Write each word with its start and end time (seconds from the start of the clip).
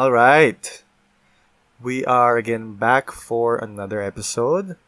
All 0.00 0.16
right. 0.16 0.64
We 1.76 2.08
are 2.08 2.40
again 2.40 2.80
back 2.80 3.12
for 3.12 3.60
another 3.60 4.00
episode. 4.00 4.80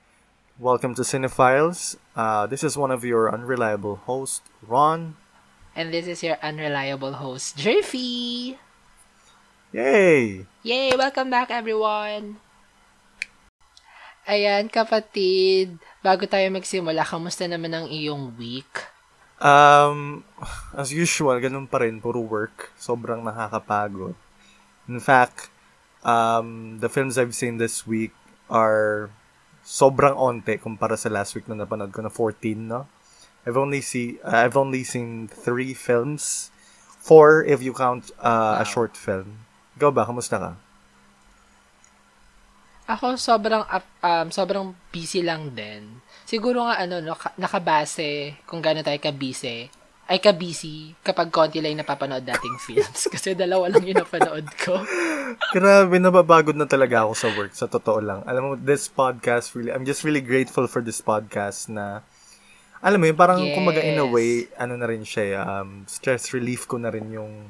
Welcome 0.56 0.96
to 0.96 1.04
Cinephiles. 1.04 2.00
Uh, 2.16 2.48
this 2.48 2.64
is 2.64 2.80
one 2.80 2.88
of 2.88 3.04
your 3.04 3.28
unreliable 3.28 4.09
hosts, 4.09 4.40
Ron. 4.64 5.20
And 5.77 5.92
this 5.92 6.09
is 6.09 6.24
your 6.24 6.40
unreliable 6.40 7.20
host, 7.20 7.60
Jerfy. 7.60 8.56
Yay! 9.77 10.48
Yay! 10.64 10.96
Welcome 10.96 11.29
back, 11.29 11.52
everyone! 11.52 12.40
Ayan, 14.24 14.72
kapatid. 14.72 15.76
Bago 16.00 16.24
tayo 16.24 16.48
magsimula, 16.48 17.04
kamusta 17.04 17.44
naman 17.44 17.76
ang 17.76 17.86
iyong 17.92 18.32
week? 18.40 18.88
Um, 19.45 20.24
as 20.73 20.88
usual, 20.88 21.37
ganun 21.37 21.68
pa 21.68 21.84
rin, 21.84 22.01
puro 22.01 22.24
work. 22.24 22.73
Sobrang 22.80 23.20
nakakapagod. 23.20 24.16
In 24.88 24.98
fact, 24.98 25.50
um, 26.02 26.78
the 26.80 26.88
films 26.88 27.18
I've 27.18 27.34
seen 27.34 27.59
this 27.59 27.86
week 27.86 28.12
are 28.50 29.10
sobrang 29.62 30.18
onte 30.18 30.59
kumpara 30.59 30.98
sa 30.98 31.09
last 31.09 31.38
week 31.38 31.46
na 31.46 31.54
napanood 31.54 31.95
ko 31.95 32.02
na 32.02 32.10
14, 32.10 32.59
no? 32.59 32.87
I've 33.46 33.59
only 33.59 33.82
see 33.82 34.23
uh, 34.23 34.46
I've 34.46 34.59
only 34.59 34.87
seen 34.87 35.26
three 35.26 35.74
films. 35.74 36.50
Four 37.02 37.42
if 37.42 37.59
you 37.59 37.74
count 37.74 38.14
uh, 38.23 38.54
wow. 38.59 38.62
a 38.62 38.64
short 38.66 38.95
film. 38.95 39.42
Ikaw 39.74 39.90
ba? 39.90 40.06
Kamusta 40.06 40.38
ka? 40.38 40.52
Ako 42.87 43.18
sobrang 43.18 43.66
um, 44.02 44.26
sobrang 44.30 44.70
busy 44.95 45.26
lang 45.26 45.51
din. 45.59 45.98
Siguro 46.23 46.62
nga 46.62 46.78
ano 46.78 47.02
no, 47.02 47.18
nakabase 47.34 48.38
kung 48.46 48.62
gaano 48.62 48.87
tayo 48.87 49.02
ka-busy 49.02 49.81
ay 50.13 50.21
ka-busy 50.21 50.93
kapag 51.01 51.32
konti 51.32 51.65
lang 51.65 51.80
napapanood 51.80 52.21
dating 52.21 52.60
films. 52.60 53.09
Kasi 53.13 53.32
dalawa 53.32 53.73
lang 53.73 53.80
yung 53.80 53.96
napanood 53.96 54.45
ko. 54.60 54.77
Grabe, 55.57 55.96
nababagod 55.96 56.52
na 56.52 56.69
talaga 56.69 57.09
ako 57.09 57.13
sa 57.16 57.29
work. 57.32 57.57
Sa 57.57 57.65
totoo 57.65 58.04
lang. 58.04 58.21
Alam 58.29 58.43
mo, 58.45 58.51
this 58.60 58.93
podcast 58.93 59.57
really, 59.57 59.73
I'm 59.73 59.88
just 59.88 60.04
really 60.04 60.21
grateful 60.21 60.69
for 60.69 60.85
this 60.85 61.01
podcast 61.01 61.73
na, 61.73 62.04
alam 62.85 63.01
mo 63.01 63.09
yun, 63.09 63.16
parang 63.16 63.41
yes. 63.41 63.57
kumaga 63.57 63.80
in 63.80 63.96
a 63.96 64.04
way, 64.04 64.53
ano 64.60 64.77
na 64.77 64.84
rin 64.84 65.00
siya, 65.00 65.49
um, 65.49 65.88
stress 65.88 66.37
relief 66.37 66.69
ko 66.69 66.76
na 66.76 66.93
rin 66.93 67.09
yung, 67.09 67.49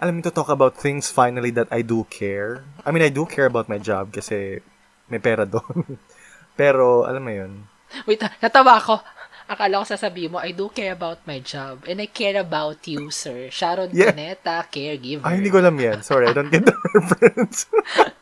alam 0.00 0.16
mo, 0.16 0.24
to 0.24 0.32
talk 0.32 0.48
about 0.48 0.80
things 0.80 1.12
finally 1.12 1.52
that 1.52 1.68
I 1.68 1.84
do 1.84 2.08
care. 2.08 2.64
I 2.80 2.96
mean, 2.96 3.04
I 3.04 3.12
do 3.12 3.28
care 3.28 3.44
about 3.44 3.68
my 3.68 3.76
job 3.76 4.08
kasi 4.08 4.64
may 5.12 5.20
pera 5.20 5.44
doon. 5.44 6.00
Pero, 6.60 7.04
alam 7.04 7.20
mo 7.20 7.28
yun. 7.28 7.68
Wait, 8.08 8.24
natawa 8.40 8.80
ako 8.80 9.19
akala 9.50 9.82
ko 9.82 9.84
sasabihin 9.90 10.30
mo, 10.30 10.38
I 10.38 10.54
do 10.54 10.70
care 10.70 10.94
about 10.94 11.18
my 11.26 11.42
job. 11.42 11.82
And 11.90 11.98
I 11.98 12.06
care 12.06 12.38
about 12.38 12.86
you, 12.86 13.10
sir. 13.10 13.50
Sharon 13.50 13.90
yeah. 13.90 14.14
Cuneta, 14.14 14.62
caregiver. 14.70 15.26
Ay, 15.26 15.42
hindi 15.42 15.50
ko 15.50 15.58
alam 15.58 15.74
yan. 15.74 16.06
Sorry, 16.06 16.30
I 16.30 16.32
don't 16.32 16.54
get 16.54 16.62
the 16.62 16.76
reference. 16.94 17.66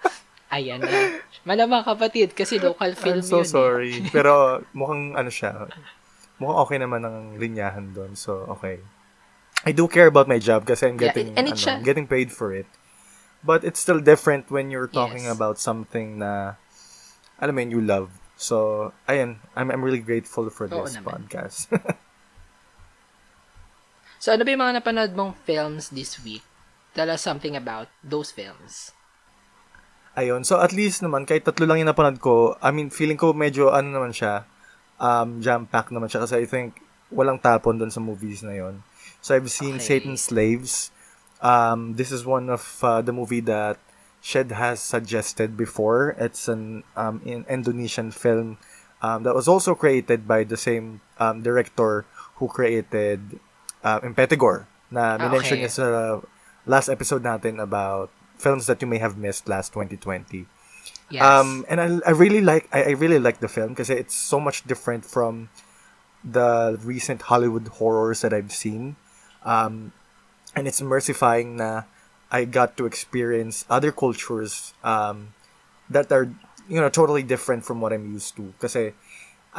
Ayan 0.56 0.80
na. 0.80 1.20
Malamang 1.44 1.84
kapatid, 1.84 2.32
kasi 2.32 2.56
local 2.56 2.96
film 2.96 3.20
I'm 3.20 3.28
so 3.28 3.44
yun. 3.44 3.44
Eh. 3.44 3.52
sorry. 3.52 3.92
Eh. 4.00 4.08
Pero 4.16 4.64
mukhang 4.72 5.12
ano 5.20 5.28
siya, 5.28 5.68
mukhang 6.40 6.58
okay 6.64 6.78
naman 6.80 7.04
ang 7.04 7.36
linyahan 7.36 7.92
doon. 7.92 8.16
So, 8.16 8.48
okay. 8.56 8.80
I 9.68 9.76
do 9.76 9.84
care 9.84 10.08
about 10.08 10.32
my 10.32 10.40
job 10.40 10.64
kasi 10.64 10.88
I'm 10.88 10.96
getting, 10.96 11.36
yeah, 11.36 11.44
and 11.44 11.52
ano, 11.52 11.58
siya, 11.60 11.84
getting 11.84 12.08
paid 12.08 12.32
for 12.32 12.56
it. 12.56 12.64
But 13.44 13.68
it's 13.68 13.78
still 13.78 14.00
different 14.00 14.48
when 14.48 14.72
you're 14.72 14.88
talking 14.88 15.28
yes. 15.28 15.36
about 15.36 15.60
something 15.60 16.24
na, 16.24 16.56
alam 17.36 17.52
mo 17.52 17.60
yun, 17.60 17.70
you 17.70 17.82
love. 17.84 18.08
So, 18.38 18.88
ayun, 19.10 19.42
I'm, 19.58 19.74
I'm 19.74 19.82
really 19.82 19.98
grateful 19.98 20.46
for 20.46 20.70
this 20.70 20.94
naman. 20.94 21.26
podcast. 21.26 21.66
so, 24.22 24.30
ano 24.30 24.46
ba 24.46 24.50
yung 24.54 24.62
mga 24.62 24.78
napanood 24.78 25.12
mong 25.18 25.34
films 25.42 25.90
this 25.90 26.22
week? 26.22 26.46
Tell 26.94 27.10
us 27.10 27.18
something 27.18 27.58
about 27.58 27.90
those 28.06 28.30
films. 28.30 28.94
Ayun, 30.14 30.46
so 30.46 30.62
at 30.62 30.70
least 30.70 31.02
naman, 31.02 31.26
kahit 31.26 31.42
tatlo 31.42 31.66
lang 31.66 31.82
yung 31.82 31.90
napanood 31.90 32.22
ko, 32.22 32.54
I 32.62 32.70
mean, 32.70 32.94
feeling 32.94 33.18
ko 33.18 33.34
medyo, 33.34 33.74
ano 33.74 33.90
naman 33.90 34.14
siya, 34.14 34.46
um, 35.02 35.42
jam-packed 35.42 35.90
naman 35.90 36.06
siya 36.06 36.22
kasi 36.22 36.38
I 36.38 36.46
think 36.46 36.78
walang 37.10 37.42
tapon 37.42 37.74
doon 37.74 37.90
sa 37.90 37.98
movies 37.98 38.46
na 38.46 38.54
yon. 38.54 38.86
So, 39.18 39.34
I've 39.34 39.50
seen 39.50 39.82
okay. 39.82 39.98
Satan's 39.98 40.22
Slaves. 40.22 40.94
Um, 41.42 41.98
this 41.98 42.14
is 42.14 42.22
one 42.22 42.54
of 42.54 42.62
uh, 42.86 43.02
the 43.02 43.10
movie 43.10 43.42
that 43.50 43.82
Shed 44.20 44.50
has 44.52 44.80
suggested 44.80 45.56
before. 45.56 46.16
It's 46.18 46.48
an 46.48 46.84
um, 46.96 47.22
in 47.24 47.46
Indonesian 47.48 48.10
film 48.10 48.58
um, 49.02 49.22
that 49.22 49.34
was 49.34 49.46
also 49.46 49.74
created 49.74 50.26
by 50.26 50.44
the 50.44 50.56
same 50.56 51.00
um, 51.18 51.42
director 51.42 52.04
who 52.36 52.48
created 52.48 53.38
uh, 53.84 54.00
Impetigore 54.00 54.66
na 54.90 55.14
ah, 55.14 55.18
minention 55.18 55.60
okay. 55.60 55.68
niya 55.68 55.70
sa 55.70 55.86
last 56.66 56.88
episode 56.88 57.22
natin 57.22 57.60
about 57.62 58.10
films 58.38 58.66
that 58.66 58.80
you 58.80 58.88
may 58.88 58.98
have 58.98 59.18
missed 59.18 59.48
last 59.48 59.72
2020. 59.74 60.46
Yes. 61.10 61.22
Um, 61.22 61.64
and 61.68 61.80
I, 61.80 62.10
I 62.10 62.12
really 62.12 62.40
like 62.40 62.68
I, 62.72 62.92
I 62.92 62.94
really 62.98 63.18
like 63.18 63.40
the 63.40 63.48
film 63.48 63.72
because 63.72 63.90
it's 63.90 64.14
so 64.14 64.38
much 64.38 64.64
different 64.64 65.04
from 65.04 65.48
the 66.24 66.78
recent 66.82 67.22
Hollywood 67.22 67.68
horrors 67.80 68.20
that 68.22 68.32
I've 68.32 68.52
seen. 68.52 68.96
Um, 69.44 69.92
and 70.54 70.66
it's 70.68 70.82
mercifying 70.82 71.56
na 71.56 71.88
I 72.30 72.44
got 72.44 72.76
to 72.76 72.86
experience 72.86 73.64
other 73.70 73.92
cultures 73.92 74.74
um, 74.84 75.34
that 75.88 76.12
are 76.12 76.28
you 76.68 76.80
know 76.80 76.88
totally 76.88 77.22
different 77.22 77.64
from 77.64 77.80
what 77.80 77.92
I'm 77.92 78.12
used 78.12 78.36
to. 78.36 78.52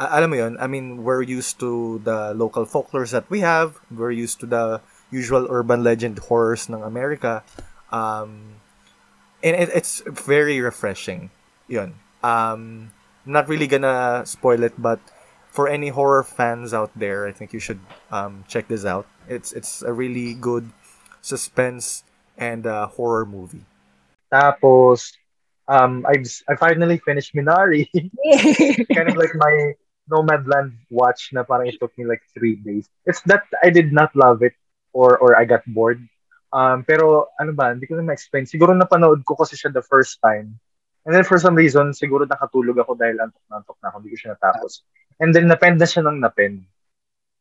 Uh, 0.00 0.08
alam 0.16 0.30
mo 0.30 0.56
I 0.58 0.66
mean, 0.66 1.02
we're 1.02 1.22
used 1.22 1.58
to 1.60 2.00
the 2.04 2.32
local 2.32 2.64
folklores 2.64 3.10
that 3.10 3.28
we 3.28 3.40
have. 3.40 3.78
We're 3.90 4.14
used 4.14 4.40
to 4.40 4.46
the 4.46 4.80
usual 5.10 5.46
urban 5.50 5.82
legend 5.82 6.18
horrors 6.30 6.70
ng 6.70 6.82
America. 6.82 7.42
Um, 7.90 8.62
and 9.42 9.56
it, 9.56 9.68
it's 9.74 10.02
very 10.06 10.60
refreshing. 10.60 11.30
Yun. 11.66 11.98
Um, 12.22 12.92
I'm 13.26 13.32
not 13.32 13.48
really 13.48 13.66
gonna 13.66 14.22
spoil 14.24 14.62
it, 14.62 14.74
but 14.78 15.00
for 15.50 15.68
any 15.68 15.88
horror 15.88 16.22
fans 16.22 16.72
out 16.72 16.94
there, 16.94 17.26
I 17.26 17.32
think 17.32 17.52
you 17.52 17.60
should 17.60 17.80
um, 18.10 18.44
check 18.46 18.68
this 18.68 18.86
out. 18.86 19.06
It's 19.28 19.52
it's 19.52 19.82
a 19.82 19.92
really 19.92 20.34
good 20.34 20.70
suspense 21.20 22.04
and 22.40 22.64
a 22.64 22.88
horror 22.88 23.28
movie. 23.28 23.62
Tapos, 24.32 25.12
um, 25.68 26.02
I've 26.08 26.26
I 26.48 26.56
finally 26.56 26.98
finished 26.98 27.36
Minari. 27.36 27.86
kind 28.96 29.08
of 29.12 29.16
like 29.20 29.36
my 29.36 29.76
Nomadland 30.10 30.74
watch 30.90 31.30
na 31.36 31.44
parang 31.44 31.68
it 31.68 31.78
took 31.78 31.94
me 32.00 32.08
like 32.08 32.24
three 32.34 32.56
days. 32.56 32.88
It's 33.06 33.20
that 33.30 33.44
I 33.62 33.70
did 33.70 33.92
not 33.92 34.10
love 34.16 34.42
it 34.42 34.56
or 34.96 35.20
or 35.20 35.38
I 35.38 35.44
got 35.44 35.62
bored. 35.68 36.02
Um, 36.50 36.82
pero 36.82 37.30
ano 37.38 37.54
ba, 37.54 37.70
hindi 37.70 37.86
ko 37.86 37.94
na 37.94 38.02
ma-explain. 38.02 38.42
Siguro 38.42 38.74
napanood 38.74 39.22
ko 39.22 39.38
kasi 39.38 39.54
siya 39.54 39.70
the 39.70 39.86
first 39.86 40.18
time. 40.18 40.58
And 41.06 41.14
then 41.14 41.22
for 41.22 41.38
some 41.38 41.54
reason, 41.54 41.94
siguro 41.94 42.26
nakatulog 42.26 42.82
ako 42.82 42.98
dahil 42.98 43.22
antok 43.22 43.44
na 43.46 43.62
antok 43.62 43.78
na 43.78 43.88
ako. 43.94 43.96
Hindi 44.02 44.10
ko 44.10 44.18
siya 44.18 44.32
natapos. 44.34 44.82
And 45.22 45.30
then 45.30 45.46
napend 45.46 45.78
na 45.78 45.86
siya 45.86 46.02
ng 46.10 46.18
napend. 46.18 46.66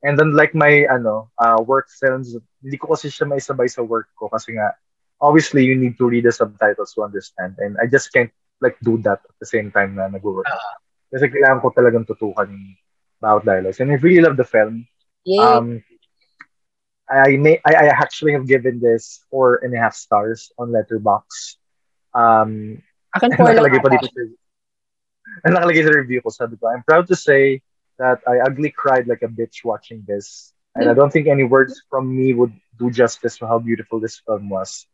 And 0.06 0.14
then 0.16 0.38
like 0.38 0.54
my 0.54 0.86
ano, 0.88 1.34
uh, 1.42 1.58
work 1.60 1.90
films, 1.90 2.38
hindi 2.62 2.78
ko 2.78 2.94
kasi 2.94 3.10
siya 3.10 3.26
maisabay 3.26 3.68
sa 3.68 3.82
work 3.82 4.14
ko 4.14 4.30
kasi 4.30 4.54
nga 4.54 4.78
obviously 5.22 5.64
you 5.66 5.76
need 5.76 5.98
to 5.98 6.08
read 6.08 6.26
the 6.26 6.32
subtitles 6.32 6.94
to 6.96 7.04
understand 7.04 7.56
and 7.60 7.78
I 7.82 7.88
just 7.88 8.12
can't 8.12 8.32
like 8.62 8.78
do 8.84 8.98
that 9.04 9.24
at 9.24 9.36
the 9.40 9.46
same 9.46 9.72
time 9.72 9.96
na 9.96 10.08
nag-work. 10.08 10.48
Uh, 10.48 10.60
Kasi 11.10 11.32
kailangan 11.32 11.62
ko 11.64 11.68
talagang 11.74 12.06
tutukan 12.06 12.52
yung 12.52 12.78
bawat 13.18 13.44
dialogues. 13.44 13.80
And 13.80 13.92
I 13.92 13.98
really 13.98 14.22
love 14.22 14.38
the 14.38 14.46
film. 14.46 14.86
Yeah. 15.26 15.58
Um, 15.58 15.84
I 17.10 17.42
may 17.42 17.58
I, 17.66 17.74
I 17.74 17.86
actually 17.90 18.38
have 18.38 18.46
given 18.46 18.78
this 18.78 19.26
four 19.34 19.66
and 19.66 19.74
a 19.74 19.80
half 19.82 19.98
stars 19.98 20.54
on 20.62 20.70
Letterbox. 20.70 21.58
Um, 22.14 22.84
Akin 23.18 23.34
po 23.34 23.50
nakalagay 23.50 23.82
pa 23.82 23.90
dito 23.90 24.06
sa 24.06 25.50
nakalagay 25.50 25.82
sa 25.82 25.98
review 25.98 26.22
ko, 26.22 26.30
sabi 26.30 26.54
ko, 26.62 26.70
I'm 26.70 26.86
proud 26.86 27.10
to 27.10 27.18
say 27.18 27.66
that 27.98 28.22
I 28.30 28.46
ugly 28.46 28.70
cried 28.70 29.10
like 29.10 29.26
a 29.26 29.32
bitch 29.32 29.66
watching 29.66 30.06
this. 30.06 30.54
And 30.78 30.86
I 30.86 30.94
don't 30.94 31.10
think 31.10 31.28
any 31.28 31.44
words 31.44 31.82
from 31.90 32.14
me 32.14 32.38
would 32.38 32.54
do 32.78 32.94
justice 32.94 33.42
to 33.42 33.50
how 33.50 33.58
beautiful 33.58 34.00
this 34.00 34.22
film 34.22 34.48
was. 34.48 34.86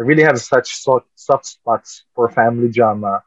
I 0.00 0.02
really 0.02 0.24
have 0.24 0.40
such 0.40 0.80
soft, 0.80 1.12
soft 1.12 1.44
spots 1.44 2.08
for 2.16 2.32
family 2.32 2.72
drama. 2.72 3.20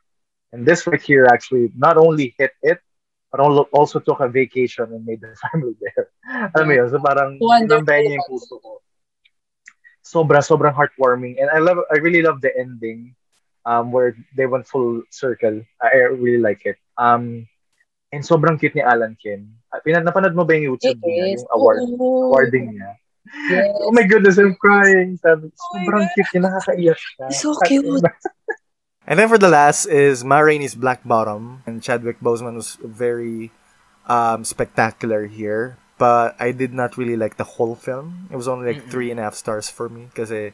And 0.52 0.66
this 0.66 0.90
right 0.90 1.02
here 1.02 1.30
actually 1.30 1.70
not 1.78 1.98
only 1.98 2.34
hit 2.34 2.50
it, 2.66 2.82
but 3.30 3.42
also 3.70 4.02
took 4.02 4.20
a 4.22 4.28
vacation 4.28 4.90
and 4.90 5.06
made 5.06 5.22
the 5.22 5.38
family 5.46 5.78
there. 5.78 6.10
Alam 6.58 6.66
mo 6.66 6.74
yun? 6.74 6.90
So 6.90 6.98
parang 6.98 7.38
nambayan 7.38 8.10
niya 8.10 8.18
yung 8.18 8.26
puso 8.26 8.58
ko. 8.58 8.82
Sobra, 10.02 10.42
sobrang 10.42 10.74
heartwarming. 10.74 11.38
And 11.38 11.54
I 11.54 11.62
love, 11.62 11.78
I 11.94 12.02
really 12.02 12.26
love 12.26 12.42
the 12.42 12.50
ending 12.58 13.14
um, 13.66 13.94
where 13.94 14.18
they 14.34 14.50
went 14.50 14.66
full 14.66 15.06
circle. 15.14 15.62
I 15.78 16.10
really 16.10 16.42
like 16.42 16.66
it. 16.66 16.82
Um, 16.98 17.46
and 18.10 18.26
sobrang 18.26 18.58
cute 18.58 18.74
ni 18.74 18.82
Alan 18.82 19.14
Kin. 19.22 19.46
Pinad, 19.86 20.06
napanood 20.06 20.34
mo 20.34 20.42
ba 20.42 20.58
yung 20.58 20.74
YouTube 20.74 20.98
niya? 21.06 21.38
Yung 21.38 21.50
award, 21.54 21.78
awarding 22.34 22.78
niya. 22.78 22.98
Yes. 23.50 23.72
Oh 23.80 23.92
my 23.92 24.04
goodness, 24.04 24.38
I'm 24.38 24.56
crying. 24.56 25.18
Sabi, 25.18 25.50
oh 25.50 25.74
sobrang 25.74 26.08
cute 26.14 26.30
niya, 26.36 26.42
nakakaiyak 26.48 27.00
siya. 27.00 27.26
So 27.32 27.56
cute. 27.66 28.04
and 29.10 29.20
then 29.20 29.28
for 29.28 29.40
the 29.40 29.50
last 29.50 29.86
is 29.88 30.24
Ma 30.24 30.40
Rainey's 30.40 30.76
Black 30.76 31.02
Bottom. 31.08 31.64
And 31.66 31.82
Chadwick 31.82 32.20
Boseman 32.20 32.56
was 32.56 32.78
very 32.84 33.52
um, 34.08 34.44
spectacular 34.44 35.28
here. 35.28 35.78
But 35.98 36.36
I 36.40 36.52
did 36.52 36.74
not 36.74 36.98
really 36.98 37.16
like 37.16 37.38
the 37.38 37.58
whole 37.58 37.76
film. 37.76 38.28
It 38.32 38.36
was 38.36 38.48
only 38.48 38.74
like 38.74 38.82
mm-hmm. 38.82 38.92
three 38.92 39.10
and 39.12 39.20
a 39.20 39.24
half 39.24 39.36
stars 39.36 39.70
for 39.70 39.88
me. 39.88 40.10
Kasi 40.14 40.52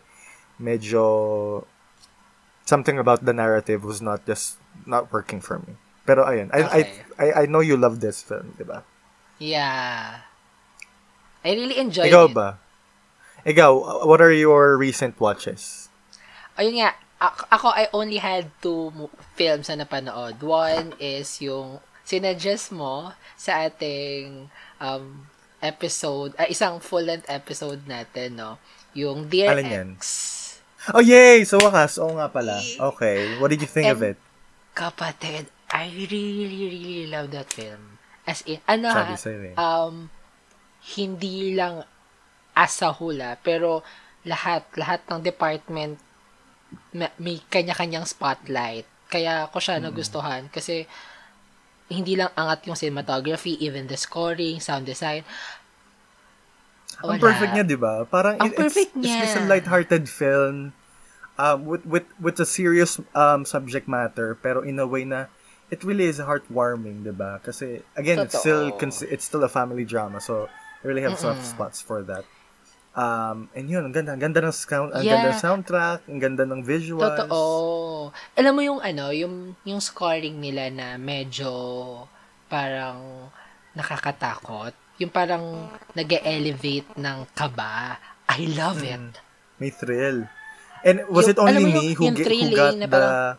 medyo 0.61 1.65
something 2.69 2.99
about 2.99 3.25
the 3.25 3.33
narrative 3.33 3.83
was 3.83 4.01
not 4.01 4.27
just 4.29 4.61
not 4.85 5.09
working 5.09 5.41
for 5.41 5.57
me. 5.65 5.73
Pero 6.05 6.25
ayun, 6.27 6.53
I 6.53 6.59
Okay. 6.61 7.01
I, 7.17 7.25
I 7.25 7.27
I 7.33 7.43
know 7.49 7.65
you 7.65 7.77
love 7.77 7.97
this 8.03 8.21
film, 8.21 8.53
'di 8.57 8.65
ba? 8.67 8.85
Yeah. 9.41 10.28
I 11.39 11.55
really 11.55 11.77
enjoyed 11.79 12.11
Ikaw 12.11 12.25
it. 12.29 12.33
ba? 12.35 12.49
Ikaw, 13.45 13.71
what 14.05 14.19
are 14.19 14.31
your 14.35 14.75
recent 14.75 15.15
watches? 15.19 15.87
Ayun 16.59 16.83
nga, 16.83 16.91
ako, 17.47 17.71
I 17.71 17.87
only 17.95 18.19
had 18.19 18.51
two 18.59 18.91
films 19.35 19.71
na 19.71 19.83
napanood. 19.83 20.43
One 20.43 20.91
is 20.99 21.39
yung 21.39 21.79
sinuggest 22.03 22.75
mo 22.75 23.15
sa 23.39 23.63
ating 23.63 24.51
um, 24.83 25.23
episode, 25.63 26.35
ah, 26.35 26.47
isang 26.47 26.83
full-length 26.83 27.27
episode 27.31 27.87
natin, 27.87 28.35
no? 28.35 28.59
Yung 28.91 29.31
Dear 29.31 29.55
Alin 29.55 29.67
yan? 29.71 29.89
Ex. 29.95 30.03
Oh, 30.91 31.03
yay! 31.03 31.43
So, 31.43 31.59
wakas. 31.59 31.99
Oo 31.99 32.15
nga 32.15 32.31
pala. 32.31 32.59
Okay. 32.59 33.35
What 33.37 33.51
did 33.51 33.61
you 33.61 33.69
think 33.69 33.87
of 33.87 33.99
And- 34.03 34.15
it? 34.15 34.17
Kapatid, 34.75 35.47
I 35.69 35.91
really, 35.91 36.47
really 36.47 37.07
love 37.07 37.31
that 37.31 37.51
film. 37.51 37.99
As 38.23 38.41
in, 38.47 38.63
ano 38.63 38.87
Sabi 38.89 39.11
ha, 39.11 39.19
sa'yo 39.19 39.39
eh. 39.51 39.55
um, 39.59 40.07
hindi 40.95 41.55
lang 41.55 41.83
as 42.55 42.75
a 42.83 42.91
hula, 42.91 43.39
pero 43.39 43.83
lahat, 44.27 44.67
lahat 44.75 45.03
ng 45.07 45.21
department 45.23 45.99
ma- 46.93 47.15
may 47.17 47.39
kanya-kanyang 47.49 48.05
spotlight. 48.05 48.85
Kaya 49.09 49.49
ko 49.49 49.57
siya 49.57 49.81
nagustuhan 49.81 50.47
kasi 50.53 50.85
hindi 51.89 52.13
lang 52.13 52.29
angat 52.37 52.69
yung 52.69 52.77
cinematography, 52.77 53.57
even 53.57 53.89
the 53.89 53.97
scoring, 53.97 54.61
sound 54.61 54.85
design. 54.85 55.25
Ang 57.01 57.17
Wala. 57.17 57.23
perfect 57.31 57.51
niya, 57.55 57.65
'di 57.65 57.79
ba? 57.79 58.03
Parang 58.05 58.35
Ang 58.37 58.51
it- 58.53 58.59
perfect 58.59 58.91
it's, 58.93 59.07
it's 59.07 59.15
just 59.17 59.39
a 59.39 59.43
niya. 59.47 59.49
light-hearted 59.57 60.05
film 60.05 60.75
um 61.39 61.63
with 61.63 61.87
with 61.87 62.05
with 62.19 62.35
a 62.43 62.45
serious 62.45 62.99
um 63.15 63.47
subject 63.47 63.87
matter 63.87 64.35
pero 64.35 64.59
in 64.59 64.75
a 64.75 64.83
way 64.83 65.07
na 65.07 65.31
it 65.71 65.81
really 65.87 66.11
is 66.11 66.19
heartwarming, 66.19 67.07
'di 67.07 67.15
ba? 67.15 67.39
Kasi 67.41 67.81
again, 67.95 68.27
it's 68.27 68.35
still 68.37 68.69
Totoo. 68.75 69.07
it's 69.07 69.25
still 69.25 69.41
a 69.47 69.49
family 69.51 69.87
drama. 69.87 70.19
So 70.19 70.51
I 70.79 70.87
really 70.87 71.03
have 71.03 71.19
soft 71.19 71.43
spots 71.43 71.79
for 71.79 72.01
that. 72.07 72.23
Um, 72.95 73.47
and 73.53 73.69
yun, 73.69 73.85
ang 73.85 73.93
ganda, 73.93 74.11
ang 74.11 74.19
ganda 74.19 74.39
ng 74.41 74.51
sound, 74.51 74.91
ang 74.91 75.03
ganda 75.05 75.29
ng 75.29 75.37
Yeah. 75.37 75.43
soundtrack, 75.43 75.99
ang 76.09 76.19
ganda 76.19 76.43
ng 76.43 76.61
visuals. 76.63 77.05
Totoo. 77.05 77.41
Alam 78.35 78.51
mo 78.51 78.61
yung 78.61 78.81
ano, 78.81 79.11
yung 79.11 79.55
yung 79.63 79.79
scoring 79.79 80.39
nila 80.39 80.67
na 80.67 80.97
medyo 80.97 81.47
parang 82.49 83.29
nakakatakot. 83.71 84.73
Yung 84.99 85.11
parang 85.11 85.69
nag-elevate 85.93 86.97
ng 86.97 87.17
kaba. 87.31 87.95
I 88.27 88.51
love 88.51 88.83
it. 88.83 89.15
May 89.59 89.71
thrill. 89.71 90.27
And 90.83 91.03
was 91.07 91.27
Yung- 91.27 91.31
it 91.31 91.39
only 91.39 91.63
me 91.65 91.71
yung- 91.71 91.95
who, 91.95 92.03
yung 92.07 92.15
ge- 92.15 92.25
who 92.25 92.49
got 92.51 92.73
the 92.73 92.87
parang- 92.87 93.37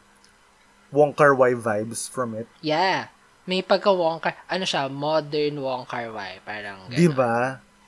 Wong 0.90 1.12
Kar 1.12 1.32
Wai 1.34 1.54
vibes 1.54 2.04
from 2.04 2.34
it? 2.34 2.48
Yeah. 2.60 3.12
May 3.50 3.66
pagka 3.66 3.90
Wonka, 3.90 4.30
ano 4.46 4.62
siya, 4.62 4.86
modern 4.86 5.58
Wong 5.58 5.82
Kar 5.82 6.06
Wai. 6.14 6.38
Parang 6.46 6.86
Di 6.86 7.10
gano'n. 7.10 7.18
ba? 7.18 7.34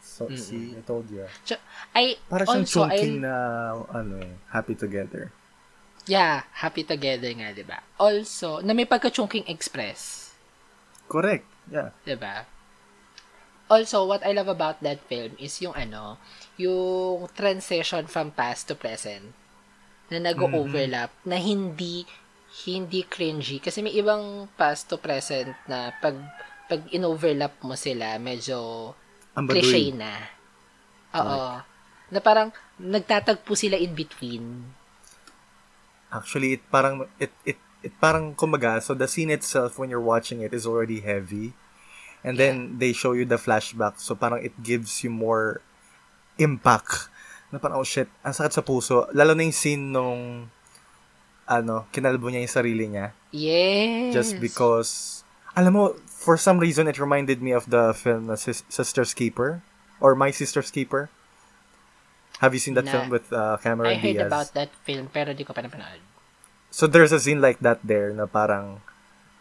So, 0.03 0.27
see, 0.35 0.75
I 0.75 0.83
told 0.83 1.07
you. 1.09 1.23
Tsaka, 1.47 1.63
I, 1.95 2.19
Para 2.27 2.43
siyang 2.43 2.67
also, 2.67 2.83
chunking 2.83 3.23
I, 3.23 3.25
na, 3.25 3.35
ano 3.95 4.19
eh, 4.19 4.35
happy 4.51 4.75
together. 4.75 5.31
yeah, 6.05 6.43
happy 6.59 6.83
together 6.83 7.31
nga, 7.31 7.55
di 7.55 7.63
ba? 7.63 7.79
Also, 7.97 8.59
na 8.61 8.75
may 8.75 8.85
pagka-chunking 8.85 9.47
express. 9.47 10.35
Correct. 11.07 11.47
Yeah. 11.71 11.95
'di 12.03 12.19
ba? 12.19 12.43
Also, 13.71 14.05
what 14.05 14.21
I 14.27 14.35
love 14.35 14.51
about 14.51 14.83
that 14.83 15.01
film 15.07 15.33
is 15.39 15.63
yung 15.63 15.73
ano, 15.73 16.19
yung 16.59 17.31
transition 17.33 18.05
from 18.11 18.35
past 18.35 18.69
to 18.69 18.75
present 18.75 19.33
na 20.13 20.19
nag-overlap 20.21 21.09
na 21.25 21.41
hindi 21.41 22.05
hindi 22.53 23.09
cringy 23.09 23.65
kasi 23.65 23.81
may 23.81 23.97
ibang 23.97 24.45
past 24.61 24.93
to 24.93 25.01
present 25.01 25.57
na 25.65 25.89
pag 26.05 26.21
pag 26.69 26.85
in-overlap 26.93 27.57
mo 27.65 27.73
sila 27.77 28.21
medyo 28.21 28.93
Ang 29.33 29.49
cliche 29.49 29.93
na. 29.97 30.13
Oo. 31.17 31.61
Na 32.13 32.21
parang 32.21 32.53
nagtatagpo 32.77 33.57
sila 33.57 33.81
in 33.81 33.97
between. 33.97 34.69
Actually, 36.13 36.61
it 36.61 36.65
parang, 36.69 37.09
it, 37.17 37.33
it, 37.49 37.57
it 37.81 37.93
parang, 37.97 38.37
kumbaga, 38.37 38.77
so 38.85 38.93
the 38.93 39.09
scene 39.09 39.33
itself 39.33 39.81
when 39.81 39.89
you're 39.89 40.05
watching 40.05 40.45
it 40.45 40.53
is 40.53 40.69
already 40.69 41.01
heavy. 41.01 41.57
And 42.21 42.37
then, 42.37 42.77
they 42.77 42.93
show 42.93 43.17
you 43.17 43.25
the 43.25 43.41
flashback. 43.41 43.97
So, 43.97 44.15
parang 44.15 44.45
it 44.45 44.53
gives 44.61 45.03
you 45.03 45.09
more 45.09 45.65
impact. 46.37 47.09
Na 47.49 47.57
parang, 47.57 47.81
oh 47.81 47.89
shit, 47.89 48.13
ang 48.21 48.37
sakit 48.37 48.53
sa 48.53 48.63
puso. 48.65 49.09
Lalo 49.17 49.33
na 49.33 49.49
yung 49.49 49.57
scene 49.57 49.89
nung, 49.89 50.53
ano, 51.53 51.85
kinalbo 51.93 52.33
niya 52.33 52.41
yung 52.49 52.55
sarili 52.55 52.89
niya. 52.89 53.13
Yes. 53.29 54.17
Just 54.17 54.41
because, 54.41 55.21
alam 55.53 55.77
mo, 55.77 55.85
for 56.09 56.41
some 56.41 56.57
reason, 56.57 56.89
it 56.89 56.97
reminded 56.97 57.45
me 57.45 57.53
of 57.53 57.69
the 57.69 57.93
film 57.93 58.33
na 58.33 58.41
Sis- 58.41 58.65
Sister's 58.73 59.13
Keeper. 59.13 59.61
Or 60.03 60.19
My 60.19 60.33
Sister's 60.33 60.73
Keeper. 60.73 61.13
Have 62.43 62.51
you 62.51 62.59
seen 62.59 62.75
that 62.75 62.91
Na- 62.91 62.91
film 62.91 63.07
with 63.07 63.31
uh, 63.31 63.55
Cameron 63.63 63.95
I 63.95 64.03
heard 64.03 64.19
Diaz? 64.19 64.27
about 64.27 64.49
that 64.59 64.75
film 64.83 65.07
pero 65.07 65.31
di 65.31 65.47
ko 65.47 65.55
pa 65.55 65.63
napanood. 65.63 66.03
So 66.75 66.91
there's 66.91 67.15
a 67.15 67.23
scene 67.23 67.39
like 67.39 67.63
that 67.63 67.79
there 67.87 68.11
na 68.11 68.27
parang 68.27 68.83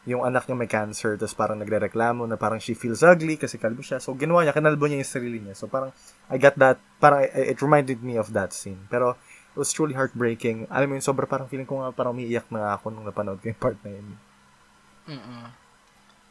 yung 0.06 0.22
anak 0.22 0.46
niya 0.46 0.58
may 0.58 0.70
cancer 0.70 1.18
tapos 1.18 1.34
parang 1.34 1.58
nagrereklamo 1.58 2.30
na 2.30 2.38
parang 2.38 2.62
she 2.62 2.78
feels 2.78 3.02
ugly 3.02 3.42
kasi 3.42 3.58
kalbo 3.58 3.82
siya. 3.82 3.98
So 3.98 4.14
ginawa 4.14 4.46
niya, 4.46 4.54
kanalbo 4.54 4.86
niya 4.86 5.02
yung 5.02 5.10
sarili 5.10 5.40
niya. 5.42 5.58
So 5.58 5.66
parang 5.66 5.90
I 6.30 6.38
got 6.38 6.54
that, 6.62 6.78
parang 7.02 7.26
it 7.26 7.58
reminded 7.66 8.06
me 8.06 8.22
of 8.22 8.30
that 8.38 8.54
scene. 8.54 8.86
Pero 8.86 9.18
it 9.52 9.58
was 9.58 9.70
truly 9.70 9.92
heartbreaking. 9.92 10.66
Alam 10.68 10.88
mo 10.88 10.94
yun, 10.96 11.04
sobra 11.04 11.24
parang 11.24 11.46
feeling 11.46 11.66
ko 11.66 11.80
nga 11.80 11.92
parang 11.92 12.12
umiiyak 12.12 12.48
na 12.48 12.74
ako 12.74 12.90
nung 12.90 13.04
napanood 13.04 13.38
ko 13.38 13.48
yung 13.48 13.60
part 13.60 13.78
na 13.82 13.92
yun. 13.92 14.08
Mm-mm. 15.08 15.44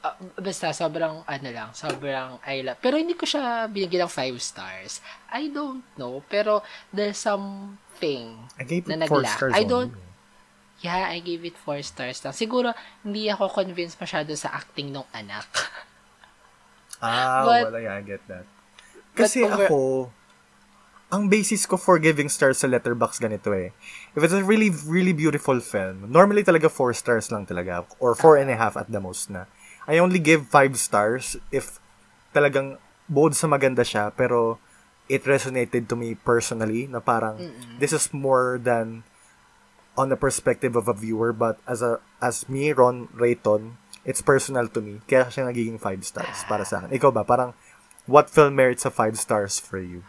Ah, 0.00 0.17
basta, 0.34 0.72
sobrang, 0.72 1.20
ano 1.22 1.49
lang, 1.50 1.69
sobrang 1.72 2.40
I 2.43 2.64
love. 2.64 2.81
Pero 2.81 2.96
hindi 2.96 3.12
ko 3.12 3.28
siya 3.28 3.69
binigyan 3.69 4.08
ng 4.08 4.12
5 4.12 4.40
stars. 4.40 5.05
I 5.28 5.52
don't 5.52 5.84
know. 5.94 6.25
Pero, 6.25 6.64
there's 6.88 7.20
something. 7.20 8.40
I 8.56 8.64
gave 8.64 8.88
Na 8.88 8.96
it 8.96 9.05
4 9.05 9.20
nagla- 9.20 9.28
stars 9.28 9.52
I 9.52 9.61
only. 9.61 9.69
don't- 9.69 10.08
Yeah, 10.81 11.12
I 11.12 11.20
gave 11.20 11.44
it 11.44 11.61
4 11.61 11.84
stars 11.84 12.25
lang. 12.25 12.32
Siguro, 12.32 12.72
hindi 13.05 13.28
ako 13.28 13.52
convinced 13.52 14.00
masyado 14.00 14.32
sa 14.32 14.56
acting 14.56 14.88
ng 14.88 15.05
anak. 15.12 15.44
Ah, 16.99 17.44
But- 17.44 17.69
wala, 17.69 17.81
yeah, 17.81 17.96
I 17.96 18.02
get 18.02 18.25
that. 18.26 18.48
Kasi 19.12 19.41
over- 19.43 19.69
ako, 19.69 19.79
ang 21.10 21.26
basis 21.26 21.67
ko 21.67 21.74
for 21.74 21.98
giving 21.98 22.31
stars 22.31 22.62
sa 22.62 22.70
letterbox 22.70 23.19
ganito 23.19 23.50
eh. 23.50 23.74
If 24.14 24.22
it's 24.22 24.34
a 24.34 24.46
really, 24.46 24.70
really 24.86 25.12
beautiful 25.12 25.58
film, 25.58 26.06
normally 26.06 26.46
talaga 26.46 26.70
4 26.70 26.94
stars 26.94 27.34
lang 27.34 27.50
talaga. 27.50 27.82
Or 27.98 28.14
4 28.14 28.38
and 28.38 28.50
a 28.50 28.56
half 28.56 28.79
at 28.79 28.86
the 28.90 29.02
most 29.02 29.26
na. 29.29 29.50
I 29.90 29.98
only 29.98 30.22
give 30.22 30.46
5 30.46 30.79
stars 30.79 31.34
if 31.50 31.82
talagang 32.31 32.79
bold 33.10 33.34
sa 33.34 33.50
maganda 33.50 33.82
siya, 33.82 34.14
pero 34.14 34.62
it 35.10 35.26
resonated 35.26 35.90
to 35.90 35.98
me 35.98 36.14
personally 36.14 36.86
na 36.86 37.02
parang 37.02 37.50
this 37.82 37.90
is 37.90 38.14
more 38.14 38.62
than 38.62 39.02
on 39.98 40.06
the 40.06 40.14
perspective 40.14 40.79
of 40.79 40.86
a 40.86 40.94
viewer 40.94 41.34
but 41.34 41.58
as 41.67 41.82
a 41.82 41.98
as 42.22 42.46
me 42.46 42.70
Ron 42.70 43.10
Rayton 43.10 43.74
it's 44.06 44.22
personal 44.22 44.70
to 44.70 44.79
me 44.79 45.02
kaya 45.10 45.26
siya 45.26 45.50
nagiging 45.50 45.82
5 45.82 46.06
stars 46.06 46.46
para 46.46 46.62
sa 46.62 46.86
akin 46.86 46.94
ikaw 46.94 47.10
ba 47.10 47.26
parang 47.26 47.58
what 48.06 48.31
film 48.31 48.55
merits 48.55 48.86
a 48.86 48.93
5 48.94 49.19
stars 49.19 49.58
for 49.58 49.82
you 49.82 50.06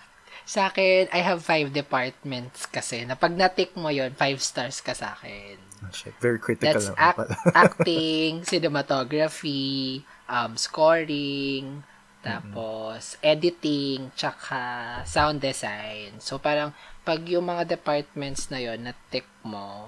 sa 0.51 0.67
akin, 0.67 1.07
I 1.15 1.23
have 1.23 1.39
5 1.39 1.71
departments 1.71 2.67
kasi. 2.67 3.07
Na 3.07 3.15
pag 3.15 3.31
natik 3.31 3.71
mo 3.79 3.87
yon 3.87 4.11
5 4.11 4.35
stars 4.43 4.83
ka 4.83 4.91
sa 4.91 5.15
akin. 5.15 5.55
oh, 5.87 5.95
shit, 5.95 6.11
very 6.19 6.35
critical 6.35 6.75
That's 6.75 6.91
act- 6.99 7.31
acting, 7.55 8.43
cinematography, 8.43 10.03
um, 10.27 10.59
scoring, 10.59 11.87
tapos 12.19 13.15
editing, 13.23 14.11
tsaka 14.11 15.01
sound 15.07 15.39
design. 15.39 16.19
So, 16.19 16.35
parang, 16.35 16.75
pag 17.07 17.23
yung 17.31 17.47
mga 17.47 17.79
departments 17.79 18.51
na 18.51 18.59
yon 18.59 18.83
na 18.83 18.93
tick 19.07 19.25
mo, 19.47 19.87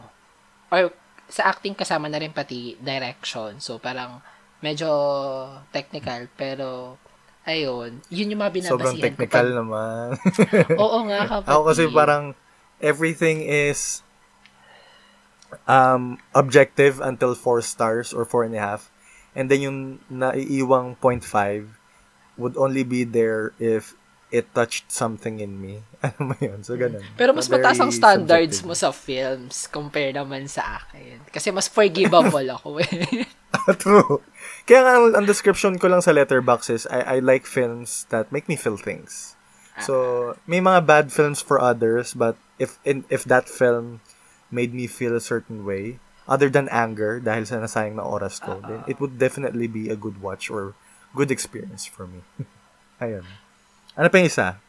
or 0.72 0.96
sa 1.28 1.52
acting 1.52 1.76
kasama 1.76 2.08
na 2.08 2.24
rin 2.24 2.32
pati 2.32 2.80
direction. 2.80 3.60
So, 3.60 3.84
parang, 3.84 4.24
medyo 4.64 4.88
technical, 5.76 6.32
pero, 6.40 6.96
ayun, 7.44 8.00
yun 8.08 8.32
yung 8.32 8.42
mga 8.42 8.64
sobrang 8.64 8.96
binabasihan 8.96 9.04
technical 9.04 9.28
ko. 9.44 9.50
pag- 9.50 9.58
naman 9.58 10.08
Oo 10.84 10.98
nga, 11.06 11.20
kapatid. 11.28 11.50
ako 11.50 11.62
kasi 11.68 11.84
parang 11.90 12.24
everything 12.80 13.44
is 13.44 14.00
um 15.70 16.18
objective 16.34 16.98
until 17.00 17.36
4 17.36 17.62
stars 17.62 18.10
or 18.10 18.26
4 18.26 18.50
and 18.50 18.56
a 18.56 18.62
half 18.62 18.90
and 19.38 19.48
then 19.48 19.62
yung 19.62 19.78
naiiwang 20.10 20.98
0.5 20.98 21.78
would 22.36 22.58
only 22.58 22.82
be 22.82 23.04
there 23.04 23.54
if 23.60 23.94
it 24.34 24.50
touched 24.58 24.90
something 24.90 25.38
in 25.38 25.62
me. 25.62 25.86
Ano 26.02 26.34
mo 26.34 26.36
yun? 26.42 26.66
So, 26.66 26.74
ganun. 26.74 27.06
Pero 27.14 27.38
mas 27.38 27.46
mataas 27.46 27.78
ang 27.78 27.94
standards 27.94 28.66
subjective. 28.66 28.66
mo 28.66 28.74
sa 28.74 28.90
films 28.90 29.70
compare 29.70 30.10
naman 30.10 30.50
sa 30.50 30.82
akin. 30.82 31.22
Kasi 31.30 31.54
mas 31.54 31.70
forgivable 31.70 32.42
ako 32.50 32.82
eh. 32.82 33.30
True. 33.82 34.26
Kaya 34.64 34.80
nga, 34.84 34.94
ang, 34.96 35.06
ang 35.20 35.26
description 35.28 35.76
ko 35.76 35.92
lang 35.92 36.00
sa 36.00 36.16
letterbox 36.16 36.72
is, 36.72 36.88
I, 36.88 37.18
I 37.18 37.18
like 37.20 37.44
films 37.44 38.08
that 38.10 38.32
make 38.32 38.48
me 38.48 38.56
feel 38.56 38.80
things. 38.80 39.36
So, 39.82 40.38
may 40.46 40.62
mga 40.62 40.86
bad 40.86 41.06
films 41.10 41.42
for 41.42 41.58
others, 41.58 42.14
but 42.14 42.38
if 42.62 42.78
in, 42.86 43.06
if 43.10 43.26
that 43.26 43.50
film 43.50 44.06
made 44.54 44.74
me 44.74 44.86
feel 44.86 45.18
a 45.18 45.24
certain 45.24 45.66
way, 45.66 45.98
other 46.30 46.48
than 46.48 46.70
anger, 46.70 47.20
dahil 47.20 47.50
sa 47.50 47.58
nasayang 47.58 47.98
na 47.98 48.06
oras 48.06 48.38
ko, 48.38 48.62
then 48.62 48.86
it 48.86 49.02
would 49.02 49.18
definitely 49.18 49.66
be 49.66 49.90
a 49.90 49.98
good 49.98 50.22
watch 50.22 50.48
or 50.54 50.78
good 51.18 51.34
experience 51.34 51.90
for 51.90 52.06
me. 52.06 52.22
Ayun. 53.04 53.26
Ano 53.98 54.08
pa 54.08 54.18
yung 54.22 54.30
isa? 54.30 54.62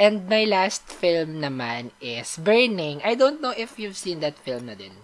And 0.00 0.26
my 0.26 0.48
last 0.48 0.88
film 0.88 1.44
naman 1.44 1.92
is 2.00 2.40
Burning. 2.40 3.04
I 3.04 3.14
don't 3.14 3.44
know 3.44 3.52
if 3.52 3.76
you've 3.76 4.00
seen 4.00 4.24
that 4.24 4.40
film 4.40 4.66
na 4.66 4.74
din. 4.74 4.96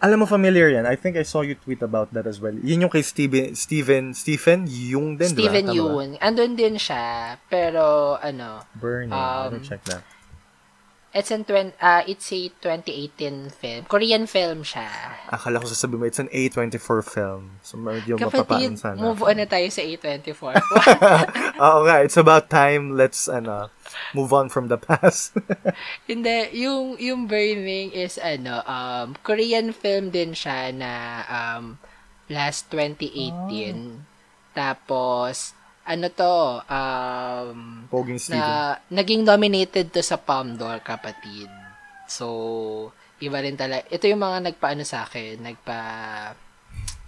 Alam 0.00 0.24
mo, 0.24 0.26
familiar 0.26 0.72
yan. 0.72 0.88
I 0.88 0.96
think 0.96 1.20
I 1.20 1.28
saw 1.28 1.44
you 1.44 1.52
tweet 1.60 1.84
about 1.84 2.08
that 2.16 2.24
as 2.24 2.40
well. 2.40 2.56
Yun 2.56 2.88
yung 2.88 2.92
kay 2.92 3.04
Steven, 3.04 3.52
Steven, 3.52 4.16
Stephen 4.16 4.64
Yung 4.64 5.20
din? 5.20 5.28
Steven 5.28 5.68
Tama 5.68 5.72
ba? 5.72 5.76
Yeun. 5.76 6.08
Andun 6.16 6.56
din 6.56 6.80
siya, 6.80 7.36
pero 7.52 8.16
ano, 8.16 8.64
Burning. 8.80 9.12
Um, 9.12 9.52
Let 9.52 9.60
me 9.60 9.68
check 9.68 9.84
that. 9.92 10.00
It's 11.10 11.30
in 11.30 11.42
twen- 11.42 11.74
uh, 11.82 12.02
it's 12.06 12.30
a 12.30 12.48
2018 12.62 13.50
film. 13.50 13.82
Korean 13.90 14.26
film 14.30 14.62
siya. 14.62 14.86
Akala 15.26 15.58
ko 15.58 15.66
sasabihin 15.66 15.98
mo, 15.98 16.06
it's 16.06 16.22
an 16.22 16.30
A24 16.30 17.02
film. 17.02 17.58
So, 17.66 17.74
medyo 17.78 18.14
mapapaan 18.14 18.78
sana. 18.78 18.98
move 18.98 19.22
on 19.26 19.42
na 19.42 19.46
tayo 19.46 19.66
sa 19.74 19.82
A24. 19.82 20.62
Oo 21.66 21.78
nga, 21.86 21.96
it's 22.06 22.16
about 22.16 22.46
time. 22.46 22.94
Let's, 22.94 23.26
ano, 23.26 23.74
move 24.14 24.30
on 24.30 24.46
from 24.48 24.70
the 24.70 24.78
past. 24.78 25.34
Hindi, 26.10 26.54
yung, 26.54 26.94
yung 27.02 27.26
Burning 27.26 27.90
is, 27.90 28.14
ano, 28.14 28.62
um, 28.62 29.18
Korean 29.26 29.74
film 29.74 30.14
din 30.14 30.30
siya 30.30 30.70
na, 30.70 30.92
um, 31.26 31.78
last 32.30 32.70
2018. 32.70 34.06
Tapos, 34.54 35.58
ano 35.90 36.06
to, 36.08 36.34
um, 36.70 37.58
Poging 37.90 38.22
Steven. 38.22 38.38
na 38.38 38.46
naging 38.88 39.26
nominated 39.26 39.90
to 39.90 40.00
sa 40.00 40.14
Palme 40.16 40.54
d'Or, 40.54 40.78
kapatid. 40.80 41.50
So, 42.06 42.26
iba 43.18 43.42
rin 43.42 43.58
talaga. 43.58 43.90
Ito 43.90 44.06
yung 44.06 44.22
mga 44.22 44.38
nagpaano 44.46 44.86
sa 44.86 45.02
akin, 45.02 45.42
nagpa, 45.42 45.78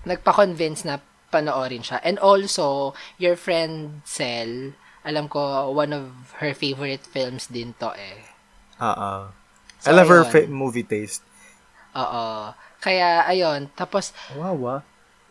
nagpa-convince 0.03 0.83
na 0.83 0.99
panoorin 1.31 1.81
siya. 1.81 2.03
And 2.03 2.19
also, 2.19 2.93
your 3.17 3.39
friend 3.39 4.03
Cel, 4.05 4.75
alam 5.03 5.27
ko, 5.27 5.71
one 5.71 5.95
of 5.95 6.11
her 6.39 6.53
favorite 6.53 7.07
films 7.07 7.47
din 7.47 7.75
to 7.79 7.95
eh. 7.95 8.21
Oo. 8.79 9.31
I 9.31 9.83
So, 9.83 9.91
love 9.91 10.07
her 10.09 10.23
ayun. 10.23 10.31
fa- 10.31 10.51
movie 10.53 10.87
taste. 10.87 11.23
Oo. 11.95 12.51
Kaya, 12.79 13.27
ayun. 13.27 13.71
Tapos, 13.73 14.11
Wow, 14.35 14.59
ah. 14.69 14.81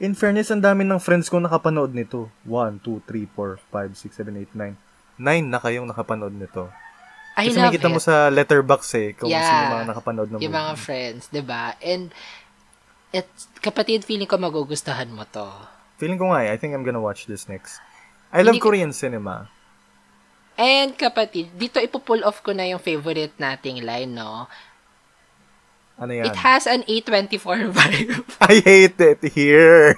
In 0.01 0.13
fairness, 0.13 0.49
ang 0.49 0.59
dami 0.59 0.81
ng 0.81 0.97
friends 0.97 1.29
ko 1.29 1.37
nakapanood 1.37 1.93
nito. 1.93 2.25
1, 2.43 2.81
2, 2.81 3.05
3, 3.05 3.29
4, 3.29 3.61
5, 3.61 3.93
6, 3.93 4.17
7, 4.17 4.33
8, 4.49 4.57
9. 4.57 4.73
9 5.21 5.45
na 5.45 5.61
kayong 5.61 5.85
nakapanood 5.85 6.33
nito. 6.33 6.65
I 7.31 7.47
Kasi 7.47 7.55
love 7.55 7.69
makita 7.69 7.87
it. 7.87 7.93
mo 7.93 7.99
sa 8.01 8.27
letterbox 8.27 8.81
eh, 8.93 9.13
kung 9.13 9.29
Yeah. 9.29 9.45
sino 9.45 9.63
mga 9.77 9.85
nakapanood 9.87 10.29
ng 10.31 10.41
yung 10.41 10.51
movie. 10.51 10.59
mga 10.59 10.73
friends, 10.75 11.29
'di 11.29 11.39
ba? 11.41 11.77
And 11.79 12.09
it 13.11 13.29
kapatid 13.61 14.03
feeling 14.03 14.25
ko 14.25 14.35
magugustuhan 14.35 15.07
mo 15.07 15.23
'to. 15.23 15.47
Feeling 15.95 16.17
ko 16.17 16.33
nga 16.33 16.43
eh, 16.43 16.51
I 16.51 16.57
think 16.57 16.73
I'm 16.73 16.81
gonna 16.81 16.99
watch 16.99 17.29
this 17.29 17.45
next. 17.45 17.77
I 18.33 18.41
love 18.41 18.57
Hindi 18.57 18.59
ko- 18.59 18.67
Korean 18.67 18.91
cinema. 18.91 19.47
And 20.57 20.91
kapatid, 20.93 21.55
dito 21.55 21.79
ipo-pull 21.79 22.21
off 22.21 22.41
ko 22.41 22.51
na 22.51 22.65
yung 22.65 22.79
favorite 22.79 23.37
nating 23.37 23.79
line, 23.79 24.11
no? 24.11 24.49
Ano 26.01 26.17
yan? 26.17 26.33
It 26.33 26.41
has 26.41 26.65
an 26.65 26.81
A24 26.89 27.69
vibe. 27.77 28.25
I 28.41 28.53
hate 28.65 28.97
it 28.97 29.21
here. 29.37 29.93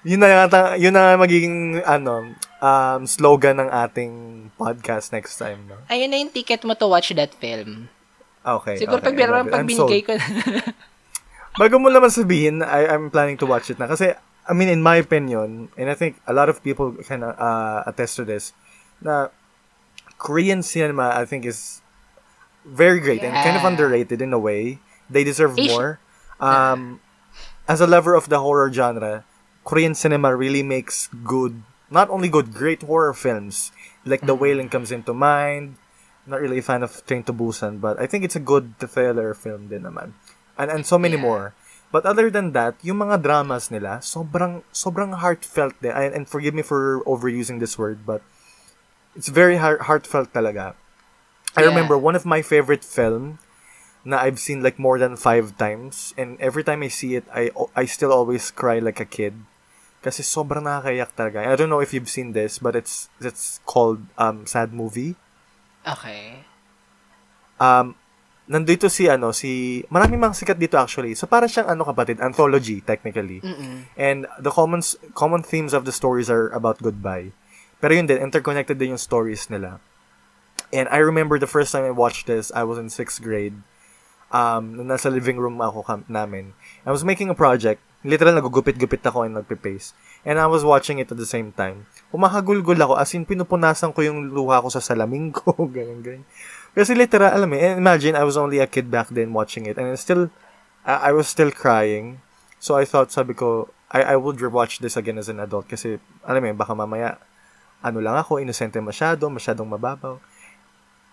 yun 0.00 0.24
na 0.24 0.28
yata, 0.32 0.80
yun 0.80 0.96
na 0.96 1.20
magiging 1.20 1.84
ano, 1.84 2.32
um, 2.64 3.00
slogan 3.04 3.60
ng 3.60 3.68
ating 3.68 4.12
podcast 4.56 5.12
next 5.12 5.36
time, 5.36 5.68
no? 5.68 5.76
Ayun 5.92 6.08
na 6.08 6.16
yung 6.16 6.32
ticket 6.32 6.64
mo 6.64 6.72
to 6.72 6.88
watch 6.88 7.12
that 7.12 7.36
film. 7.36 7.92
Okay. 8.40 8.80
Siguro 8.80 9.04
okay, 9.04 9.12
pag 9.12 9.16
meron 9.20 9.52
pag 9.52 9.68
binigay 9.68 10.00
ko 10.00 10.16
Bago 11.60 11.76
mo 11.76 11.92
naman 11.92 12.08
sabihin, 12.08 12.64
I, 12.64 12.88
I'm 12.88 13.12
planning 13.12 13.36
to 13.42 13.46
watch 13.46 13.68
it 13.68 13.76
na. 13.76 13.90
Kasi, 13.90 14.16
I 14.48 14.52
mean, 14.56 14.72
in 14.72 14.80
my 14.80 14.96
opinion, 14.96 15.68
and 15.76 15.90
I 15.90 15.96
think 15.98 16.16
a 16.24 16.32
lot 16.32 16.48
of 16.48 16.64
people 16.64 16.96
can 17.04 17.20
uh, 17.20 17.82
attest 17.84 18.16
to 18.16 18.24
this, 18.24 18.56
na 19.04 19.28
Korean 20.18 20.62
cinema, 20.62 21.14
I 21.14 21.24
think, 21.24 21.46
is 21.46 21.80
very 22.66 23.00
great 23.00 23.22
and 23.22 23.32
kind 23.32 23.56
of 23.56 23.64
underrated 23.64 24.20
in 24.20 24.32
a 24.32 24.38
way. 24.38 24.78
They 25.08 25.24
deserve 25.24 25.56
Asian- 25.58 25.72
more. 25.72 25.88
Um, 26.38 27.00
as 27.66 27.80
a 27.80 27.86
lover 27.86 28.14
of 28.14 28.28
the 28.28 28.38
horror 28.40 28.70
genre, 28.72 29.24
Korean 29.64 29.94
cinema 29.94 30.34
really 30.34 30.62
makes 30.62 31.08
good, 31.24 31.62
not 31.90 32.10
only 32.10 32.28
good, 32.28 32.52
great 32.52 32.82
horror 32.82 33.14
films. 33.14 33.72
Like 34.04 34.22
The 34.26 34.34
Wailing 34.34 34.68
comes 34.68 34.90
into 34.92 35.12
mind. 35.12 35.76
Not 36.28 36.40
really 36.40 36.58
a 36.58 36.62
fan 36.62 36.82
of 36.82 36.92
Train 37.06 37.24
to 37.24 37.32
Busan, 37.32 37.80
but 37.80 37.98
I 38.00 38.06
think 38.06 38.22
it's 38.24 38.36
a 38.36 38.42
good 38.42 38.76
thriller 38.78 39.32
film 39.32 39.68
din 39.68 39.82
naman. 39.88 40.12
And, 40.60 40.70
and 40.70 40.82
so 40.84 40.98
many 40.98 41.16
Yeah. 41.16 41.24
more. 41.24 41.46
But 41.88 42.04
other 42.04 42.28
than 42.28 42.52
that, 42.52 42.76
yung 42.84 43.00
mga 43.00 43.24
dramas 43.24 43.70
nila, 43.72 44.04
sobrang, 44.04 44.60
sobrang 44.76 45.16
heartfelt 45.24 45.80
din. 45.80 45.92
And, 45.96 46.12
and 46.12 46.24
forgive 46.28 46.52
me 46.52 46.60
for 46.60 47.00
overusing 47.08 47.60
this 47.64 47.78
word, 47.80 48.04
but 48.04 48.20
it's 49.18 49.28
very 49.28 49.58
heart, 49.58 49.90
heartfelt 49.90 50.30
talaga. 50.30 50.78
I 51.58 51.66
Yeah. 51.66 51.74
remember 51.74 51.98
one 51.98 52.14
of 52.14 52.22
my 52.22 52.38
favorite 52.38 52.86
film 52.86 53.42
na 54.06 54.22
I've 54.22 54.38
seen 54.38 54.62
like 54.62 54.78
more 54.78 54.94
than 54.94 55.18
five 55.18 55.58
times 55.58 56.14
and 56.14 56.38
every 56.38 56.62
time 56.62 56.86
I 56.86 56.88
see 56.88 57.18
it 57.18 57.26
I 57.34 57.50
I 57.74 57.82
still 57.90 58.14
always 58.14 58.54
cry 58.54 58.78
like 58.78 59.02
a 59.02 59.08
kid 59.08 59.34
kasi 59.98 60.22
sobrang 60.22 60.62
nakakayak 60.62 61.18
talaga. 61.18 61.42
I 61.42 61.58
don't 61.58 61.66
know 61.66 61.82
if 61.82 61.90
you've 61.90 62.06
seen 62.08 62.30
this 62.30 62.62
but 62.62 62.78
it's 62.78 63.10
it's 63.18 63.58
called 63.66 64.06
um 64.14 64.46
Sad 64.46 64.70
Movie. 64.70 65.18
Okay. 65.82 66.46
Um 67.58 67.98
nandito 68.48 68.86
si 68.88 69.10
ano 69.10 69.34
si 69.34 69.82
maraming 69.90 70.22
mga 70.22 70.38
sikat 70.38 70.56
dito 70.62 70.78
actually. 70.78 71.18
So 71.18 71.26
para 71.26 71.50
siyang 71.50 71.68
ano 71.74 71.82
kapatid, 71.82 72.22
anthology 72.22 72.80
technically. 72.80 73.42
Mm-mm. 73.42 73.90
And 73.98 74.30
the 74.38 74.54
common 74.54 74.80
common 75.18 75.42
themes 75.42 75.74
of 75.74 75.84
the 75.84 75.92
stories 75.92 76.30
are 76.30 76.48
about 76.54 76.78
goodbye. 76.78 77.34
Pero 77.78 77.94
yun 77.94 78.06
din, 78.10 78.18
interconnected 78.18 78.74
din 78.74 78.94
yung 78.94 79.02
stories 79.02 79.46
nila. 79.46 79.78
And 80.74 80.90
I 80.90 81.00
remember 81.00 81.38
the 81.38 81.48
first 81.48 81.72
time 81.72 81.86
I 81.86 81.94
watched 81.94 82.26
this, 82.26 82.50
I 82.52 82.66
was 82.66 82.76
in 82.76 82.90
sixth 82.90 83.22
grade. 83.22 83.56
Um, 84.28 84.76
nasa 84.84 85.08
living 85.08 85.40
room 85.40 85.56
ako 85.62 85.86
kam- 85.86 86.08
namin. 86.10 86.52
I 86.84 86.92
was 86.92 87.06
making 87.06 87.32
a 87.32 87.38
project. 87.38 87.80
Literal, 88.04 88.36
nagugupit-gupit 88.36 89.02
ako 89.02 89.24
and 89.26 89.34
nagpe-pace. 89.34 89.96
And 90.22 90.38
I 90.38 90.46
was 90.46 90.62
watching 90.62 91.00
it 91.00 91.10
at 91.10 91.16
the 91.16 91.26
same 91.26 91.50
time. 91.50 91.88
Humahagulgol 92.12 92.78
ako, 92.78 92.94
as 93.00 93.10
in, 93.16 93.24
pinupunasan 93.24 93.94
ko 93.94 94.04
yung 94.04 94.30
luha 94.30 94.62
ko 94.62 94.68
sa 94.68 94.78
salamin 94.78 95.32
ko. 95.32 95.50
ganyan, 95.74 96.04
ganyan. 96.04 96.26
Kasi 96.76 96.94
literal, 96.94 97.32
alam 97.32 97.50
eh, 97.56 97.74
imagine, 97.74 98.14
I 98.14 98.22
was 98.22 98.36
only 98.36 98.60
a 98.60 98.68
kid 98.68 98.92
back 98.92 99.08
then 99.10 99.32
watching 99.32 99.66
it. 99.66 99.80
And 99.80 99.90
still, 99.98 100.30
I, 100.84 101.10
I 101.10 101.12
was 101.16 101.26
still 101.26 101.50
crying. 101.50 102.20
So 102.60 102.76
I 102.76 102.84
thought, 102.84 103.10
sabi 103.10 103.34
ko, 103.34 103.72
I, 103.90 104.14
I 104.14 104.16
would 104.20 104.38
rewatch 104.38 104.78
this 104.78 104.94
again 104.94 105.18
as 105.18 105.32
an 105.32 105.40
adult. 105.40 105.66
Kasi, 105.66 105.98
alam 106.22 106.44
yun, 106.44 106.54
baka 106.54 106.76
mamaya, 106.76 107.18
ano 107.78 107.98
lang 107.98 108.14
ako, 108.14 108.38
inosente 108.38 108.78
masyado, 108.78 109.28
masyadong 109.28 109.68
mababaw. 109.68 110.18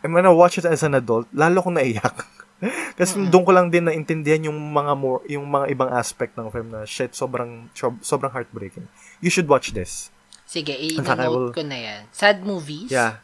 And 0.02 0.14
when 0.14 0.26
I 0.26 0.32
watch 0.32 0.58
it 0.58 0.66
as 0.66 0.82
an 0.82 0.94
adult, 0.94 1.26
lalo 1.32 1.60
akong 1.60 1.76
naiyak. 1.76 2.14
Kasi 2.98 3.20
doon 3.28 3.44
ko 3.44 3.52
lang 3.52 3.68
din 3.68 3.84
naintindihan 3.84 4.48
yung 4.48 4.58
mga 4.72 4.94
more, 4.94 5.22
yung 5.28 5.44
mga 5.44 5.66
ibang 5.70 5.92
aspect 5.92 6.34
ng 6.36 6.48
film 6.50 6.72
na 6.72 6.86
shit, 6.86 7.12
sobrang 7.12 7.68
sob- 7.74 8.00
sobrang 8.00 8.32
heartbreaking. 8.32 8.86
You 9.20 9.30
should 9.30 9.46
watch 9.46 9.74
this. 9.74 10.10
Sige, 10.46 10.72
i-note 10.72 11.52
ko 11.52 11.62
na 11.62 11.78
yan. 11.78 12.02
Sad 12.14 12.46
movies? 12.46 12.90
Yeah. 12.90 13.18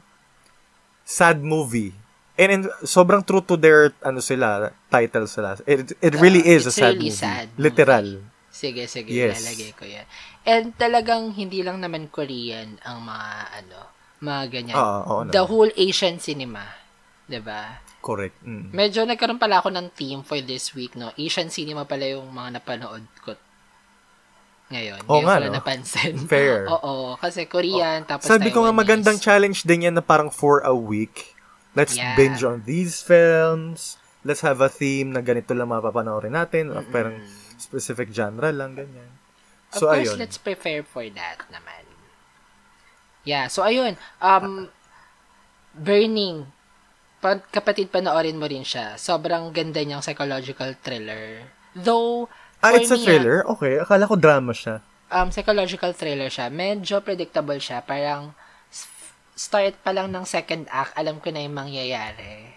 Sad 1.06 1.40
movie. 1.40 1.94
And, 2.34 2.50
and 2.50 2.64
sobrang 2.82 3.22
true 3.22 3.46
to 3.46 3.56
their 3.56 3.94
ano 4.02 4.20
sila, 4.20 4.74
title 4.90 5.28
sila. 5.28 5.60
It, 5.64 5.94
it 6.02 6.14
really 6.18 6.42
Uh, 6.42 6.58
is 6.58 6.66
a 6.66 6.74
sad 6.74 6.98
really 6.98 7.14
movie. 7.14 7.22
sad 7.22 7.48
movie. 7.52 7.62
Literal. 7.62 8.08
Sige, 8.52 8.84
sige, 8.86 9.12
Yes. 9.14 9.40
lalagay 9.40 9.72
ko 9.72 9.86
yan. 9.86 10.04
And 10.44 10.74
talagang 10.74 11.34
hindi 11.34 11.62
lang 11.62 11.80
naman 11.80 12.10
Korean 12.10 12.82
ang 12.82 13.06
mga 13.06 13.30
ano, 13.62 13.80
mga 14.20 14.44
ganyan. 14.50 14.76
Oo, 14.76 15.00
oo 15.04 15.22
The 15.28 15.38
naman. 15.38 15.50
whole 15.50 15.72
Asian 15.76 16.18
cinema. 16.18 16.66
'Di 17.26 17.40
ba? 17.40 17.78
Correct. 18.02 18.42
Mm. 18.42 18.74
Medyo 18.74 19.06
nagkaroon 19.06 19.38
pala 19.38 19.62
ako 19.62 19.70
ng 19.70 19.94
theme 19.94 20.26
for 20.26 20.42
this 20.42 20.74
week, 20.74 20.98
no? 20.98 21.14
Asian 21.16 21.48
cinema 21.48 21.86
pala 21.86 22.10
yung 22.10 22.26
mga 22.28 22.58
napanood 22.58 23.06
ko 23.22 23.38
ngayon. 24.72 25.04
Oo 25.06 25.22
Ngayon 25.22 25.28
nga, 25.28 25.38
no? 25.46 25.54
napansin. 25.54 26.16
Fair. 26.32 26.66
Oo, 26.74 27.14
kasi 27.16 27.46
Korean, 27.46 28.02
tapos 28.08 28.26
Sabi 28.26 28.50
ko 28.50 28.64
nga 28.64 28.74
Taiwanese. 28.74 28.82
magandang 28.82 29.18
challenge 29.20 29.60
din 29.62 29.86
yan 29.86 29.94
na 29.94 30.02
parang 30.02 30.34
for 30.34 30.64
a 30.64 30.74
week. 30.74 31.38
Let's 31.72 31.94
Yeah. 31.94 32.18
binge 32.18 32.42
on 32.42 32.66
these 32.66 33.00
films. 33.00 34.02
Let's 34.24 34.42
have 34.42 34.60
a 34.60 34.68
theme 34.68 35.14
na 35.14 35.22
ganito 35.22 35.54
lang 35.54 35.70
mapapanoorin 35.70 36.34
natin. 36.34 36.74
Or 36.74 36.82
parang 36.84 37.22
specific 37.56 38.10
genre 38.10 38.50
lang, 38.50 38.74
ganyan. 38.74 39.12
Of 39.72 39.80
So, 39.80 39.88
course, 39.88 40.12
ayun. 40.12 40.18
let's 40.20 40.36
prepare 40.38 40.84
for 40.84 41.04
that 41.12 41.48
naman. 41.48 41.84
Yeah, 43.24 43.48
so 43.48 43.64
ayun. 43.64 43.96
Um, 44.20 44.68
Burning. 45.72 46.52
Pa- 47.22 47.46
kapatid, 47.54 47.94
panoorin 47.94 48.36
mo 48.36 48.50
rin 48.50 48.66
siya. 48.66 48.98
Sobrang 48.98 49.54
ganda 49.54 49.80
niyang 49.80 50.02
psychological 50.04 50.74
thriller. 50.82 51.48
Though, 51.72 52.28
Ah, 52.62 52.76
it's 52.76 52.92
a 52.92 52.98
me, 52.98 53.06
thriller? 53.06 53.42
Okay. 53.58 53.80
Akala 53.80 54.06
ko 54.06 54.18
drama 54.18 54.54
siya. 54.54 54.82
um, 55.12 55.30
psychological 55.30 55.94
thriller 55.94 56.28
siya. 56.28 56.50
Medyo 56.50 57.00
predictable 57.02 57.58
siya. 57.58 57.82
Parang, 57.82 58.34
start 59.36 59.76
pa 59.82 59.92
lang 59.92 60.12
ng 60.12 60.26
second 60.26 60.68
act, 60.70 60.94
alam 60.94 61.20
ko 61.20 61.32
na 61.32 61.42
yung 61.42 61.56
mangyayari. 61.56 62.54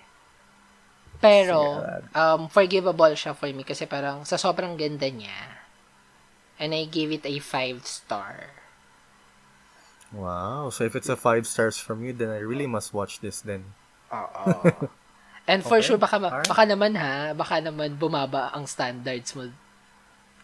Pero, 1.18 1.80
um, 2.12 2.48
forgivable 2.48 3.14
siya 3.16 3.32
for 3.32 3.48
me 3.48 3.64
kasi 3.64 3.86
parang 3.86 4.26
sa 4.28 4.36
sobrang 4.36 4.76
ganda 4.76 5.08
niya. 5.08 5.53
And 6.58 6.74
I 6.74 6.84
give 6.86 7.10
it 7.12 7.26
a 7.26 7.38
5 7.38 7.86
star. 7.86 8.50
Wow. 10.12 10.70
So 10.70 10.84
if 10.84 10.94
it's 10.94 11.08
a 11.08 11.16
5 11.16 11.46
stars 11.46 11.76
from 11.78 12.04
you, 12.04 12.12
then 12.12 12.30
I 12.30 12.38
really 12.38 12.66
must 12.66 12.94
watch 12.94 13.20
this 13.20 13.40
then. 13.42 13.74
Oo. 14.12 14.88
And 15.50 15.60
for 15.66 15.76
Okay. 15.76 15.84
sure, 15.84 15.98
baka, 16.00 16.16
baka 16.18 16.62
naman 16.64 16.96
ha, 16.96 17.34
baka 17.36 17.60
naman 17.60 17.98
bumaba 18.00 18.48
ang 18.56 18.64
standards 18.64 19.36
mo. 19.36 19.50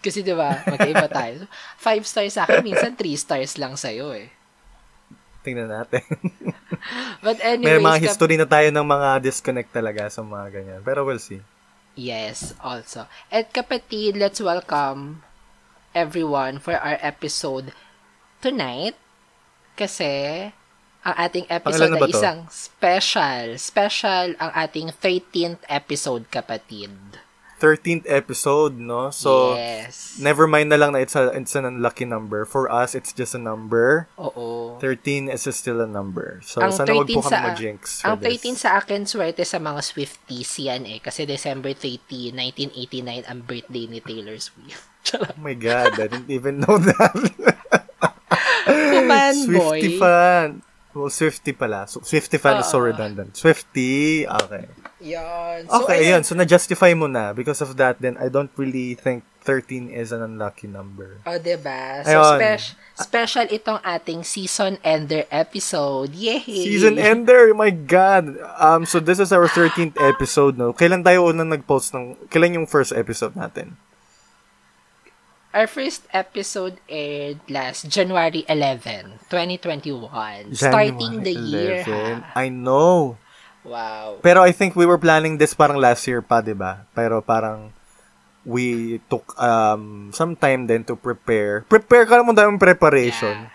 Kasi 0.05 0.21
di 0.25 0.33
ba 0.37 0.65
magkaiba 0.69 1.09
tayo. 1.19 1.49
5 1.79 2.05
stars 2.05 2.35
sa 2.37 2.45
akin, 2.49 2.61
minsan 2.61 2.93
3 2.97 3.17
stars 3.17 3.57
lang 3.57 3.77
sa'yo 3.81 4.13
eh. 4.13 4.29
Tingnan 5.41 5.73
natin. 5.73 6.05
But 7.25 7.41
May 7.65 7.77
anyways, 7.77 7.81
mga 7.81 8.01
kap- 8.05 8.05
history 8.05 8.37
na 8.37 8.45
tayo 8.49 8.69
ng 8.73 8.85
mga 8.85 9.09
disconnect 9.25 9.71
talaga 9.73 10.09
sa 10.13 10.21
mga 10.25 10.47
ganyan. 10.53 10.81
Pero 10.85 11.05
we'll 11.05 11.21
see. 11.23 11.41
Yes, 11.97 12.55
also. 12.61 13.07
At 13.31 13.53
kapatid, 13.53 14.17
let's 14.17 14.41
welcome 14.41 15.23
everyone 15.95 16.59
for 16.59 16.77
our 16.79 16.99
episode 17.03 17.73
tonight. 18.41 18.95
Kasi 19.77 20.51
ang 21.01 21.15
ating 21.17 21.49
episode 21.49 21.97
ay 21.97 22.01
to? 22.05 22.13
isang 22.13 22.39
special. 22.53 23.57
Special 23.57 24.37
ang 24.37 24.53
ating 24.53 24.93
13th 25.01 25.65
episode, 25.69 26.29
kapatid. 26.29 26.93
13th 27.61 28.09
episode, 28.09 28.81
no? 28.81 29.13
So, 29.13 29.53
yes. 29.53 30.17
never 30.17 30.49
mind 30.49 30.73
na 30.73 30.81
lang 30.81 30.97
na 30.97 31.05
it's, 31.05 31.13
a, 31.13 31.29
it's 31.37 31.53
an 31.53 31.69
unlucky 31.69 32.09
number. 32.09 32.49
For 32.49 32.73
us, 32.73 32.97
it's 32.97 33.13
just 33.13 33.37
a 33.37 33.43
number. 33.43 34.09
Oo. 34.17 34.81
13 34.81 35.29
is 35.29 35.45
still 35.53 35.85
a 35.85 35.87
number. 35.87 36.41
So, 36.41 36.65
Ang 36.65 36.73
sana 36.73 36.97
wag 36.97 37.13
13 37.13 37.17
po 37.17 37.21
kami 37.21 37.37
sa- 37.37 37.45
ma-jinx 37.45 37.83
for 38.01 38.17
Ang 38.17 38.19
13 38.25 38.57
this. 38.57 38.65
sa 38.65 38.81
akin, 38.81 39.05
swerte 39.05 39.45
sa 39.45 39.61
mga 39.61 39.81
Swifties 39.85 40.53
yan 40.57 40.89
eh. 40.89 40.99
Kasi 41.05 41.29
December 41.29 41.77
30, 41.77 42.33
1989 42.33 43.29
ang 43.29 43.45
birthday 43.45 43.85
ni 43.93 44.01
Taylor 44.01 44.41
Swift. 44.41 44.90
Charot. 45.05 45.35
Oh 45.37 45.41
my 45.41 45.55
God, 45.55 45.99
I 45.99 46.07
didn't 46.07 46.31
even 46.31 46.61
know 46.61 46.79
that. 46.79 47.15
Fanboy. 48.67 49.45
Swifty 49.47 49.99
fan. 49.99 50.63
Well, 50.91 51.11
Swifty 51.11 51.53
pala. 51.55 51.87
So, 51.87 52.03
Swifty 52.03 52.39
fan 52.39 52.59
is 52.59 52.67
so 52.67 52.83
redundant. 52.83 53.37
Swifty, 53.37 54.27
okay. 54.27 54.67
Yan. 54.99 55.71
So, 55.71 55.87
Okay, 55.87 56.11
ayun. 56.11 56.27
So, 56.27 56.35
na-justify 56.35 56.99
mo 56.99 57.07
na. 57.07 57.31
Because 57.33 57.63
of 57.63 57.79
that, 57.79 58.03
then 58.03 58.19
I 58.19 58.27
don't 58.27 58.51
really 58.59 58.99
think 58.99 59.23
13 59.47 59.89
is 59.89 60.11
an 60.11 60.21
unlucky 60.21 60.67
number. 60.67 61.23
O, 61.25 61.33
oh, 61.33 61.39
diba? 61.39 62.03
So, 62.03 62.11
Ayun. 62.11 62.37
spec- 62.37 62.75
special 62.99 63.47
itong 63.55 63.81
ating 63.87 64.27
season 64.27 64.83
ender 64.83 65.25
episode. 65.31 66.11
Yay! 66.13 66.43
Season 66.45 66.99
ender, 66.99 67.55
my 67.55 67.71
God. 67.71 68.37
Um, 68.59 68.85
so 68.85 68.99
this 68.99 69.23
is 69.23 69.31
our 69.33 69.47
13th 69.47 69.97
episode, 69.97 70.59
no? 70.59 70.75
Kailan 70.75 71.07
tayo 71.07 71.31
unang 71.31 71.55
nag-post 71.55 71.95
ng, 71.95 72.19
kailan 72.29 72.61
yung 72.61 72.69
first 72.69 72.93
episode 72.93 73.39
natin? 73.39 73.79
Our 75.51 75.67
first 75.67 76.07
episode 76.15 76.79
aired 76.87 77.43
last 77.51 77.91
January 77.91 78.47
11, 78.47 79.27
2021. 79.27 80.55
starting 80.55 81.27
the 81.27 81.35
year, 81.35 81.83
11. 81.83 82.23
ha? 82.23 82.39
I 82.39 82.47
know. 82.55 83.19
Wow. 83.67 84.23
Pero 84.23 84.47
I 84.47 84.55
think 84.55 84.79
we 84.79 84.87
were 84.87 84.97
planning 84.97 85.43
this 85.43 85.51
parang 85.51 85.83
last 85.83 86.07
year 86.07 86.23
pa, 86.23 86.39
di 86.39 86.55
ba? 86.55 86.87
Pero 86.95 87.19
parang 87.19 87.75
we 88.47 89.03
took 89.11 89.27
um 89.43 90.15
some 90.15 90.39
time 90.39 90.71
then 90.71 90.87
to 90.87 90.95
prepare. 90.95 91.67
Prepare 91.67 92.07
ka 92.07 92.23
naman 92.23 92.39
daming 92.39 92.63
preparation. 92.63 93.51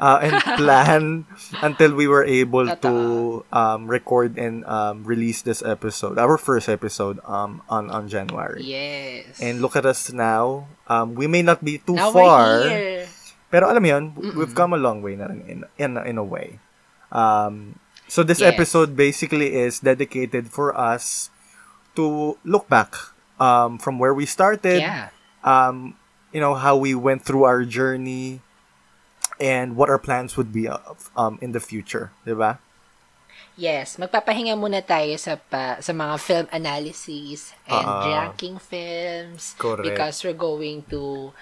Uh, 0.00 0.16
and 0.24 0.32
plan 0.56 1.28
until 1.60 1.92
we 1.92 2.08
were 2.08 2.24
able 2.24 2.64
to 2.80 3.44
um, 3.52 3.84
record 3.84 4.40
and 4.40 4.64
um, 4.64 5.04
release 5.04 5.44
this 5.44 5.60
episode, 5.60 6.16
our 6.16 6.40
first 6.40 6.72
episode 6.72 7.20
um, 7.28 7.60
on 7.68 7.92
on 7.92 8.08
January. 8.08 8.64
Yes. 8.64 9.36
And 9.44 9.60
look 9.60 9.76
at 9.76 9.84
us 9.84 10.08
now. 10.08 10.72
Um, 10.88 11.12
we 11.12 11.28
may 11.28 11.44
not 11.44 11.60
be 11.60 11.76
too 11.84 12.00
Now 12.00 12.16
far, 12.16 12.64
we're 12.64 12.72
here. 12.72 13.04
pero 13.52 13.68
alam 13.68 13.84
mo 13.84 13.88
yun, 13.92 14.04
we've 14.32 14.56
come 14.56 14.72
a 14.72 14.80
long 14.80 15.04
way 15.04 15.20
na 15.20 15.28
rin 15.28 15.44
in, 15.44 15.58
in, 15.76 16.00
in 16.00 16.16
a 16.16 16.24
way. 16.24 16.56
Um, 17.12 17.76
so 18.08 18.22
this 18.24 18.40
Yes. 18.40 18.56
episode 18.56 18.96
basically 18.96 19.52
is 19.52 19.80
dedicated 19.84 20.48
for 20.48 20.72
us 20.72 21.28
to 21.94 22.38
look 22.44 22.72
back 22.72 22.94
um, 23.36 23.76
from 23.76 23.98
where 23.98 24.14
we 24.16 24.24
started, 24.24 24.80
Yeah. 24.80 25.12
um, 25.44 25.92
you 26.32 26.40
know, 26.40 26.54
how 26.56 26.76
we 26.76 26.94
went 26.94 27.20
through 27.26 27.44
our 27.44 27.64
journey, 27.68 28.40
and 29.40 29.74
what 29.74 29.88
our 29.88 29.98
plans 29.98 30.36
would 30.36 30.52
be 30.52 30.68
uh, 30.68 30.78
um, 31.16 31.40
in 31.40 31.50
the 31.50 31.58
future, 31.58 32.12
di 32.22 32.36
ba? 32.36 32.60
Yes, 33.56 33.96
magpapahinga 33.96 34.54
muna 34.54 34.80
tayo 34.80 35.16
sa 35.16 35.36
pa, 35.36 35.80
sa 35.80 35.92
mga 35.92 36.14
film 36.20 36.46
analysis 36.52 37.52
and 37.66 37.84
Ah. 37.84 38.04
ranking 38.06 38.60
films 38.60 39.56
Correct. 39.56 39.84
because 39.84 40.22
we're 40.22 40.36
going 40.38 40.84
to 40.88 41.32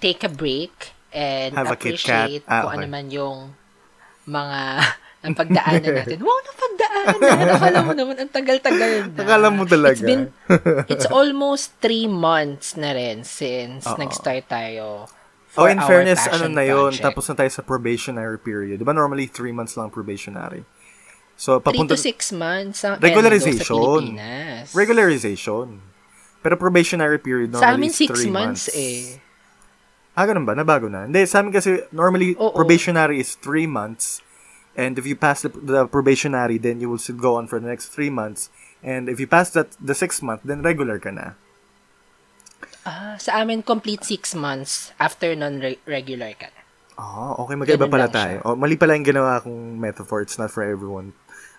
take 0.00 0.24
a 0.24 0.30
break 0.30 0.92
and 1.12 1.56
Have 1.56 1.72
appreciate 1.72 2.44
Ah, 2.48 2.64
kung 2.64 2.80
ano 2.80 2.86
okay. 2.86 2.92
man 2.92 3.06
yung 3.08 3.38
mga 4.24 4.60
ang 5.24 5.32
pagdaanan 5.32 6.04
natin. 6.04 6.20
Wow, 6.20 6.36
napagdaanan! 6.44 7.16
Akala 7.56 7.78
mo 7.80 7.92
naman, 7.96 8.16
ang 8.20 8.28
tagal-tagal 8.28 9.08
na. 9.08 9.20
Akala 9.24 9.48
mo 9.48 9.64
talaga. 9.64 9.96
It's 9.96 10.04
been, 10.04 10.28
it's 10.84 11.08
almost 11.08 11.72
three 11.80 12.04
months 12.04 12.76
na 12.76 12.92
rin 12.92 13.24
since 13.24 13.88
Oo. 13.88 13.96
nag-start 13.96 14.44
tayo 14.48 15.08
Oh, 15.54 15.70
in 15.70 15.78
fairness, 15.78 16.26
ano 16.26 16.50
na 16.50 16.66
yun, 16.66 16.90
project. 16.90 17.04
tapos 17.04 17.24
na 17.30 17.34
tayo 17.38 17.50
sa 17.54 17.62
probationary 17.62 18.38
period. 18.42 18.82
Di 18.82 18.86
ba 18.86 18.90
normally 18.90 19.30
three 19.30 19.54
months 19.54 19.78
lang 19.78 19.90
probationary? 19.90 20.66
So, 21.34 21.58
Three 21.58 21.74
papunta... 21.78 21.94
to 21.94 21.98
six 21.98 22.30
months 22.30 22.86
ang 22.86 23.02
Regularization. 23.02 24.18
sa. 24.18 24.70
Regularization. 24.74 25.66
Pero 26.42 26.54
probationary 26.54 27.18
period 27.18 27.50
normally 27.54 27.66
Sa 27.66 27.74
amin, 27.74 27.90
is 27.90 27.98
six 27.98 28.10
three 28.14 28.30
months, 28.30 28.70
months 28.70 28.78
eh. 28.78 29.18
Ah, 30.14 30.30
ganun 30.30 30.46
ba? 30.46 30.54
Nabago 30.54 30.86
na? 30.86 31.10
Hindi, 31.10 31.26
sa 31.26 31.42
amin 31.42 31.50
kasi 31.50 31.82
normally 31.90 32.38
Oo. 32.38 32.54
probationary 32.54 33.18
is 33.18 33.34
three 33.34 33.66
months. 33.66 34.22
And 34.78 34.98
if 34.98 35.06
you 35.06 35.14
pass 35.18 35.42
the, 35.42 35.50
the 35.50 35.86
probationary, 35.86 36.58
then 36.58 36.78
you 36.78 36.90
will 36.90 37.02
still 37.02 37.18
go 37.18 37.34
on 37.34 37.46
for 37.46 37.58
the 37.58 37.66
next 37.66 37.90
three 37.90 38.10
months. 38.10 38.50
And 38.82 39.08
if 39.10 39.18
you 39.18 39.26
pass 39.26 39.50
that 39.58 39.74
the 39.82 39.94
six 39.94 40.22
month, 40.22 40.42
then 40.46 40.62
regular 40.62 40.98
ka 40.98 41.10
na. 41.10 41.34
Ah, 42.84 43.16
sa 43.16 43.40
amin, 43.40 43.64
complete 43.64 44.04
six 44.04 44.36
months 44.36 44.92
after 45.00 45.32
non-regular 45.32 46.36
ka 46.36 46.52
na. 46.52 46.60
Oh, 46.94 47.42
okay. 47.42 47.56
Magkaiba 47.56 47.88
pala 47.88 48.06
siya. 48.06 48.14
tayo. 48.14 48.36
Oh, 48.44 48.54
mali 48.54 48.76
pala 48.76 48.94
yung 48.94 49.08
ginawa 49.08 49.40
kong 49.40 49.80
metaphor. 49.80 50.22
It's 50.22 50.38
not 50.38 50.52
for 50.52 50.62
everyone. 50.62 51.10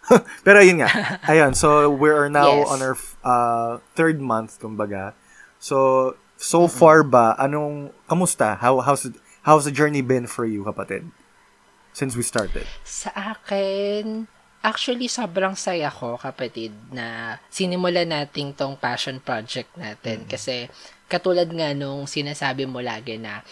Pero 0.46 0.62
ayun 0.62 0.86
nga. 0.86 0.90
Ayun. 1.34 1.58
So, 1.58 1.90
we 1.90 2.08
are 2.08 2.30
now 2.30 2.62
Yes. 2.64 2.70
on 2.70 2.80
our 2.80 2.96
uh, 3.26 3.72
third 3.98 4.22
month, 4.22 4.62
kumbaga. 4.62 5.12
So, 5.60 6.14
so 6.38 6.70
far 6.70 7.02
ba, 7.04 7.34
anong, 7.36 7.90
kamusta? 8.08 8.56
How, 8.62 8.80
how's, 8.86 9.10
it- 9.10 9.20
how's 9.44 9.66
the 9.66 9.74
journey 9.74 10.06
been 10.06 10.30
for 10.30 10.46
you, 10.46 10.64
kapatid? 10.64 11.10
Since 11.92 12.16
we 12.16 12.22
started. 12.24 12.64
Sa 12.86 13.10
akin, 13.12 14.30
actually, 14.66 15.06
sobrang 15.06 15.54
saya 15.54 15.94
ko, 15.94 16.18
kapatid, 16.18 16.74
na 16.90 17.38
sinimulan 17.54 18.10
natin 18.10 18.50
tong 18.58 18.74
passion 18.74 19.22
project 19.22 19.70
natin. 19.78 20.26
Kasi, 20.26 20.66
katulad 21.06 21.46
nga 21.54 21.78
nung 21.78 22.10
sinasabi 22.10 22.66
mo 22.66 22.82
lagi 22.82 23.22
na, 23.22 23.46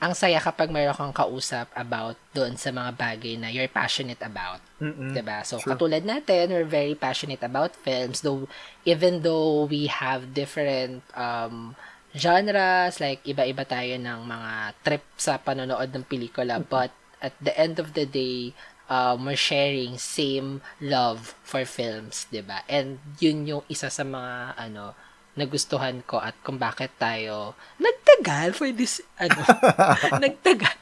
ang 0.00 0.12
saya 0.12 0.36
kapag 0.36 0.68
mayroon 0.68 0.96
kang 0.96 1.16
kausap 1.16 1.68
about 1.72 2.16
doon 2.36 2.60
sa 2.60 2.68
mga 2.68 2.92
bagay 2.92 3.40
na 3.40 3.48
you're 3.48 3.70
passionate 3.70 4.20
about. 4.20 4.60
Mm-mm. 4.76 5.16
'Diba? 5.16 5.40
So, 5.48 5.56
True. 5.56 5.72
katulad 5.72 6.04
natin, 6.04 6.52
we're 6.52 6.68
very 6.68 6.92
passionate 6.92 7.40
about 7.40 7.72
films, 7.72 8.20
though, 8.20 8.44
even 8.84 9.24
though 9.24 9.64
we 9.64 9.88
have 9.88 10.36
different 10.36 11.00
um, 11.16 11.72
genres, 12.12 13.00
like 13.00 13.24
iba-iba 13.24 13.64
tayo 13.64 13.96
ng 13.96 14.20
mga 14.28 14.52
trip 14.84 15.04
sa 15.16 15.40
panonood 15.40 15.88
ng 15.88 16.04
pelikula, 16.04 16.60
but 16.60 16.92
at 17.24 17.32
the 17.40 17.54
end 17.56 17.80
of 17.80 17.96
the 17.96 18.04
day, 18.04 18.52
um, 18.88 19.24
we're 19.24 19.38
sharing 19.38 19.96
same 19.96 20.60
love 20.80 21.34
for 21.44 21.64
films, 21.64 22.26
'di 22.28 22.42
ba? 22.44 22.66
And 22.68 23.00
yun 23.20 23.48
yung 23.48 23.64
isa 23.68 23.88
sa 23.88 24.04
mga 24.04 24.58
ano 24.58 24.96
nagustuhan 25.34 26.06
ko 26.06 26.22
at 26.22 26.38
kung 26.46 26.62
bakit 26.62 26.94
tayo 26.94 27.58
nagtagal 27.82 28.54
for 28.54 28.70
this 28.70 29.02
ano 29.18 29.42
nagtagal 30.24 30.78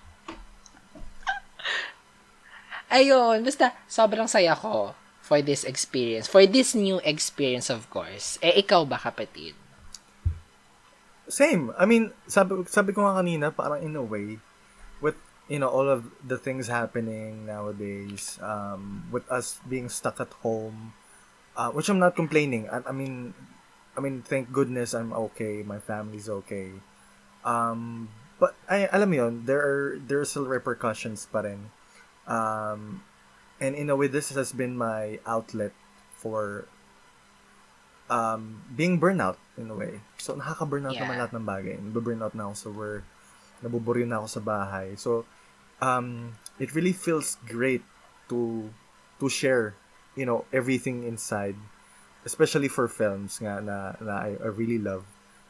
Ayun, 2.92 3.40
basta 3.40 3.72
sobrang 3.88 4.28
saya 4.28 4.52
ko 4.52 4.92
for 5.24 5.40
this 5.40 5.64
experience. 5.64 6.28
For 6.28 6.44
this 6.44 6.76
new 6.76 7.00
experience, 7.00 7.72
of 7.72 7.88
course. 7.88 8.36
Eh, 8.44 8.60
ikaw 8.60 8.84
ba, 8.84 9.00
kapatid? 9.00 9.56
Same. 11.24 11.72
I 11.80 11.88
mean, 11.88 12.12
sabi, 12.28 12.60
sabi 12.68 12.92
ko 12.92 13.08
nga 13.08 13.16
kanina, 13.16 13.48
parang 13.48 13.80
in 13.80 13.96
a 13.96 14.04
way, 14.04 14.36
you 15.52 15.60
know, 15.60 15.68
all 15.68 15.84
of 15.84 16.08
the 16.24 16.40
things 16.40 16.72
happening 16.72 17.44
nowadays, 17.44 18.40
um, 18.40 19.04
with 19.12 19.28
us 19.28 19.60
being 19.68 19.92
stuck 19.92 20.16
at 20.16 20.32
home, 20.40 20.96
uh, 21.60 21.68
which 21.76 21.92
I'm 21.92 22.00
not 22.00 22.16
complaining. 22.16 22.72
I, 22.72 22.80
I 22.88 22.92
mean, 22.96 23.36
I 23.92 24.00
mean, 24.00 24.24
thank 24.24 24.48
goodness 24.48 24.96
I'm 24.96 25.12
okay. 25.28 25.60
My 25.60 25.76
family's 25.76 26.32
okay. 26.40 26.72
Um, 27.44 28.08
but, 28.40 28.56
ay, 28.64 28.88
alam 28.88 29.12
mo 29.12 29.16
yun, 29.28 29.34
there 29.44 29.60
are, 29.60 30.00
there 30.00 30.24
are 30.24 30.28
still 30.28 30.48
repercussions 30.48 31.28
pa 31.28 31.44
rin. 31.44 31.68
Um, 32.24 33.04
And 33.62 33.78
in 33.78 33.86
a 33.86 33.94
way, 33.94 34.10
this 34.10 34.34
has 34.34 34.50
been 34.50 34.74
my 34.74 35.22
outlet 35.22 35.70
for 36.18 36.66
um, 38.10 38.66
being 38.74 38.98
burnout 38.98 39.38
in 39.54 39.70
a 39.70 39.76
way. 39.78 40.02
So, 40.18 40.34
nakaka-burnout 40.34 40.98
Yeah. 40.98 41.06
naman 41.06 41.14
lahat 41.14 41.30
ng 41.30 41.46
bagay. 41.46 41.76
Nababurnout 41.78 42.34
na 42.34 42.50
ako 42.50 42.54
sa 42.58 42.70
work. 42.74 43.04
Nabuburi 43.62 44.02
na 44.02 44.18
ako 44.18 44.28
sa 44.34 44.42
bahay. 44.42 44.98
So, 44.98 45.22
um, 45.82 46.38
it 46.62 46.72
really 46.78 46.94
feels 46.94 47.36
great 47.44 47.82
to 48.30 48.70
to 49.18 49.26
share, 49.28 49.74
you 50.14 50.24
know, 50.24 50.46
everything 50.54 51.02
inside. 51.02 51.58
Especially 52.22 52.70
for 52.70 52.86
films 52.86 53.42
nga 53.42 53.58
na, 53.58 53.98
na 53.98 54.14
I, 54.22 54.38
I 54.38 54.48
really 54.54 54.78
love. 54.78 55.02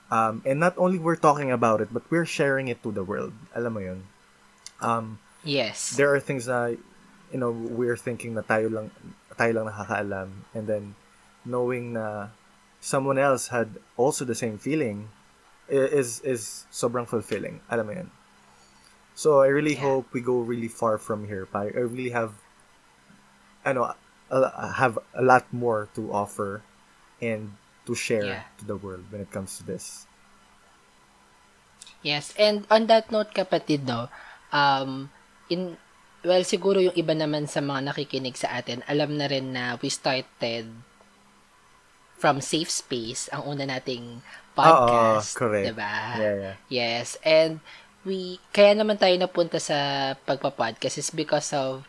Um, 0.09 0.41
and 0.49 0.57
not 0.57 0.73
only 0.81 0.97
we're 0.97 1.21
talking 1.21 1.53
about 1.53 1.85
it, 1.85 1.93
but 1.93 2.01
we're 2.09 2.25
sharing 2.25 2.69
it 2.73 2.81
to 2.83 2.89
the 2.91 3.05
world. 3.05 3.37
Alam 3.53 3.73
mo 3.77 3.81
yun? 3.81 4.01
Um, 4.81 5.21
Yes. 5.45 5.93
there 5.99 6.09
are 6.15 6.21
things 6.23 6.47
na 6.47 6.73
you 7.35 7.39
know 7.41 7.51
we're 7.51 7.99
thinking 7.99 8.33
na 8.39 8.47
tayo 8.47 8.71
lang 8.71 8.89
tayo 9.35 9.59
lang 9.59 9.67
nakakaalam 9.67 10.47
and 10.55 10.65
then 10.71 10.95
knowing 11.43 11.99
na 11.99 12.31
someone 12.79 13.19
else 13.19 13.51
had 13.51 13.75
also 13.99 14.23
the 14.25 14.39
same 14.39 14.55
feeling 14.55 15.11
is 15.67 16.23
is 16.23 16.63
sobrang 16.71 17.09
fulfilling 17.11 17.59
alam 17.67 17.91
mo 17.91 17.93
yun 17.99 18.09
so 19.15 19.41
I 19.43 19.49
really 19.49 19.75
Yeah. 19.77 19.87
hope 19.87 20.13
we 20.13 20.21
go 20.21 20.41
really 20.41 20.69
far 20.69 20.97
from 20.99 21.27
here 21.29 21.47
I 21.55 21.69
really 21.77 22.11
have 22.11 22.35
ano 23.65 23.95
a- 24.33 24.73
have 24.81 24.99
a 25.15 25.23
lot 25.23 25.45
more 25.53 25.89
to 25.95 26.09
offer 26.13 26.63
and 27.21 27.55
to 27.87 27.95
share 27.95 28.43
Yeah. 28.43 28.45
to 28.59 28.65
the 28.65 28.77
world 28.79 29.05
when 29.13 29.21
it 29.21 29.31
comes 29.31 29.59
to 29.59 29.65
this 29.65 30.07
Yes, 32.03 32.35
and 32.35 32.67
on 32.67 32.91
that 32.91 33.15
note 33.15 33.31
kapatid 33.31 33.87
no, 33.87 34.11
um 34.51 35.07
in 35.47 35.79
well 36.27 36.43
siguro 36.43 36.83
yung 36.83 36.99
iba 36.99 37.15
naman 37.15 37.47
sa 37.47 37.63
mga 37.63 37.95
nakikinig 37.95 38.35
sa 38.35 38.59
atin, 38.59 38.83
alam 38.91 39.15
na 39.15 39.31
rin 39.31 39.55
na 39.55 39.79
we 39.79 39.87
started 39.87 40.67
from 42.19 42.43
safe 42.43 42.71
space 42.71 43.31
ang 43.31 43.47
una 43.47 43.67
nating 43.67 44.19
podcast, 44.55 45.35
correct. 45.39 45.71
'di 45.71 45.75
ba? 45.79 45.95
yeah 46.19 46.35
yeah 46.43 46.55
Yes, 46.67 47.15
and 47.23 47.63
we 48.03 48.39
kaya 48.51 48.75
naman 48.75 48.99
tayo 48.99 49.15
napunta 49.15 49.63
sa 49.63 50.13
pagpa-podcast 50.27 50.99
is 50.99 51.11
because 51.15 51.55
of 51.55 51.87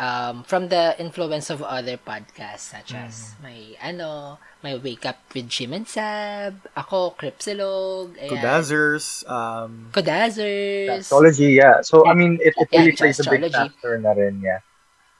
um 0.00 0.40
from 0.48 0.72
the 0.72 0.96
influence 0.96 1.52
of 1.52 1.60
other 1.60 2.00
podcasts 2.00 2.72
such 2.72 2.96
as 2.96 3.36
may 3.44 3.76
ano, 3.84 4.40
may 4.64 4.80
Wake 4.80 5.04
Up 5.04 5.20
with 5.36 5.48
Jim 5.48 5.76
and 5.76 5.84
Sab, 5.84 6.56
ako 6.72 7.12
Cripsilog, 7.20 8.16
ayan. 8.16 8.32
Kudazers 8.32 9.28
um 9.28 9.92
Kodazers. 9.92 11.04
Astrology, 11.04 11.60
yeah. 11.60 11.84
So, 11.84 12.08
I 12.08 12.16
mean, 12.16 12.40
it, 12.40 12.56
it 12.56 12.68
Yeah, 12.72 12.80
really 12.80 12.96
plays 12.96 13.20
a 13.20 13.28
big 13.28 13.44
astrology. 13.44 13.56
factor 13.76 13.92
na 14.00 14.12
rin, 14.16 14.40
yeah. 14.40 14.60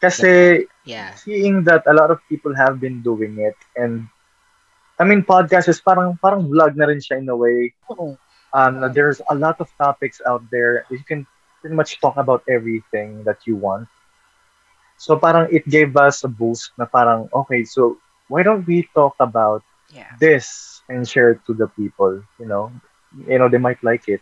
Kasi, 0.01 0.65
Yeah. 0.85 1.13
seeing 1.17 1.65
that 1.65 1.85
a 1.89 1.93
lot 1.97 2.13
of 2.13 2.21
people 2.29 2.53
have 2.53 2.77
been 2.81 3.01
doing 3.01 3.41
it, 3.41 3.57
and, 3.77 4.05
I 5.01 5.05
mean, 5.05 5.25
podcast 5.25 5.69
is 5.69 5.81
parang, 5.81 6.17
parang 6.21 6.45
vlog 6.49 6.77
na 6.77 6.89
rin 6.89 7.01
siya 7.01 7.21
in 7.21 7.29
a 7.29 7.37
way. 7.37 7.73
Um, 8.55 8.81
there's 8.95 9.21
a 9.31 9.35
lot 9.35 9.61
of 9.61 9.69
topics 9.79 10.21
out 10.27 10.43
there. 10.51 10.87
You 10.91 11.05
can 11.05 11.27
pretty 11.61 11.77
much 11.77 12.01
talk 12.01 12.17
about 12.17 12.45
everything 12.49 13.25
that 13.25 13.47
you 13.47 13.57
want. 13.57 13.89
So, 14.97 15.17
parang 15.19 15.49
it 15.53 15.67
gave 15.69 15.97
us 15.97 16.25
a 16.25 16.29
boost 16.29 16.73
na 16.79 16.87
parang, 16.87 17.29
okay, 17.33 17.65
so, 17.65 17.99
why 18.29 18.43
don't 18.43 18.67
we 18.67 18.89
talk 18.95 19.15
about 19.21 19.63
Yeah. 19.89 20.17
this 20.19 20.83
and 20.89 21.07
share 21.09 21.31
it 21.33 21.41
to 21.47 21.55
the 21.55 21.67
people 21.69 22.23
you 22.39 22.47
know 22.47 22.71
you 23.27 23.39
know 23.39 23.49
they 23.49 23.59
might 23.59 23.83
like 23.83 24.07
it 24.09 24.21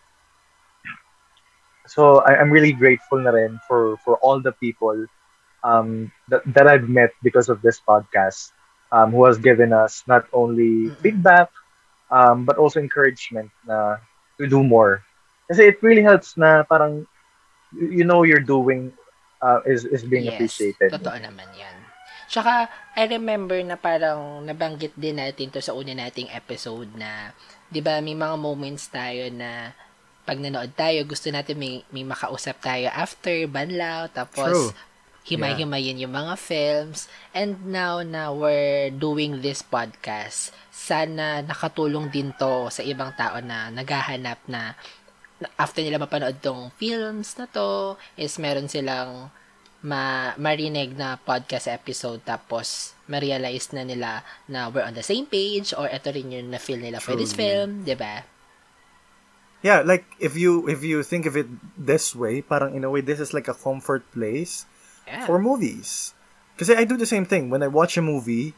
so 1.87 2.21
I, 2.21 2.37
i'm 2.41 2.51
really 2.51 2.73
grateful 2.73 3.19
na 3.21 3.31
rin 3.31 3.59
for 3.67 3.97
for 4.05 4.17
all 4.23 4.41
the 4.41 4.53
people 4.53 5.07
um 5.65 6.13
that, 6.29 6.43
that 6.55 6.67
i've 6.67 6.89
met 6.89 7.11
because 7.23 7.49
of 7.49 7.63
this 7.63 7.81
podcast 7.81 8.53
um 8.93 9.11
who 9.13 9.25
has 9.27 9.39
given 9.39 9.73
us 9.73 10.03
not 10.07 10.25
only 10.33 10.93
feedback 11.03 11.51
um 12.11 12.45
but 12.45 12.57
also 12.59 12.81
encouragement 12.81 13.51
na 13.67 13.97
to 14.41 14.49
do 14.49 14.63
more 14.65 15.05
kasi 15.51 15.69
it 15.69 15.79
really 15.85 16.03
helps 16.03 16.37
na 16.37 16.65
parang 16.65 17.05
you 17.73 18.03
you 18.03 18.05
know 18.05 18.23
you're 18.23 18.43
doing 18.43 18.93
uh, 19.43 19.61
is 19.67 19.85
is 19.89 20.07
being 20.07 20.29
yes, 20.31 20.39
appreciated 20.39 20.89
Totoo 20.93 21.19
naman 21.19 21.51
yan. 21.59 21.77
Tsaka, 22.33 22.65
I 22.97 23.05
remember 23.13 23.61
na 23.61 23.77
parang 23.77 24.41
nabanggit 24.49 24.97
din 24.97 25.21
natin 25.21 25.53
to 25.53 25.61
sa 25.61 25.77
una 25.77 25.93
nating 25.93 26.33
episode 26.33 26.89
na, 26.97 27.37
di 27.69 27.85
ba, 27.85 28.01
may 28.01 28.17
mga 28.17 28.41
moments 28.41 28.89
tayo 28.89 29.29
na 29.29 29.77
pag 30.25 30.41
nanood 30.41 30.73
tayo, 30.73 31.05
gusto 31.05 31.29
natin 31.29 31.61
may, 31.61 31.85
may 31.93 32.09
makausap 32.09 32.57
tayo 32.65 32.89
after 32.89 33.45
banlaw, 33.45 34.09
tapos 34.09 34.49
True. 34.49 34.73
Himay-himayin 35.27 36.03
yung 36.03 36.15
mga 36.15 36.35
films. 36.39 37.07
And 37.31 37.71
now 37.71 38.03
na 38.03 38.35
we're 38.35 38.91
doing 38.91 39.41
this 39.41 39.63
podcast, 39.63 40.51
sana 40.71 41.43
nakatulong 41.43 42.11
din 42.11 42.35
to 42.37 42.69
sa 42.69 42.83
ibang 42.83 43.15
tao 43.15 43.39
na 43.39 43.71
naghahanap 43.71 44.43
na 44.51 44.75
after 45.59 45.83
nila 45.83 45.99
mapanood 45.99 46.39
tong 46.39 46.71
films 46.79 47.35
na 47.39 47.47
to, 47.51 47.99
is 48.19 48.39
meron 48.39 48.71
silang 48.71 49.31
ma 49.83 50.31
marinig 50.39 50.95
na 50.95 51.19
podcast 51.19 51.67
episode 51.67 52.23
tapos 52.23 52.95
ma-realize 53.11 53.75
na 53.75 53.83
nila 53.83 54.23
na 54.47 54.71
we're 54.71 54.87
on 54.87 54.95
the 54.95 55.03
same 55.03 55.27
page 55.27 55.75
or 55.75 55.91
ito 55.91 56.07
rin 56.15 56.31
yung 56.31 56.55
na-feel 56.55 56.79
nila 56.79 57.03
for 57.03 57.19
this 57.19 57.35
film, 57.35 57.83
'di 57.83 57.99
ba? 57.99 58.23
Yeah, 59.63 59.83
like 59.87 60.07
if 60.19 60.35
you 60.35 60.67
if 60.71 60.83
you 60.87 61.03
think 61.07 61.27
of 61.27 61.39
it 61.39 61.47
this 61.79 62.15
way, 62.15 62.43
parang 62.43 62.75
in 62.75 62.87
a 62.87 62.91
way 62.91 63.03
this 63.03 63.19
is 63.19 63.35
like 63.35 63.47
a 63.47 63.55
comfort 63.55 64.07
place 64.15 64.67
Yeah. 65.07 65.27
for 65.27 65.39
movies. 65.39 66.15
Because 66.55 66.71
I 66.71 66.85
do 66.85 66.97
the 66.97 67.07
same 67.07 67.25
thing 67.25 67.51
when 67.51 67.63
I 67.63 67.69
watch 67.69 67.97
a 67.97 68.03
movie. 68.03 68.55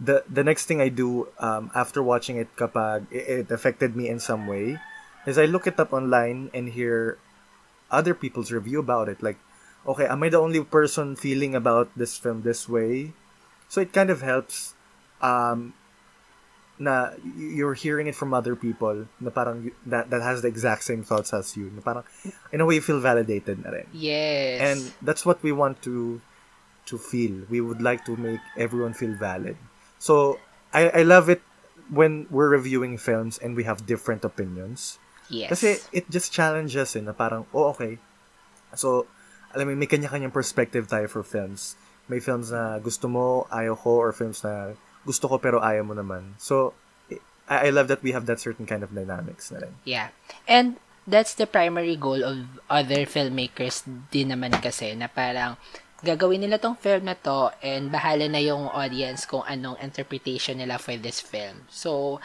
The 0.00 0.26
the 0.26 0.42
next 0.42 0.66
thing 0.66 0.82
I 0.82 0.90
do 0.90 1.30
um, 1.38 1.70
after 1.74 2.02
watching 2.02 2.36
it, 2.36 2.50
kapag 2.58 3.06
it, 3.14 3.46
it 3.46 3.50
affected 3.54 3.94
me 3.94 4.10
in 4.10 4.18
some 4.18 4.50
way, 4.50 4.82
is 5.22 5.38
I 5.38 5.46
look 5.46 5.70
it 5.70 5.78
up 5.78 5.92
online 5.92 6.50
and 6.50 6.66
hear 6.74 7.18
other 7.94 8.14
people's 8.14 8.50
review 8.50 8.80
about 8.80 9.08
it. 9.08 9.22
Like, 9.22 9.38
okay, 9.86 10.06
am 10.10 10.22
I 10.26 10.34
the 10.34 10.42
only 10.42 10.62
person 10.66 11.14
feeling 11.14 11.54
about 11.54 11.94
this 11.94 12.18
film 12.18 12.42
this 12.42 12.68
way? 12.68 13.14
So 13.68 13.80
it 13.80 13.94
kind 13.94 14.10
of 14.10 14.20
helps 14.22 14.74
um, 15.22 15.74
na 16.78 17.14
you're 17.38 17.74
hearing 17.78 18.10
it 18.10 18.18
from 18.18 18.34
other 18.34 18.58
people 18.58 19.06
na 19.22 19.30
parang 19.30 19.70
that 19.86 20.10
that 20.10 20.22
has 20.22 20.42
the 20.42 20.50
exact 20.50 20.82
same 20.82 21.06
thoughts 21.06 21.30
as 21.30 21.54
you. 21.56 21.70
Na 21.70 21.80
parang 21.80 22.02
in 22.50 22.58
a 22.60 22.66
way 22.66 22.76
you 22.78 22.84
feel 22.84 22.98
validated 22.98 23.62
na 23.62 23.70
rin. 23.70 23.86
yes. 23.94 24.58
And 24.58 24.80
that's 25.02 25.22
what 25.22 25.42
we 25.42 25.54
want 25.54 25.82
to 25.86 26.18
to 26.90 26.98
feel. 26.98 27.46
We 27.48 27.62
would 27.62 27.80
like 27.80 28.04
to 28.10 28.18
make 28.18 28.42
everyone 28.58 28.92
feel 28.92 29.14
valid. 29.14 29.56
So 30.02 30.42
I 30.74 30.90
I 30.90 31.02
love 31.06 31.30
it 31.30 31.40
when 31.92 32.26
we're 32.32 32.48
reviewing 32.48 32.98
films 32.98 33.38
and 33.38 33.54
we 33.54 33.64
have 33.64 33.86
different 33.86 34.24
opinions. 34.24 34.98
yes. 35.30 35.48
Kasi 35.52 35.80
it 35.92 36.10
just 36.10 36.32
challenges 36.32 36.96
eh, 36.96 37.04
na 37.04 37.12
parang, 37.12 37.46
oh 37.54 37.72
okay. 37.76 38.00
So, 38.74 39.06
alam 39.54 39.70
mo, 39.70 39.78
may 39.78 39.86
kanya-kanyang 39.86 40.34
perspective 40.34 40.90
tayo 40.90 41.06
for 41.06 41.22
films. 41.22 41.78
May 42.10 42.18
films 42.18 42.50
na 42.50 42.82
gusto 42.82 43.06
mo, 43.06 43.46
ayaw 43.54 43.78
ko, 43.78 44.02
or 44.02 44.10
films 44.10 44.42
na 44.42 44.74
gusto 45.04 45.28
ko 45.28 45.36
pero 45.38 45.60
ayaw 45.60 45.84
mo 45.84 45.94
naman. 45.94 46.34
So, 46.40 46.72
I, 47.48 47.68
I 47.68 47.70
love 47.70 47.88
that 47.88 48.02
we 48.02 48.12
have 48.12 48.26
that 48.26 48.40
certain 48.40 48.64
kind 48.64 48.82
of 48.82 48.92
dynamics 48.92 49.52
na 49.52 49.68
rin. 49.68 49.74
Yeah. 49.84 50.10
And 50.48 50.80
that's 51.04 51.36
the 51.36 51.46
primary 51.46 51.96
goal 51.96 52.24
of 52.24 52.60
other 52.72 53.04
filmmakers 53.04 53.84
din 54.08 54.32
naman 54.32 54.56
kasi 54.64 54.96
na 54.96 55.08
parang 55.08 55.60
gagawin 56.04 56.44
nila 56.44 56.60
tong 56.60 56.76
film 56.76 57.08
na 57.08 57.16
to 57.16 57.52
and 57.64 57.88
bahala 57.88 58.28
na 58.28 58.40
yung 58.40 58.68
audience 58.72 59.24
kung 59.24 59.44
anong 59.48 59.80
interpretation 59.80 60.60
nila 60.60 60.76
for 60.76 60.96
this 61.00 61.20
film. 61.20 61.64
So, 61.72 62.20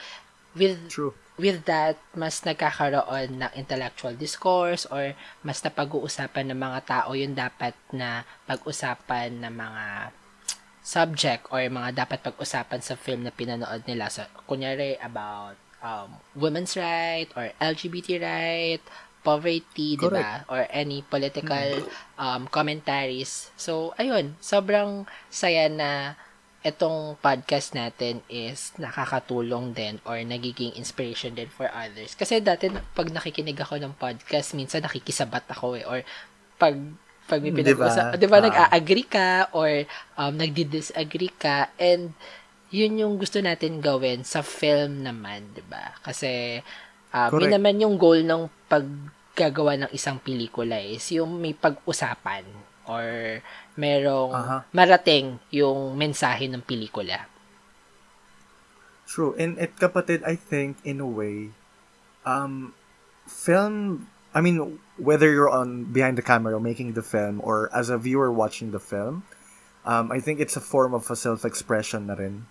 with 0.55 0.91
True. 0.91 1.15
with 1.39 1.63
that, 1.67 1.95
mas 2.11 2.43
nagkakaroon 2.43 3.39
ng 3.39 3.51
intellectual 3.55 4.15
discourse 4.19 4.83
or 4.91 5.15
mas 5.43 5.63
napag-uusapan 5.63 6.51
ng 6.51 6.59
mga 6.59 6.79
tao 6.83 7.15
yung 7.15 7.31
dapat 7.31 7.71
na 7.95 8.27
pag-usapan 8.43 9.39
ng 9.47 9.53
mga 9.55 9.85
subject 10.83 11.47
or 11.51 11.61
mga 11.67 12.05
dapat 12.05 12.23
pag-usapan 12.23 12.81
sa 12.81 12.95
film 12.95 13.27
na 13.27 13.33
pinanood 13.33 13.83
nila. 13.85 14.07
So, 14.07 14.23
kunyari 14.47 14.95
about 14.99 15.59
um, 15.83 16.19
women's 16.35 16.75
right 16.79 17.27
or 17.35 17.51
LGBT 17.59 18.09
right, 18.23 18.83
poverty, 19.21 19.99
di 19.99 20.07
ba? 20.07 20.47
Or 20.47 20.65
any 20.71 21.03
political 21.03 21.87
um, 22.15 22.47
commentaries. 22.47 23.51
So, 23.59 23.91
ayun, 23.99 24.39
sobrang 24.39 25.05
saya 25.27 25.67
na 25.67 26.15
itong 26.59 27.15
podcast 27.23 27.71
natin 27.71 28.19
is 28.27 28.75
nakakatulong 28.75 29.71
din 29.71 29.95
or 30.03 30.19
nagiging 30.19 30.75
inspiration 30.75 31.31
din 31.31 31.47
for 31.47 31.71
others. 31.71 32.19
Kasi 32.19 32.43
dati, 32.43 32.67
pag 32.71 33.07
nakikinig 33.07 33.55
ako 33.55 33.79
ng 33.79 33.95
podcast, 33.95 34.55
minsan 34.55 34.83
nakikisabat 34.83 35.47
ako 35.47 35.79
eh. 35.79 35.87
Or 35.87 36.03
pag 36.59 36.75
pag 37.29 37.39
may 37.39 37.53
ba? 37.53 37.61
pinag-usap, 37.61 38.17
di 38.17 38.25
ba, 38.25 38.41
Ah. 38.41 38.45
nag-a-agree 38.49 39.05
ka 39.05 39.53
or 39.53 39.85
um, 40.17 40.33
nagdi-disagree 40.33 41.31
ka 41.37 41.69
and 41.77 42.17
yun 42.69 42.97
yung 42.97 43.17
gusto 43.17 43.37
natin 43.39 43.81
gawin 43.81 44.21
sa 44.21 44.41
film 44.41 45.05
naman, 45.05 45.45
di 45.53 45.61
ba? 45.65 45.93
Kasi 46.01 46.61
um, 47.13 47.29
yun 47.29 47.49
Correct. 47.49 47.53
naman 47.53 47.81
yung 47.81 47.95
goal 47.97 48.21
ng 48.21 48.49
paggagawa 48.65 49.85
ng 49.85 49.91
isang 49.93 50.17
pelikula 50.17 50.77
is 50.77 51.05
yung 51.13 51.37
may 51.37 51.53
pag-usapan 51.53 52.45
or 52.89 53.37
merong 53.73 54.33
Aha. 54.33 54.57
marating 54.73 55.37
yung 55.49 55.93
mensahe 55.93 56.49
ng 56.49 56.61
pelikula. 56.61 57.29
True. 59.05 59.33
And 59.37 59.57
at 59.57 59.73
kapatid, 59.77 60.21
I 60.21 60.37
think, 60.37 60.77
in 60.85 61.01
a 61.01 61.09
way, 61.09 61.49
um, 62.25 62.77
film, 63.25 64.05
I 64.39 64.41
mean, 64.41 64.79
whether 64.95 65.27
you're 65.27 65.51
on 65.51 65.91
behind 65.91 66.17
the 66.17 66.23
camera 66.23 66.55
making 66.63 66.93
the 66.95 67.03
film 67.03 67.41
or 67.43 67.67
as 67.75 67.91
a 67.91 67.97
viewer 67.99 68.31
watching 68.31 68.71
the 68.71 68.79
film, 68.79 69.27
um, 69.83 70.15
I 70.15 70.23
think 70.23 70.39
it's 70.39 70.55
a 70.55 70.63
form 70.63 70.95
of 70.95 71.11
a 71.11 71.15
self-expression 71.19 72.07
na 72.07 72.15
rin. 72.15 72.47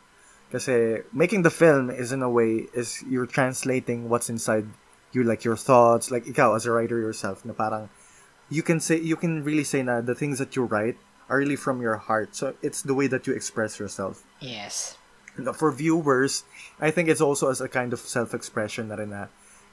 Kasi 0.52 1.00
making 1.16 1.48
the 1.48 1.50
film 1.50 1.88
is 1.88 2.12
in 2.12 2.20
a 2.20 2.28
way, 2.28 2.68
is 2.76 3.00
you're 3.08 3.24
translating 3.24 4.12
what's 4.12 4.28
inside 4.28 4.68
you, 5.16 5.24
like 5.24 5.48
your 5.48 5.56
thoughts, 5.56 6.12
like 6.12 6.28
ikaw 6.28 6.52
as 6.60 6.68
a 6.68 6.72
writer 6.76 7.00
yourself, 7.00 7.40
na 7.40 7.56
parang, 7.56 7.88
you 8.52 8.60
can 8.60 8.80
say, 8.84 9.00
you 9.00 9.16
can 9.16 9.40
really 9.40 9.64
say 9.64 9.80
na 9.80 10.04
the 10.04 10.14
things 10.14 10.36
that 10.36 10.56
you 10.60 10.68
write 10.68 11.00
are 11.32 11.40
really 11.40 11.56
from 11.56 11.80
your 11.80 11.96
heart. 11.96 12.36
So 12.36 12.52
it's 12.60 12.84
the 12.84 12.92
way 12.92 13.08
that 13.08 13.24
you 13.24 13.32
express 13.32 13.80
yourself 13.80 14.28
Yes. 14.44 15.00
for 15.56 15.72
viewers, 15.72 16.44
I 16.84 16.92
think 16.92 17.08
it's 17.08 17.24
also 17.24 17.48
as 17.48 17.64
a 17.64 17.68
kind 17.68 17.96
of 17.96 18.00
self-expression 18.04 18.92
na 18.92 19.00
rin 19.00 19.08
na 19.08 19.32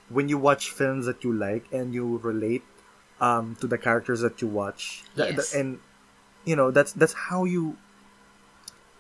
when 0.10 0.30
you 0.30 0.38
watch 0.38 0.70
films 0.70 1.06
that 1.06 1.24
you 1.24 1.34
like 1.34 1.65
and 1.72 1.94
you 1.94 2.18
relate 2.22 2.63
um, 3.22 3.56
to 3.62 3.68
the 3.68 3.78
characters 3.78 4.22
that 4.22 4.41
you 4.41 4.48
watch, 4.48 5.04
Yes. 5.15 5.52
tha- 5.52 5.60
and 5.60 5.80
you 6.46 6.56
know 6.56 6.70
that's 6.70 6.91
that's 6.94 7.32
how 7.32 7.44
you 7.46 7.78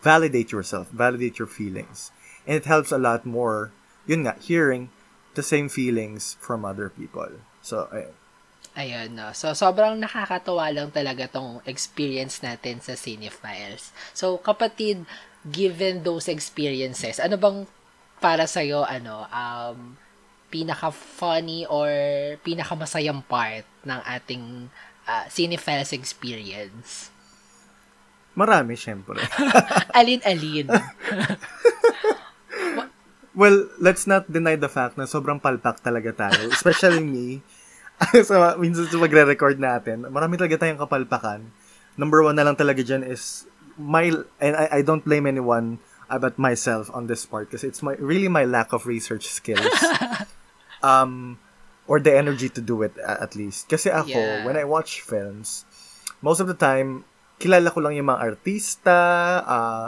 validate 0.01 0.51
yourself, 0.51 0.89
validate 0.89 1.39
your 1.39 1.47
feelings, 1.49 2.11
and 2.45 2.55
it 2.55 2.65
helps 2.65 2.91
a 2.91 2.97
lot 2.97 3.25
more. 3.25 3.71
Yun 4.05 4.21
nga, 4.29 4.37
hearing 4.37 4.89
the 5.33 5.41
same 5.43 5.67
feelings 5.67 6.37
from 6.39 6.63
other 6.63 6.89
people. 6.89 7.41
So, 7.65 7.89
ayun. 7.89 8.13
Ayun, 8.77 9.09
no. 9.17 9.31
So, 9.33 9.55
sobrang 9.57 9.97
nakakatawa 10.03 10.69
lang 10.69 10.91
talaga 10.91 11.31
tong 11.31 11.63
experience 11.65 12.43
natin 12.43 12.83
sa 12.83 12.93
Cinephiles. 12.93 13.89
So, 14.13 14.37
kapatid, 14.37 15.07
given 15.47 16.03
those 16.05 16.27
experiences, 16.29 17.17
ano 17.17 17.39
bang 17.39 17.65
para 18.21 18.45
sa'yo, 18.45 18.85
ano, 18.85 19.25
um, 19.31 19.97
pinaka-funny 20.55 21.67
or 21.67 21.91
pinaka-masayang 22.39 23.19
part 23.27 23.67
ng 23.83 23.99
ating 24.07 24.71
uh, 25.03 25.27
Cinephiles 25.27 25.91
experience? 25.91 27.11
marami, 28.35 28.75
syempre. 28.75 29.17
Alin-alin. 29.97 30.67
Well, 33.35 33.67
let's 33.83 34.07
not 34.07 34.31
deny 34.31 34.55
the 34.55 34.71
fact 34.71 34.95
na 34.95 35.03
sobrang 35.03 35.43
palpak 35.43 35.83
talaga 35.83 36.15
tayo. 36.15 36.47
Especially 36.55 37.03
me. 37.03 37.43
so, 38.23 38.39
minsan 38.55 38.87
sa 38.87 38.95
magre-record 38.95 39.59
natin, 39.59 40.07
marami 40.07 40.39
talaga 40.39 40.63
tayong 40.63 40.79
kapalpakan. 40.79 41.43
Number 41.99 42.23
one 42.23 42.39
na 42.39 42.47
lang 42.47 42.55
talaga 42.55 42.79
dyan 42.79 43.03
is 43.03 43.43
my, 43.75 44.07
and 44.39 44.55
I, 44.55 44.79
I 44.79 44.81
don't 44.87 45.03
blame 45.03 45.27
anyone 45.27 45.83
about 46.07 46.39
myself 46.39 46.87
on 46.95 47.11
this 47.11 47.27
part 47.27 47.51
kasi 47.51 47.67
it's 47.67 47.83
my 47.83 47.99
really 47.99 48.31
my 48.31 48.47
lack 48.47 48.71
of 48.71 48.87
research 48.87 49.27
skills. 49.27 49.67
Um, 50.85 51.41
or 51.89 51.97
the 51.97 52.13
energy 52.13 52.49
to 52.49 52.61
do 52.61 52.85
it 52.85 52.93
at 53.01 53.33
least. 53.33 53.65
Kasi 53.65 53.89
ako, 53.89 54.13
Yeah. 54.21 54.45
when 54.45 54.57
I 54.57 54.65
watch 54.65 55.01
films, 55.01 55.65
most 56.21 56.37
of 56.37 56.45
the 56.45 56.57
time, 56.57 57.01
kilala 57.41 57.73
ko 57.73 57.81
lang 57.81 57.97
yung 57.97 58.09
mga 58.09 58.21
artista, 58.21 58.97
ah, 59.45 59.87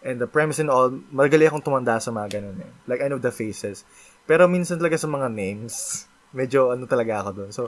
and 0.00 0.16
the 0.22 0.28
premise 0.30 0.60
and 0.62 0.72
all, 0.72 0.88
magagali 1.12 1.44
akong 1.44 1.64
tumanda 1.64 2.00
sa 2.00 2.08
mga 2.08 2.40
ganun 2.40 2.58
eh. 2.64 2.72
Like, 2.88 3.04
I 3.04 3.08
know 3.12 3.20
the 3.20 3.34
faces. 3.34 3.84
Pero 4.24 4.48
minsan 4.48 4.80
talaga 4.80 4.96
sa 4.96 5.08
mga 5.10 5.28
names, 5.28 6.04
medyo 6.38 6.72
ano 6.72 6.88
talaga 6.88 7.24
ako 7.24 7.30
doon. 7.44 7.50
So, 7.52 7.62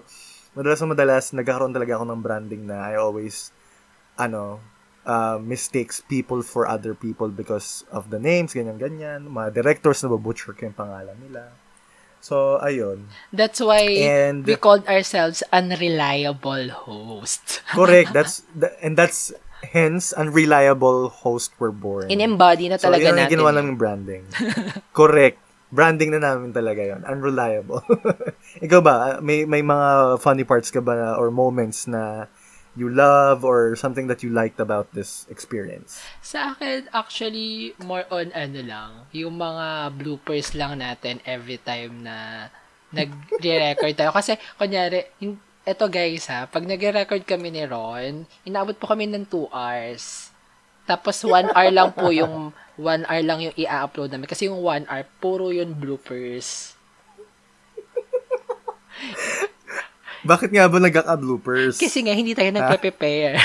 madalas 0.57 0.81
na 0.83 0.89
madalas, 0.93 1.25
nagkakaroon 1.33 1.75
talaga 1.75 2.01
ako 2.01 2.05
ng 2.11 2.21
branding 2.21 2.63
na 2.69 2.85
I 2.85 3.01
always, 3.01 3.51
ano, 4.21 4.61
uh, 5.09 5.41
mistakes 5.41 6.05
people 6.05 6.45
for 6.45 6.69
other 6.69 6.93
people 6.93 7.33
because 7.33 7.89
of 7.89 8.13
the 8.13 8.21
names, 8.21 8.53
ganyan-ganyan. 8.53 9.25
Mga 9.27 9.57
directors 9.57 10.05
na 10.05 10.13
babutcher 10.13 10.53
ko 10.53 10.69
yung 10.69 10.77
pangalan 10.77 11.17
nila. 11.17 11.49
So, 12.21 12.61
ayun. 12.61 13.09
That's 13.33 13.59
why 13.59 13.81
And- 13.97 14.45
we 14.45 14.55
called 14.55 14.85
ourselves 14.87 15.41
unreliable 15.51 16.69
host. 16.69 17.65
Correct. 17.73 18.13
That's, 18.13 18.45
th- 18.53 18.77
and 18.85 18.93
that's, 18.95 19.33
hence, 19.65 20.13
unreliable 20.13 21.09
host 21.09 21.53
were 21.59 21.73
born. 21.73 22.13
In-embody 22.13 22.69
na 22.69 22.77
So, 22.77 22.89
talaga 22.89 23.09
yun 23.09 23.17
ang 23.17 23.25
natin. 23.25 23.35
ginawa 23.41 23.51
yun. 23.53 23.57
namin 23.57 23.75
branding. 23.77 24.25
Correct. 24.93 25.41
Branding 25.71 26.11
na 26.11 26.19
namin 26.19 26.51
talaga 26.51 26.83
yon 26.83 27.07
Unreliable. 27.07 27.81
Ikaw 28.67 28.81
ba, 28.83 28.95
may, 29.23 29.47
may 29.47 29.63
mga 29.63 30.19
funny 30.19 30.43
parts 30.43 30.69
ka 30.69 30.83
ba 30.83 30.99
na, 30.99 31.07
or 31.15 31.31
moments 31.31 31.87
na 31.87 32.27
you 32.81 32.89
love 32.89 33.45
or 33.45 33.77
something 33.77 34.09
that 34.09 34.25
you 34.25 34.33
liked 34.33 34.57
about 34.57 34.89
this 34.97 35.29
experience? 35.29 36.01
Sa 36.25 36.57
akin, 36.57 36.89
actually, 36.97 37.77
more 37.85 38.09
on 38.09 38.33
ano 38.33 38.65
lang, 38.65 38.91
yung 39.13 39.37
mga 39.37 39.93
bloopers 40.01 40.57
lang 40.57 40.81
natin 40.81 41.21
every 41.29 41.61
time 41.61 42.01
na 42.01 42.49
nag-record 42.89 43.93
tayo. 43.93 44.17
Kasi, 44.17 44.41
kunyari, 44.57 45.05
yung, 45.21 45.37
eto 45.61 45.93
guys 45.93 46.25
ha, 46.33 46.49
pag 46.49 46.65
nag-record 46.65 47.29
kami 47.29 47.53
ni 47.53 47.69
Ron, 47.69 48.25
inaabot 48.49 48.73
po 48.81 48.89
kami 48.89 49.05
ng 49.05 49.29
2 49.29 49.53
hours. 49.53 50.33
Tapos, 50.89 51.21
1 51.21 51.53
hour 51.53 51.71
lang 51.71 51.93
po 51.93 52.09
yung, 52.09 52.57
1 52.81 53.05
hour 53.05 53.23
lang 53.23 53.45
yung 53.45 53.57
i-upload 53.61 54.09
namin. 54.09 54.25
Kasi 54.25 54.49
yung 54.49 54.65
1 54.65 54.89
hour, 54.89 55.05
puro 55.21 55.53
yun 55.53 55.77
bloopers. 55.77 56.81
Bakit 60.21 60.51
nga 60.53 60.69
ba 60.69 60.79
nagkaka-bloopers? 60.81 61.81
Kasi 61.81 62.05
nga, 62.05 62.13
hindi 62.13 62.37
tayo 62.37 62.53
nagpe-prepare. 62.53 63.41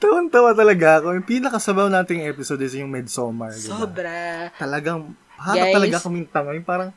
Tawan-tawa 0.00 0.56
talaga 0.56 1.04
ako. 1.04 1.12
Yung 1.12 1.28
pinakasabaw 1.28 1.92
nating 1.92 2.24
episode 2.24 2.64
is 2.64 2.72
yung 2.72 2.88
Midsommar. 2.88 3.52
Diba? 3.52 3.76
Sobra. 3.76 4.48
Talagang, 4.56 5.12
Guys. 5.12 5.44
haka 5.44 5.64
talaga 5.76 5.96
kaming 6.00 6.28
tanga. 6.32 6.56
Yung 6.56 6.64
parang, 6.64 6.90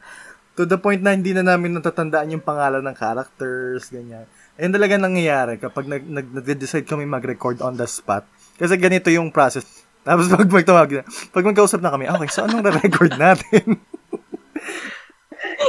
to 0.56 0.64
the 0.64 0.80
point 0.80 1.04
na 1.04 1.12
hindi 1.12 1.36
na 1.36 1.44
namin 1.44 1.76
natatandaan 1.76 2.40
yung 2.40 2.46
pangalan 2.46 2.80
ng 2.80 2.96
characters, 2.96 3.92
ganyan. 3.92 4.24
Ayun 4.56 4.72
talaga 4.72 4.96
nangyayari 4.96 5.60
kapag 5.60 5.90
nag, 5.90 6.04
nag, 6.08 6.28
nag-decide 6.32 6.88
kami 6.88 7.04
mag-record 7.04 7.60
on 7.60 7.76
the 7.76 7.90
spot. 7.90 8.24
Kasi 8.56 8.80
ganito 8.80 9.12
yung 9.12 9.36
process. 9.36 9.66
Tapos 10.08 10.32
pag 10.32 10.48
magtawag 10.48 10.88
na, 11.00 11.04
pag 11.32 11.44
magkausap 11.44 11.84
na 11.84 11.92
kami, 11.92 12.08
okay, 12.08 12.28
so 12.32 12.48
anong 12.48 12.64
re-record 12.64 13.20
natin? 13.20 13.80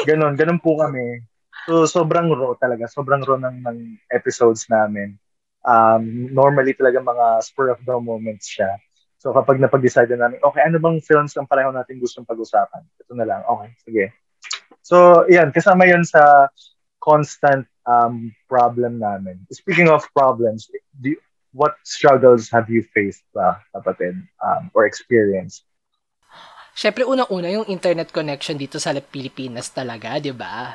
Ganon, 0.03 0.35
ganon 0.35 0.59
po 0.59 0.75
kami. 0.75 1.23
So, 1.65 1.87
sobrang 1.87 2.29
raw 2.35 2.53
talaga. 2.59 2.91
Sobrang 2.91 3.23
raw 3.23 3.39
ng, 3.39 3.63
ng 3.63 3.79
episodes 4.11 4.67
namin. 4.67 5.17
Um, 5.65 6.29
normally 6.35 6.77
talaga 6.77 7.01
mga 7.01 7.41
spur 7.41 7.73
of 7.73 7.81
the 7.87 7.97
moments 7.97 8.51
siya. 8.51 8.69
So, 9.23 9.33
kapag 9.33 9.57
napag-decide 9.57 10.13
na 10.13 10.29
namin, 10.29 10.45
okay, 10.45 10.61
ano 10.61 10.77
bang 10.77 11.01
films 11.01 11.33
ang 11.41 11.49
pareho 11.49 11.73
natin 11.73 11.97
gustong 11.97 12.29
pag-usapan? 12.29 12.85
Ito 13.01 13.17
na 13.17 13.25
lang. 13.25 13.41
Okay, 13.49 13.71
sige. 13.81 14.05
So, 14.85 15.25
yan. 15.33 15.49
Kasama 15.49 15.89
yun 15.89 16.05
sa 16.05 16.53
constant 17.01 17.65
um, 17.89 18.29
problem 18.45 19.01
namin. 19.01 19.41
Speaking 19.49 19.89
of 19.89 20.05
problems, 20.13 20.69
do 21.01 21.17
you, 21.17 21.21
what 21.57 21.81
struggles 21.89 22.53
have 22.53 22.69
you 22.69 22.85
faced 22.85 23.25
ba, 23.33 23.65
kapatid, 23.73 24.21
um, 24.45 24.69
or 24.77 24.85
experienced? 24.85 25.65
Siyempre, 26.75 27.07
unang-una, 27.07 27.49
yung 27.55 27.67
internet 27.71 28.11
connection 28.11 28.59
dito 28.59 28.83
sa 28.83 28.91
Pilipinas 28.99 29.71
talaga, 29.71 30.19
di 30.19 30.35
ba? 30.35 30.75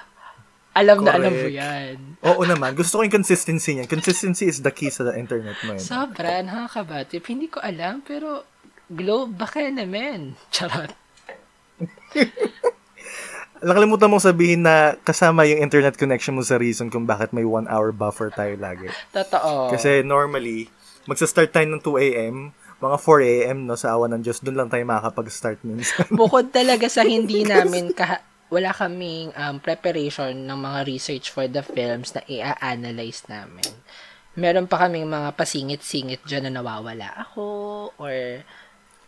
Alam 0.80 1.04
na 1.04 1.12
alam 1.18 1.34
mo 1.34 1.44
Correct. 1.44 1.60
yan. 1.60 1.96
Oo 2.24 2.42
naman. 2.48 2.72
Gusto 2.72 3.00
ko 3.00 3.04
yung 3.04 3.12
consistency 3.20 3.76
niyan. 3.76 3.90
Consistency 3.92 4.48
is 4.48 4.64
the 4.64 4.72
key 4.72 4.88
sa 4.88 5.12
internet 5.12 5.60
mo 5.68 5.76
yun. 5.76 5.84
Sobra, 5.84 6.40
nakakabatip. 6.40 7.20
Hindi 7.28 7.52
ko 7.52 7.60
alam, 7.60 8.00
pero 8.00 8.48
Globe, 8.88 9.36
baka 9.36 9.66
naman. 9.68 10.40
Charot. 10.50 10.96
Nakalimutan 13.60 14.08
mong 14.08 14.24
sabihin 14.24 14.64
na 14.64 14.96
kasama 15.04 15.44
yung 15.44 15.60
internet 15.60 16.00
connection 16.00 16.32
mo 16.32 16.48
sa 16.48 16.56
reason 16.56 16.88
kung 16.88 17.04
bakit 17.04 17.36
may 17.36 17.44
one 17.44 17.68
hour 17.68 17.92
buffer 17.92 18.32
tayo 18.32 18.56
lagi. 18.56 18.88
Totoo. 19.12 19.76
Kasi 19.76 20.00
normally, 20.00 20.72
magsa-start 21.12 21.52
tayo 21.52 21.68
ng 21.68 21.84
2 21.84 22.08
a.m., 22.08 22.36
mga 22.80 22.98
4 22.98 23.32
a.m. 23.36 23.58
no, 23.68 23.76
sa 23.76 23.96
awa 23.96 24.08
ng 24.08 24.24
Diyos, 24.24 24.40
doon 24.40 24.66
lang 24.66 24.70
tayo 24.72 24.84
makakapag-start 24.88 25.60
minsan. 25.68 26.08
Bukod 26.16 26.52
talaga 26.56 26.88
sa 26.88 27.04
hindi 27.04 27.44
namin 27.44 27.92
kaha- 27.92 28.24
wala 28.50 28.74
kaming 28.74 29.30
um, 29.38 29.62
preparation 29.62 30.34
ng 30.34 30.58
mga 30.58 30.80
research 30.90 31.30
for 31.30 31.46
the 31.46 31.62
films 31.62 32.18
na 32.18 32.26
i-analyze 32.26 33.22
namin. 33.30 33.70
Meron 34.34 34.66
pa 34.66 34.88
kaming 34.88 35.06
mga 35.06 35.36
pasingit-singit 35.38 36.26
dyan 36.26 36.50
na 36.50 36.58
nawawala 36.58 37.14
ako 37.30 37.46
or 38.02 38.42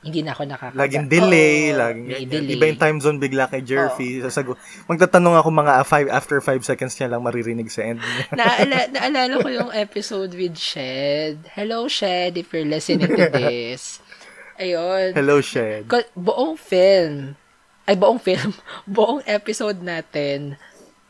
hindi 0.02 0.26
na 0.26 0.34
ako 0.34 0.50
nakaka... 0.50 0.74
laging 0.74 1.06
delay, 1.06 1.78
Oo, 1.78 1.78
laging 1.78 2.08
may 2.10 2.26
delay. 2.26 2.54
Iba 2.58 2.66
yung 2.74 2.82
time 2.82 2.98
zone 2.98 3.22
bigla 3.22 3.46
kay 3.46 3.62
Jerfy. 3.62 4.26
Sasagot. 4.26 4.58
Magtatanong 4.90 5.38
ako 5.38 5.50
mga 5.54 5.74
5 5.86 6.10
after 6.10 6.38
5 6.42 6.66
seconds 6.66 6.98
niya 6.98 7.14
lang 7.14 7.22
maririnig 7.22 7.70
sa 7.70 7.86
end. 7.86 8.02
Naala, 8.34 8.90
naalala 8.90 9.38
ko 9.38 9.50
yung 9.54 9.70
episode 9.70 10.34
with 10.34 10.58
Shed. 10.58 11.46
Hello, 11.54 11.86
Shed, 11.86 12.34
if 12.42 12.50
you're 12.50 12.66
listening 12.66 13.14
to 13.14 13.30
this. 13.30 14.02
Ayun. 14.58 15.14
Hello, 15.14 15.38
Shed. 15.38 15.86
Buong 16.18 16.58
film, 16.58 17.38
ay 17.86 17.94
buong 17.94 18.18
film, 18.18 18.58
buong 18.90 19.22
episode 19.30 19.86
natin, 19.86 20.58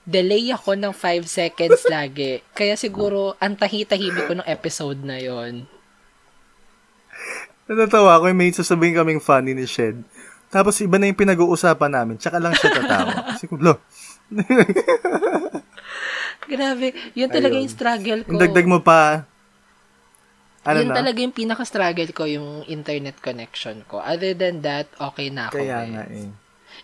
delay 0.04 0.52
ako 0.52 0.76
ng 0.76 0.92
5 0.92 1.32
seconds 1.32 1.88
lagi. 1.88 2.44
Kaya 2.52 2.76
siguro, 2.76 3.40
ang 3.40 3.56
tahi-tahimik 3.56 4.28
ko 4.28 4.36
ng 4.36 4.48
episode 4.52 5.00
na 5.00 5.16
yon. 5.16 5.64
Natatawa 7.72 8.20
ako, 8.20 8.36
may 8.36 8.52
sasabihin 8.52 9.00
kaming 9.00 9.24
funny 9.24 9.56
ni 9.56 9.64
Shed. 9.64 10.04
Tapos 10.52 10.76
iba 10.84 11.00
na 11.00 11.08
yung 11.08 11.16
pinag-uusapan 11.16 11.88
namin, 11.88 12.20
tsaka 12.20 12.36
lang 12.36 12.52
siya 12.52 12.76
tatawa. 12.76 13.12
Siguro, 13.42 13.80
Grabe, 16.52 16.92
yun 17.16 17.32
talaga 17.32 17.56
Ayun. 17.56 17.64
yung 17.64 17.72
struggle 17.72 18.22
ko. 18.28 18.36
dagdag 18.36 18.68
mo 18.68 18.84
pa, 18.84 19.24
ano 20.68 20.84
yun 20.84 20.92
na? 20.92 21.00
talaga 21.00 21.18
yung 21.24 21.32
pinaka-struggle 21.32 22.12
ko, 22.12 22.28
yung 22.28 22.68
internet 22.68 23.24
connection 23.24 23.88
ko. 23.88 24.04
Other 24.04 24.36
than 24.36 24.60
that, 24.62 24.92
okay 25.00 25.32
na 25.32 25.48
ako. 25.48 25.64
Kaya 25.64 25.78
eh. 25.80 25.88
nga 25.96 26.04
eh. 26.12 26.28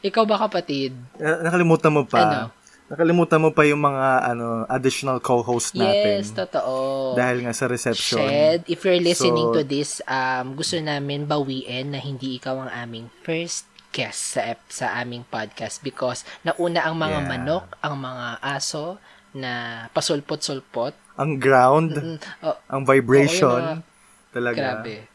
Ikaw 0.08 0.24
ba 0.24 0.48
kapatid? 0.48 0.96
Na- 1.20 1.44
Nakalimutan 1.46 1.92
mo 1.92 2.08
pa. 2.08 2.20
Ano? 2.24 2.40
Nakalimutan 2.88 3.44
mo 3.44 3.52
pa 3.52 3.68
yung 3.68 3.84
mga 3.84 4.32
ano 4.32 4.64
additional 4.66 5.20
co-host 5.20 5.76
natin. 5.76 6.24
Yes, 6.24 6.32
totoo. 6.32 7.12
Dahil 7.14 7.44
nga 7.44 7.52
sa 7.52 7.68
reception. 7.68 8.24
Shed, 8.24 8.64
if 8.66 8.80
you're 8.80 9.04
listening 9.04 9.52
So- 9.52 9.56
to 9.56 9.62
this, 9.62 10.00
um, 10.08 10.56
gusto 10.56 10.80
namin 10.80 11.28
bawiin 11.28 11.92
na 11.92 12.00
hindi 12.00 12.40
ikaw 12.40 12.64
ang 12.64 12.72
aming 12.72 13.12
first 13.22 13.68
guest 13.92 14.36
sa 14.36 14.56
sa 14.72 14.96
aming 14.98 15.28
podcast 15.28 15.84
because 15.84 16.24
nauna 16.42 16.88
ang 16.88 16.96
mga 16.96 17.20
Yeah. 17.20 17.28
manok, 17.28 17.66
ang 17.82 17.96
mga 18.00 18.28
aso 18.40 19.04
na 19.36 19.52
pasulpot-sulpot. 19.92 20.96
Ang 21.20 21.38
ground, 21.38 21.92
Mm, 21.92 22.18
oh, 22.42 22.56
ang 22.72 22.88
vibration. 22.88 23.52
Oo, 23.52 23.74
yung 23.74 23.84
talaga. 24.32 24.60
grabe. 24.80 25.12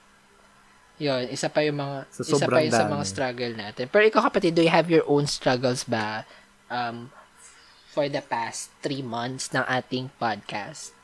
Yun, 1.00 1.24
isa 1.30 1.48
pa 1.48 1.64
yung 1.64 1.80
mga 1.80 1.96
Sa 2.12 2.20
isa 2.20 2.44
pa 2.44 2.60
yung 2.60 2.70
sa 2.70 2.84
mga 2.84 3.04
struggle 3.08 3.54
natin. 3.56 3.88
Pero 3.88 4.04
ikaw 4.04 4.28
kapatid, 4.28 4.52
do 4.52 4.60
you 4.60 4.70
have 4.70 4.92
your 4.92 5.08
own 5.08 5.24
struggles 5.24 5.88
ba 5.88 6.28
um 6.68 7.08
for 7.92 8.08
the 8.08 8.24
past 8.24 8.72
three 8.80 9.04
months 9.04 9.52
ng 9.52 9.60
ating 9.68 10.08
podcast? 10.16 10.96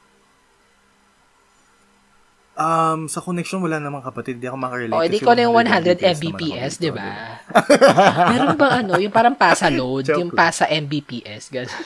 Um, 2.58 3.06
sa 3.06 3.22
connection, 3.22 3.62
wala 3.62 3.78
namang 3.78 4.02
kapatid. 4.02 4.42
Hindi 4.42 4.50
ako 4.50 4.58
makarelate. 4.58 4.98
O, 4.98 5.04
hindi 5.06 5.22
kasi 5.22 5.28
ko 5.28 5.32
na 5.36 5.46
yung 5.46 5.54
100 5.54 5.94
naman 5.94 6.16
Mbps, 6.18 6.72
di 6.82 6.90
ba? 6.90 7.38
Meron 8.34 8.58
bang 8.58 8.74
ano, 8.82 8.92
yung 8.98 9.14
parang 9.14 9.38
pasa 9.38 9.70
load, 9.78 10.10
yung 10.10 10.34
pasa 10.34 10.66
Mbps, 10.66 11.54
gano'n. 11.54 11.84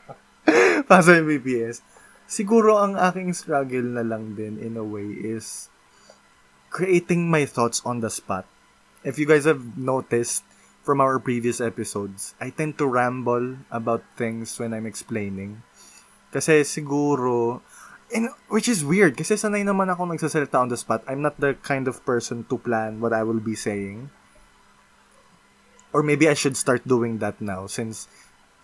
Para 0.88 1.02
sa 1.04 1.12
MBPS. 1.18 1.84
Siguro 2.26 2.80
ang 2.80 2.96
aking 2.96 3.36
struggle 3.36 3.84
na 3.84 4.00
lang 4.00 4.32
din 4.32 4.56
in 4.56 4.80
a 4.80 4.84
way 4.84 5.12
is 5.12 5.68
creating 6.72 7.28
my 7.28 7.44
thoughts 7.44 7.84
on 7.84 8.00
the 8.00 8.08
spot. 8.08 8.48
If 9.04 9.20
you 9.20 9.28
guys 9.28 9.44
have 9.44 9.76
noticed 9.76 10.46
from 10.82 11.00
our 11.00 11.18
previous 11.22 11.62
episodes, 11.62 12.34
I 12.42 12.50
tend 12.50 12.76
to 12.78 12.86
ramble 12.86 13.62
about 13.70 14.02
things 14.18 14.58
when 14.58 14.74
I'm 14.74 14.86
explaining. 14.86 15.62
Kasi 16.34 16.66
siguro, 16.66 17.62
and, 18.10 18.28
which 18.50 18.66
is 18.66 18.82
weird, 18.82 19.16
kasi 19.16 19.38
sanay 19.38 19.62
naman 19.62 19.88
ako 19.88 20.10
nagsasalita 20.10 20.58
on 20.58 20.68
the 20.68 20.76
spot. 20.76 21.06
I'm 21.06 21.22
not 21.22 21.38
the 21.38 21.54
kind 21.62 21.86
of 21.86 22.02
person 22.02 22.44
to 22.50 22.58
plan 22.58 22.98
what 22.98 23.14
I 23.14 23.22
will 23.22 23.40
be 23.40 23.54
saying. 23.54 24.10
Or 25.94 26.02
maybe 26.02 26.26
I 26.26 26.34
should 26.34 26.56
start 26.56 26.82
doing 26.88 27.20
that 27.20 27.38
now 27.38 27.68
since 27.68 28.08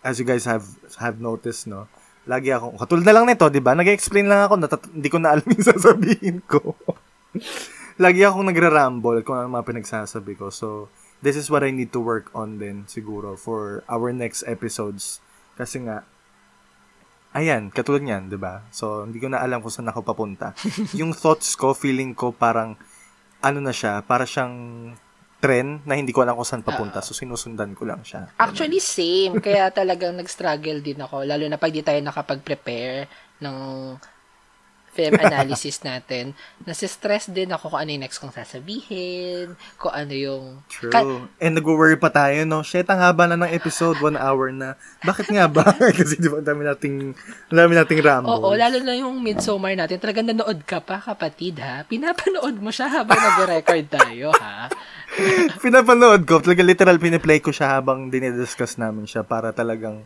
as 0.02 0.18
you 0.18 0.26
guys 0.26 0.48
have 0.48 0.64
have 0.96 1.20
noticed, 1.20 1.68
no? 1.68 1.86
Lagi 2.28 2.52
ako, 2.52 2.76
katulad 2.76 3.04
na 3.08 3.14
lang 3.14 3.24
nito, 3.28 3.48
di 3.48 3.60
ba? 3.60 3.72
Nag-explain 3.72 4.28
lang 4.28 4.44
ako, 4.48 4.54
natat- 4.60 4.92
hindi 4.92 5.08
ko 5.08 5.16
na 5.16 5.36
alam 5.36 5.48
yung 5.54 5.64
sasabihin 5.64 6.38
ko. 6.44 6.76
Lagi 8.04 8.20
akong 8.22 8.46
nagra-ramble 8.48 9.24
kung 9.24 9.36
ano 9.36 9.48
mga 9.48 9.64
pinagsasabi 9.64 10.36
ko. 10.36 10.52
So, 10.52 10.92
this 11.22 11.34
is 11.34 11.50
what 11.50 11.66
I 11.66 11.74
need 11.74 11.90
to 11.94 12.00
work 12.00 12.30
on 12.34 12.58
din, 12.62 12.86
siguro, 12.86 13.34
for 13.34 13.82
our 13.90 14.14
next 14.14 14.46
episodes. 14.46 15.18
Kasi 15.58 15.82
nga, 15.82 16.06
ayan, 17.34 17.74
katulad 17.74 18.02
niyan, 18.06 18.30
di 18.30 18.38
ba? 18.38 18.62
So, 18.70 19.02
hindi 19.04 19.18
ko 19.18 19.30
na 19.30 19.42
alam 19.42 19.58
kung 19.58 19.74
saan 19.74 19.90
ako 19.90 20.06
papunta. 20.06 20.54
yung 21.00 21.10
thoughts 21.10 21.58
ko, 21.58 21.74
feeling 21.74 22.14
ko 22.14 22.30
parang, 22.30 22.78
ano 23.42 23.58
na 23.58 23.74
siya, 23.74 24.02
para 24.06 24.26
siyang 24.26 24.54
trend 25.38 25.86
na 25.86 25.94
hindi 25.94 26.10
ko 26.10 26.26
alam 26.26 26.34
kung 26.34 26.46
saan 26.46 26.66
papunta. 26.66 27.02
So, 27.02 27.14
sinusundan 27.14 27.74
ko 27.74 27.86
lang 27.86 28.02
siya. 28.02 28.30
Actually, 28.38 28.82
same. 28.82 29.38
Kaya 29.38 29.70
talagang 29.70 30.18
nag-struggle 30.18 30.82
din 30.82 30.98
ako. 30.98 31.26
Lalo 31.26 31.46
na 31.46 31.58
pag 31.58 31.74
di 31.74 31.82
tayo 31.82 31.98
nakapag-prepare 32.02 33.06
ng 33.42 33.56
film 34.98 35.14
analysis 35.14 35.78
natin. 35.86 36.34
Nasistress 36.66 37.30
din 37.30 37.54
ako 37.54 37.70
kung 37.70 37.86
ano 37.86 37.94
yung 37.94 38.02
next 38.02 38.18
kong 38.18 38.34
sasabihin, 38.34 39.54
kung 39.78 39.94
ano 39.94 40.10
yung... 40.10 40.44
True. 40.66 40.90
Ka- 40.90 41.06
And 41.38 41.54
nag-worry 41.54 41.94
pa 41.94 42.10
tayo, 42.10 42.42
no? 42.42 42.66
Shit, 42.66 42.90
ang 42.90 42.98
haba 42.98 43.30
na 43.30 43.38
ng 43.38 43.54
episode, 43.54 44.02
one 44.02 44.18
hour 44.18 44.50
na. 44.50 44.74
Bakit 45.06 45.30
nga 45.30 45.46
ba? 45.46 45.70
Kasi 45.98 46.18
di 46.18 46.26
ba, 46.26 46.42
dami 46.42 46.66
nating, 46.66 47.14
dami 47.46 47.78
nating 47.78 48.02
ramble. 48.02 48.34
Oo, 48.34 48.58
lalo 48.58 48.82
na 48.82 48.98
yung 48.98 49.22
Midsommar 49.22 49.78
natin. 49.78 50.02
Talagang 50.02 50.26
nanood 50.26 50.66
ka 50.66 50.82
pa, 50.82 50.98
kapatid, 50.98 51.62
ha? 51.62 51.86
Pinapanood 51.86 52.58
mo 52.58 52.74
siya 52.74 52.90
habang 52.90 53.22
nag-record 53.22 53.86
tayo, 53.86 54.34
ha? 54.34 54.66
Pinapanood 55.64 56.26
ko, 56.26 56.42
talaga 56.42 56.66
literal 56.66 56.98
piniplay 56.98 57.38
ko 57.38 57.54
siya 57.54 57.78
habang 57.78 58.10
dinidiscuss 58.10 58.76
namin 58.76 59.06
siya 59.06 59.22
para 59.22 59.54
talagang 59.54 60.02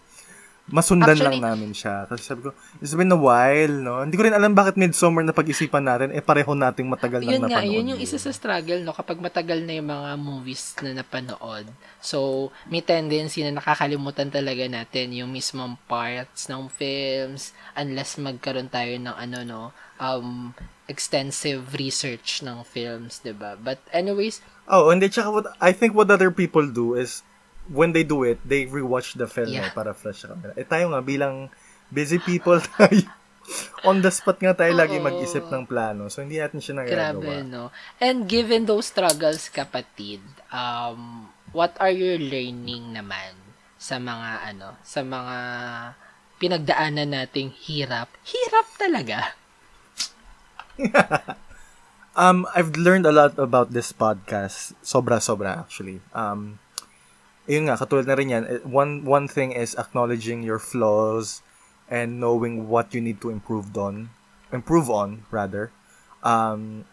masundan 0.71 1.19
Actually- 1.19 1.43
lang 1.43 1.59
namin 1.59 1.75
siya. 1.75 2.07
Kasi 2.07 2.23
sabi 2.23 2.41
ko, 2.47 2.51
it's 2.79 2.95
been 2.95 3.11
a 3.11 3.19
while, 3.19 3.75
no? 3.75 3.99
Hindi 4.01 4.15
ko 4.15 4.23
rin 4.23 4.37
alam 4.37 4.55
bakit 4.55 4.79
midsummer 4.79 5.27
na 5.27 5.35
pag-isipan 5.35 5.83
natin, 5.83 6.15
eh 6.15 6.23
pareho 6.23 6.55
nating 6.55 6.87
matagal 6.87 7.19
nang 7.21 7.35
yun 7.35 7.43
nga, 7.51 7.59
napanood. 7.59 7.75
yun 7.75 7.91
yung 7.97 8.01
isa 8.01 8.15
sa 8.17 8.31
struggle, 8.31 8.79
no? 8.81 8.95
Kapag 8.95 9.19
matagal 9.19 9.59
na 9.67 9.75
yung 9.75 9.91
mga 9.91 10.11
movies 10.15 10.79
na 10.79 10.95
napanood. 10.95 11.67
So, 11.99 12.49
may 12.71 12.79
tendency 12.81 13.43
na 13.43 13.59
nakakalimutan 13.59 14.31
talaga 14.31 14.63
natin 14.67 15.11
yung 15.11 15.35
mismong 15.35 15.75
parts 15.91 16.47
ng 16.47 16.71
films 16.71 17.51
unless 17.75 18.15
magkaroon 18.17 18.71
tayo 18.71 18.95
ng 18.95 19.17
ano, 19.19 19.39
no? 19.43 19.63
Um, 19.99 20.55
extensive 20.87 21.75
research 21.75 22.43
ng 22.43 22.67
films, 22.67 23.23
'di 23.23 23.33
ba 23.33 23.55
But 23.55 23.79
anyways, 23.91 24.43
Oh, 24.67 24.91
and 24.91 25.03
then, 25.03 25.11
tsaka 25.11 25.31
what, 25.31 25.47
I 25.59 25.75
think 25.75 25.91
what 25.93 26.07
other 26.07 26.31
people 26.31 26.63
do 26.65 26.95
is, 26.95 27.27
when 27.69 27.93
they 27.93 28.03
do 28.03 28.25
it, 28.25 28.43
they 28.43 28.67
rewatch 28.67 29.15
the 29.15 29.27
film 29.27 29.51
Yeah. 29.51 29.69
eh, 29.69 29.75
para 29.75 29.93
fresh 29.93 30.25
sa 30.25 30.33
camera. 30.33 30.51
Eh 30.55 30.65
tayo 30.65 30.91
nga, 30.91 31.01
bilang 31.01 31.47
busy 31.89 32.19
people 32.19 32.59
tayo, 32.75 33.05
on 33.83 34.01
the 34.01 34.11
spot 34.11 34.39
nga 34.39 34.55
tayo 34.55 34.73
lagi 34.73 34.99
Oo. 34.99 35.05
mag-isip 35.05 35.47
ng 35.47 35.67
plano. 35.67 36.07
So, 36.09 36.23
hindi 36.23 36.39
natin 36.39 36.63
siya 36.63 36.83
Grabe, 36.83 37.23
nagagawa. 37.23 37.43
no? 37.45 37.63
And 37.99 38.27
given 38.27 38.67
those 38.67 38.89
struggles, 38.89 39.51
kapatid, 39.51 40.23
um, 40.49 41.27
what 41.51 41.75
are 41.79 41.91
your 41.93 42.17
learning 42.17 42.95
naman 42.95 43.35
sa 43.77 43.99
mga, 43.99 44.55
ano, 44.55 44.79
sa 44.83 45.03
mga 45.03 45.37
pinagdaanan 46.39 47.11
nating 47.13 47.51
hirap? 47.67 48.11
Hirap 48.25 48.67
talaga. 48.79 49.19
Um, 52.13 52.45
I've 52.53 52.77
learned 52.77 53.09
a 53.09 53.13
lot 53.13 53.41
about 53.41 53.73
this 53.73 53.89
podcast. 53.89 54.77
Sobra-sobra, 54.85 55.65
actually. 55.65 56.05
Um, 56.13 56.61
yun 57.47 57.67
nga, 57.67 57.77
katulad 57.77 58.07
na 58.07 58.15
rin 58.15 58.31
yan, 58.31 58.45
eh, 58.47 58.63
one, 58.65 59.05
one 59.05 59.27
thing 59.27 59.53
is 59.53 59.75
acknowledging 59.75 60.43
your 60.43 60.59
flaws 60.59 61.43
and 61.91 62.21
knowing 62.21 62.69
what 62.69 62.95
you 62.95 63.01
need 63.01 63.21
to 63.21 63.31
improve 63.31 63.77
on. 63.77 64.11
Improve 64.53 64.89
on, 64.91 65.25
rather. 65.31 65.71
Um, 66.23 66.85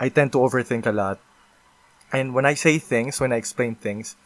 I 0.00 0.08
tend 0.08 0.32
to 0.32 0.38
overthink 0.38 0.86
a 0.86 0.92
lot. 0.92 1.20
And 2.12 2.34
when 2.34 2.46
I 2.46 2.54
say 2.54 2.78
things, 2.78 3.20
when 3.20 3.32
I 3.32 3.36
explain 3.36 3.74
things, 3.74 4.16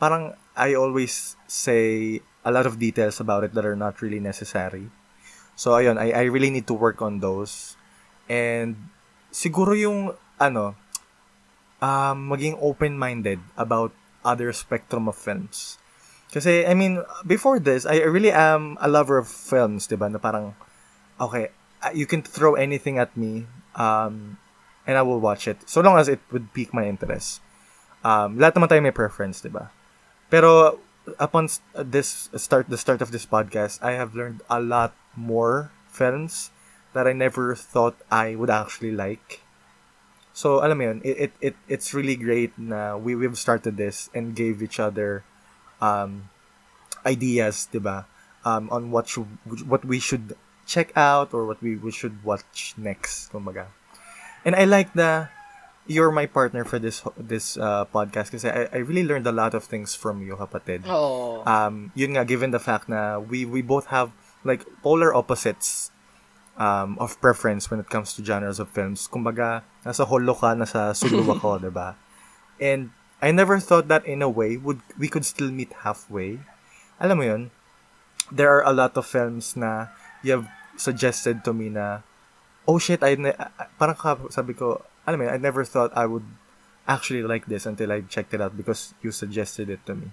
parang 0.00 0.34
I 0.56 0.74
always 0.74 1.36
say 1.46 2.20
a 2.44 2.50
lot 2.50 2.66
of 2.66 2.78
details 2.78 3.20
about 3.20 3.44
it 3.44 3.54
that 3.54 3.64
are 3.64 3.76
not 3.76 4.00
really 4.00 4.20
necessary. 4.20 4.90
So, 5.56 5.72
ayun, 5.72 5.98
I, 5.98 6.12
I 6.12 6.22
really 6.30 6.50
need 6.50 6.66
to 6.68 6.74
work 6.74 7.02
on 7.02 7.20
those. 7.20 7.76
And 8.28 8.88
siguro 9.32 9.76
yung 9.76 10.14
ano 10.38 10.76
um 11.82 12.30
maging 12.30 12.58
open-minded 12.60 13.38
about 13.56 13.92
other 14.24 14.52
spectrum 14.52 15.08
of 15.08 15.16
films. 15.16 15.78
Kasi 16.28 16.66
I 16.68 16.74
mean, 16.76 17.00
before 17.24 17.56
this, 17.58 17.88
I 17.88 18.04
really 18.04 18.32
am 18.32 18.76
a 18.80 18.88
lover 18.88 19.16
of 19.16 19.28
films, 19.28 19.88
'di 19.88 19.96
ba? 19.96 20.12
Na 20.12 20.20
parang 20.20 20.52
okay, 21.16 21.50
uh, 21.80 21.92
you 21.94 22.04
can 22.04 22.20
throw 22.20 22.54
anything 22.54 23.00
at 23.00 23.16
me 23.16 23.48
um 23.78 24.36
and 24.84 24.96
I 24.96 25.04
will 25.04 25.20
watch 25.20 25.48
it 25.48 25.68
so 25.68 25.80
long 25.80 25.96
as 25.96 26.08
it 26.08 26.20
would 26.32 26.52
pique 26.52 26.72
my 26.76 26.84
interest. 26.84 27.40
Um 28.04 28.36
lahat 28.36 28.60
naman 28.60 28.68
tayo 28.68 28.82
may 28.84 28.92
preference, 28.92 29.40
'di 29.40 29.52
ba? 29.52 29.72
Pero 30.28 30.76
upon 31.16 31.48
s- 31.48 31.64
this 31.72 32.28
start 32.36 32.68
the 32.68 32.76
start 32.76 33.00
of 33.00 33.08
this 33.08 33.24
podcast, 33.24 33.80
I 33.80 33.96
have 33.96 34.12
learned 34.12 34.44
a 34.52 34.60
lot 34.60 34.92
more 35.16 35.72
films 35.88 36.52
that 36.92 37.08
I 37.08 37.16
never 37.16 37.56
thought 37.56 37.96
I 38.12 38.36
would 38.36 38.52
actually 38.52 38.92
like. 38.92 39.40
So, 40.38 40.62
alam 40.62 40.78
mo 40.78 40.84
yun, 40.86 40.98
it, 41.02 41.16
it, 41.18 41.32
it, 41.42 41.56
it's 41.66 41.90
really 41.90 42.14
great 42.14 42.54
na 42.54 42.94
we, 42.94 43.18
we've 43.18 43.34
started 43.34 43.74
this 43.74 44.06
and 44.14 44.38
gave 44.38 44.62
each 44.62 44.78
other 44.78 45.26
um, 45.82 46.30
ideas, 47.02 47.66
di 47.66 47.82
ba? 47.82 48.06
Um, 48.46 48.70
on 48.70 48.94
what 48.94 49.10
should, 49.10 49.26
what 49.66 49.82
we 49.82 49.98
should 49.98 50.38
check 50.62 50.94
out 50.94 51.34
or 51.34 51.42
what 51.42 51.58
we, 51.58 51.74
we 51.74 51.90
should 51.90 52.22
watch 52.22 52.78
next, 52.78 53.34
kumbaga. 53.34 53.66
And 54.44 54.54
I 54.54 54.62
like 54.62 54.94
the, 54.94 55.26
you're 55.88 56.12
my 56.12 56.26
partner 56.26 56.62
for 56.62 56.78
this 56.78 57.02
this 57.18 57.56
uh, 57.56 57.86
podcast 57.90 58.30
kasi 58.30 58.46
I, 58.46 58.68
I 58.70 58.78
really 58.86 59.02
learned 59.02 59.26
a 59.26 59.32
lot 59.32 59.58
of 59.58 59.64
things 59.64 59.96
from 59.96 60.22
you, 60.22 60.36
kapatid. 60.36 60.86
Oo. 60.86 61.42
Um, 61.48 61.90
yun 61.96 62.14
nga, 62.14 62.22
given 62.28 62.52
the 62.52 62.62
fact 62.62 62.86
na 62.86 63.18
we 63.18 63.42
we 63.48 63.64
both 63.64 63.90
have 63.90 64.12
like 64.44 64.62
polar 64.86 65.10
opposites 65.10 65.90
um, 66.58 66.98
of 66.98 67.16
preference 67.22 67.70
when 67.70 67.80
it 67.80 67.88
comes 67.88 68.12
to 68.14 68.24
genres 68.24 68.58
of 68.58 68.68
films. 68.68 69.08
Kumbaga, 69.08 69.62
nasa 69.86 70.04
holo 70.04 70.34
ka, 70.34 70.52
nasa 70.58 70.92
sulu 70.92 71.24
ako, 71.38 71.62
'di 71.62 71.72
ba? 71.72 71.94
And 72.58 72.90
I 73.22 73.30
never 73.30 73.58
thought 73.62 73.88
that 73.88 74.04
in 74.04 74.20
a 74.20 74.28
way 74.28 74.58
would 74.58 74.82
we 74.98 75.08
could 75.08 75.24
still 75.24 75.50
meet 75.50 75.72
halfway. 75.86 76.42
Alam 76.98 77.16
mo 77.18 77.24
yun, 77.24 77.42
there 78.34 78.50
are 78.50 78.66
a 78.66 78.74
lot 78.74 78.98
of 78.98 79.06
films 79.06 79.54
na 79.54 79.94
you 80.26 80.34
have 80.34 80.46
suggested 80.74 81.46
to 81.46 81.54
me 81.54 81.70
na 81.70 82.02
oh 82.66 82.76
shit, 82.76 83.00
I 83.00 83.14
ne- 83.14 83.38
parang 83.80 83.96
sabi 84.28 84.52
ko, 84.52 84.82
alam 85.06 85.22
mo 85.22 85.24
yun, 85.30 85.34
I 85.34 85.40
never 85.40 85.64
thought 85.64 85.94
I 85.96 86.04
would 86.04 86.26
actually 86.84 87.22
like 87.22 87.46
this 87.46 87.64
until 87.64 87.92
I 87.92 88.02
checked 88.02 88.34
it 88.34 88.42
out 88.42 88.56
because 88.56 88.94
you 89.00 89.14
suggested 89.14 89.70
it 89.70 89.84
to 89.86 89.94
me. 89.94 90.10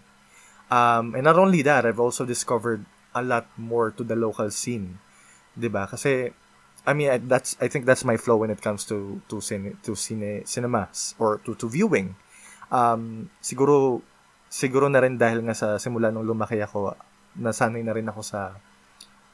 Um, 0.69 1.13
and 1.13 1.23
not 1.23 1.37
only 1.37 1.61
that, 1.63 1.85
I've 1.85 1.99
also 1.99 2.25
discovered 2.25 2.85
a 3.13 3.23
lot 3.23 3.47
more 3.57 3.91
to 3.91 4.03
the 4.03 4.15
local 4.15 4.51
scene. 4.51 4.99
'Di 5.55 5.69
ba? 5.71 5.87
Kasi 5.87 6.31
I 6.85 6.93
mean, 6.93 7.09
that's 7.27 7.57
I 7.57 7.67
think 7.67 7.89
that's 7.89 8.05
my 8.05 8.15
flow 8.15 8.37
when 8.37 8.53
it 8.53 8.61
comes 8.61 8.85
to 8.93 9.21
to 9.33 9.41
cine, 9.41 9.73
to 9.81 9.97
cine, 9.97 10.45
cinemas 10.45 11.17
or 11.17 11.41
to 11.47 11.57
to 11.57 11.65
viewing. 11.65 12.13
Um, 12.69 13.33
siguro 13.41 14.05
siguro 14.51 14.85
na 14.85 15.01
rin 15.01 15.17
dahil 15.17 15.41
nga 15.49 15.57
sa 15.57 15.67
simula 15.81 16.13
nung 16.13 16.29
lumaki 16.29 16.61
ako, 16.61 16.93
nasanay 17.41 17.81
na 17.81 17.97
rin 17.97 18.05
ako 18.05 18.21
sa 18.21 18.61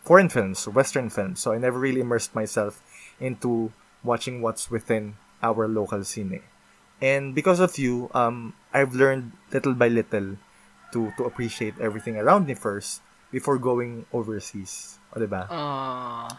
foreign 0.08 0.32
films, 0.32 0.64
western 0.72 1.12
films. 1.12 1.44
So 1.44 1.52
I 1.52 1.60
never 1.60 1.78
really 1.78 2.00
immersed 2.00 2.34
myself 2.34 2.80
into 3.20 3.76
watching 4.02 4.40
what's 4.40 4.72
within 4.72 5.20
our 5.44 5.68
local 5.68 6.08
scene. 6.08 6.40
And 7.02 7.36
because 7.36 7.60
of 7.60 7.76
you, 7.76 8.10
um, 8.14 8.54
I've 8.72 8.94
learned 8.96 9.34
little 9.52 9.74
by 9.76 9.90
little 9.90 10.40
to 10.96 11.00
to 11.18 11.22
appreciate 11.28 11.76
everything 11.84 12.16
around 12.16 12.48
me 12.48 12.56
first 12.56 13.04
before 13.28 13.60
going 13.60 14.08
overseas. 14.16 15.01
O, 15.12 15.20
diba? 15.20 15.48
Uh... 15.52 16.30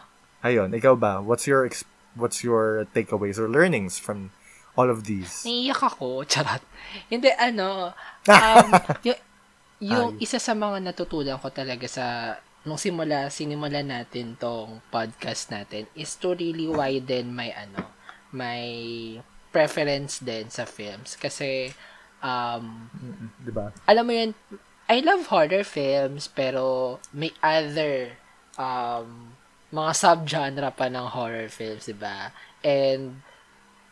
Ayun, 0.43 0.75
ikaw 0.75 0.97
ba? 0.99 1.23
What's 1.23 1.47
your 1.47 1.63
ex- 1.63 1.87
what's 2.19 2.43
your 2.43 2.83
takeaways 2.91 3.39
or 3.39 3.47
learnings 3.47 3.95
from 3.95 4.35
all 4.75 4.91
of 4.91 5.07
these? 5.07 5.47
Naiiyak 5.47 5.79
ako. 5.79 6.21
Charot. 6.31 6.61
Hindi, 7.07 7.31
ano, 7.37 7.95
um, 8.29 8.69
yung, 9.07 9.19
yung 9.79 10.09
isa 10.19 10.37
sa 10.37 10.51
mga 10.51 10.83
natutunan 10.83 11.39
ko 11.39 11.47
talaga 11.49 11.87
sa 11.87 12.05
nung 12.63 12.79
simula, 12.79 13.27
sinimula 13.27 13.83
natin 13.83 14.39
tong 14.39 14.79
podcast 14.87 15.51
natin 15.51 15.83
is 15.99 16.15
to 16.15 16.31
really 16.31 16.67
widen 16.71 17.35
my 17.35 17.51
ano, 17.51 17.91
my 18.31 18.63
preference 19.51 20.23
din 20.23 20.47
sa 20.49 20.63
films. 20.63 21.19
Kasi, 21.19 21.69
um, 22.23 22.89
Di 23.43 23.51
ba? 23.51 23.69
alam 23.85 24.03
mo 24.07 24.13
yun, 24.15 24.31
I 24.87 24.99
love 25.03 25.27
horror 25.27 25.63
films, 25.63 26.27
pero 26.31 26.97
may 27.11 27.31
other, 27.43 28.15
um, 28.57 29.33
mga 29.73 29.91
subgenre 29.97 30.69
pa 30.73 30.85
ng 30.89 31.07
horror 31.09 31.49
films, 31.49 31.89
di 31.89 31.97
ba? 31.97 32.29
And, 32.61 33.21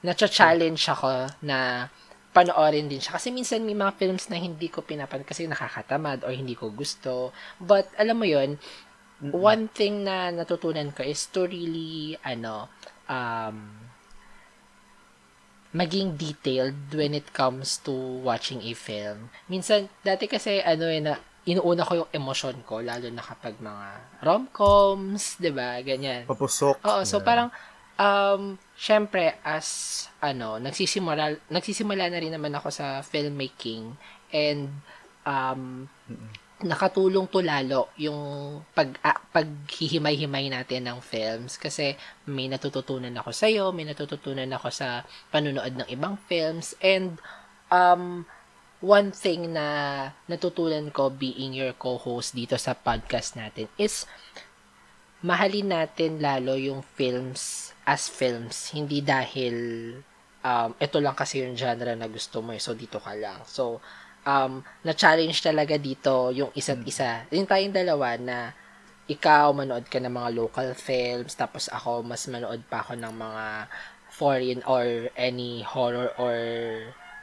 nacha-challenge 0.01 0.81
ako 0.89 1.29
na 1.45 1.89
panoorin 2.33 2.89
din 2.89 3.01
siya. 3.01 3.17
Kasi 3.17 3.29
minsan 3.29 3.61
may 3.61 3.77
mga 3.77 3.97
films 3.97 4.29
na 4.29 4.37
hindi 4.37 4.69
ko 4.69 4.81
pinapanood 4.81 5.29
kasi 5.29 5.45
nakakatamad 5.45 6.25
or 6.25 6.33
hindi 6.33 6.57
ko 6.57 6.73
gusto. 6.73 7.33
But, 7.61 7.89
alam 7.97 8.17
mo 8.17 8.25
mm-hmm. 9.21 9.33
one 9.33 9.69
thing 9.69 10.05
na 10.05 10.33
natutunan 10.33 10.93
ko 10.93 11.05
is 11.05 11.29
to 11.33 11.45
really, 11.45 12.17
ano, 12.25 12.69
um, 13.05 13.89
maging 15.71 16.19
detailed 16.19 16.91
when 16.91 17.15
it 17.15 17.31
comes 17.31 17.79
to 17.85 17.93
watching 18.25 18.59
a 18.65 18.73
film. 18.75 19.31
Minsan, 19.47 19.87
dati 20.03 20.27
kasi, 20.27 20.59
ano 20.65 20.85
eh, 20.89 20.99
na, 20.99 21.15
inuuna 21.45 21.87
ko 21.87 22.05
yung 22.05 22.11
emosyon 22.13 22.61
ko, 22.65 22.85
lalo 22.85 23.09
na 23.09 23.23
kapag 23.23 23.57
mga 23.57 23.87
rom-coms, 24.21 25.37
ba 25.37 25.41
diba? 25.41 25.69
Ganyan. 25.81 26.23
Papusok. 26.29 26.81
Oo, 26.85 27.01
so 27.01 27.19
yeah. 27.19 27.25
parang, 27.25 27.49
um, 27.97 28.57
syempre, 28.77 29.41
as, 29.41 30.05
ano, 30.21 30.61
nagsisimula, 30.61 31.49
nagsisimula 31.49 32.09
na 32.13 32.21
rin 32.21 32.33
naman 32.33 32.53
ako 32.53 32.69
sa 32.69 33.01
filmmaking, 33.01 33.97
and, 34.29 34.69
um, 35.25 35.89
mm-hmm 36.05 36.51
nakatulong 36.61 37.25
to 37.29 37.41
lalo 37.41 37.89
yung 37.97 38.61
pag 38.73 38.93
uh, 39.01 39.19
paghihimay-himay 39.33 40.49
natin 40.49 40.85
ng 40.85 40.99
films 41.01 41.57
kasi 41.57 41.97
may 42.29 42.45
natututunan 42.45 43.13
ako 43.17 43.33
sa 43.33 43.49
iyo, 43.49 43.73
may 43.73 43.85
natututunan 43.85 44.49
ako 44.53 44.69
sa 44.69 45.05
panonood 45.33 45.73
ng 45.73 45.87
ibang 45.89 46.17
films 46.29 46.77
and 46.81 47.17
um 47.73 48.25
one 48.81 49.13
thing 49.13 49.53
na 49.53 49.65
natutunan 50.25 50.89
ko 50.89 51.13
being 51.13 51.53
your 51.53 51.73
co-host 51.77 52.33
dito 52.33 52.57
sa 52.57 52.73
podcast 52.73 53.37
natin 53.37 53.69
is 53.77 54.09
mahalin 55.21 55.69
natin 55.69 56.17
lalo 56.17 56.57
yung 56.57 56.81
films 56.81 57.73
as 57.85 58.09
films 58.09 58.73
hindi 58.73 59.05
dahil 59.05 59.55
um 60.41 60.73
ito 60.81 60.97
lang 60.97 61.13
kasi 61.13 61.45
yung 61.45 61.53
genre 61.53 61.93
na 61.93 62.09
gusto 62.09 62.41
mo 62.41 62.51
eh, 62.53 62.61
so 62.61 62.73
dito 62.73 62.97
ka 62.97 63.13
lang. 63.13 63.45
So 63.45 63.77
um, 64.25 64.61
na-challenge 64.85 65.41
talaga 65.41 65.77
dito 65.77 66.33
yung 66.33 66.49
isa't 66.53 66.81
isa. 66.85 67.25
Yung 67.33 67.49
tayong 67.49 67.73
dalawa 67.73 68.17
na 68.17 68.53
ikaw 69.09 69.51
manood 69.51 69.85
ka 69.89 69.97
ng 69.99 70.13
mga 70.13 70.29
local 70.37 70.69
films, 70.77 71.35
tapos 71.35 71.67
ako 71.69 72.05
mas 72.05 72.25
manood 72.29 72.61
pa 72.69 72.85
ako 72.85 72.97
ng 72.97 73.13
mga 73.13 73.45
foreign 74.11 74.59
or 74.67 75.09
any 75.17 75.65
horror 75.65 76.13
or 76.17 76.37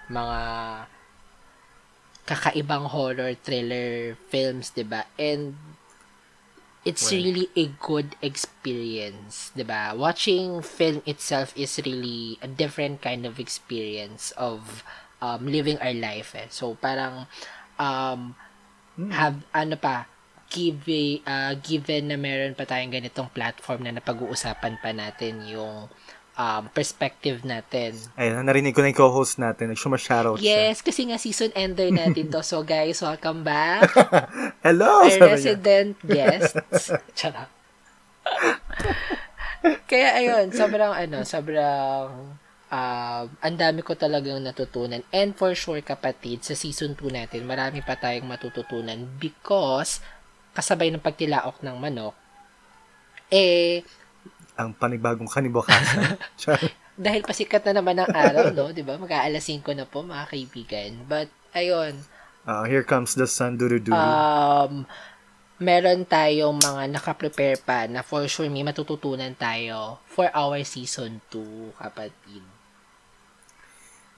mga 0.09 0.41
kakaibang 2.29 2.93
horror 2.93 3.33
thriller 3.41 4.21
films, 4.29 4.77
'di 4.77 4.85
ba? 4.85 5.09
And 5.17 5.57
it's 6.85 7.09
well, 7.09 7.17
really 7.17 7.49
a 7.57 7.73
good 7.81 8.21
experience, 8.21 9.51
'di 9.57 9.65
ba? 9.65 9.97
Watching 9.97 10.61
film 10.61 11.01
itself 11.09 11.57
is 11.57 11.81
really 11.81 12.37
a 12.45 12.49
different 12.49 13.01
kind 13.01 13.25
of 13.25 13.41
experience 13.41 14.37
of 14.37 14.85
um, 15.25 15.49
living 15.49 15.81
our 15.81 15.97
life 15.97 16.37
eh. 16.37 16.53
So 16.53 16.77
parang 16.77 17.25
um, 17.81 18.37
hmm. 19.01 19.11
have 19.17 19.41
ano 19.57 19.81
pa 19.81 20.05
give 20.49 20.89
uh, 21.29 21.53
given 21.61 22.09
na 22.09 22.17
meron 22.17 22.57
pa 22.57 22.65
tayong 22.65 22.93
ganitong 22.93 23.29
platform 23.33 23.85
na 23.85 23.93
napag-uusapan 23.93 24.81
pa 24.81 24.91
natin 24.97 25.45
yung 25.45 25.93
um, 26.39 26.71
perspective 26.71 27.43
natin. 27.43 27.99
Ayun, 28.15 28.47
narinig 28.47 28.73
ko 28.73 28.81
na 28.81 28.95
yung 28.95 29.01
co-host 29.03 29.43
natin. 29.43 29.75
Nag-shoutout 29.75 30.39
Yes, 30.39 30.79
siya. 30.81 30.87
kasi 30.87 31.01
nga 31.11 31.19
season 31.19 31.51
ender 31.59 31.91
natin 31.91 32.31
to. 32.31 32.41
So 32.47 32.63
guys, 32.63 33.03
welcome 33.03 33.43
back. 33.43 33.91
Hello! 34.67 35.03
Our 35.05 35.35
resident 35.35 35.99
niya. 36.07 36.39
guests. 36.39 36.95
Charot. 37.19 37.51
Kaya 39.91 40.09
ayun, 40.23 40.55
sobrang 40.55 40.95
ano, 40.95 41.27
sobrang 41.27 42.07
uh, 42.71 43.25
ang 43.27 43.57
dami 43.59 43.83
ko 43.83 43.99
talagang 43.99 44.39
natutunan. 44.39 45.03
And 45.11 45.35
for 45.35 45.53
sure, 45.59 45.83
kapatid, 45.83 46.47
sa 46.47 46.55
season 46.55 46.95
2 46.95 47.11
natin, 47.11 47.43
marami 47.45 47.83
pa 47.83 47.99
tayong 47.99 48.29
matututunan 48.29 49.11
because 49.19 49.99
kasabay 50.55 50.95
ng 50.95 51.03
pagtilaok 51.03 51.59
ng 51.63 51.77
manok, 51.79 52.15
eh, 53.31 53.83
ang 54.59 54.75
panibagong 54.75 55.31
kanibukasan. 55.31 56.19
dahil 56.99 57.23
pasikat 57.23 57.63
na 57.71 57.79
naman 57.79 58.03
ang 58.03 58.11
araw, 58.11 58.51
no? 58.51 58.75
Di 58.75 58.83
ba? 58.83 58.99
Mag-aalas 58.99 59.47
5 59.47 59.63
na 59.79 59.87
po, 59.87 60.03
mga 60.03 60.27
kaibigan. 60.35 60.91
But, 61.07 61.31
ayun. 61.55 62.03
Uh, 62.43 62.67
here 62.67 62.83
comes 62.83 63.15
the 63.15 63.31
sun, 63.31 63.55
duru-duru. 63.55 63.95
Um, 63.95 64.83
meron 65.63 66.03
tayong 66.11 66.59
mga 66.59 66.99
nakaprepare 66.99 67.63
pa 67.63 67.87
na 67.87 68.03
for 68.03 68.27
sure 68.27 68.51
may 68.51 68.67
matututunan 68.67 69.39
tayo 69.39 70.03
for 70.11 70.27
our 70.35 70.59
season 70.67 71.23
2, 71.31 71.79
kapatid 71.79 72.43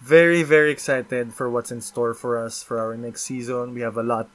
very 0.01 0.43
very 0.43 0.73
excited 0.73 1.33
for 1.33 1.51
what's 1.51 1.71
in 1.71 1.81
store 1.81 2.15
for 2.17 2.41
us 2.41 2.65
for 2.65 2.81
our 2.81 2.97
next 2.97 3.23
season. 3.23 3.75
We 3.77 3.85
have 3.85 4.01
a 4.01 4.03
lot 4.03 4.29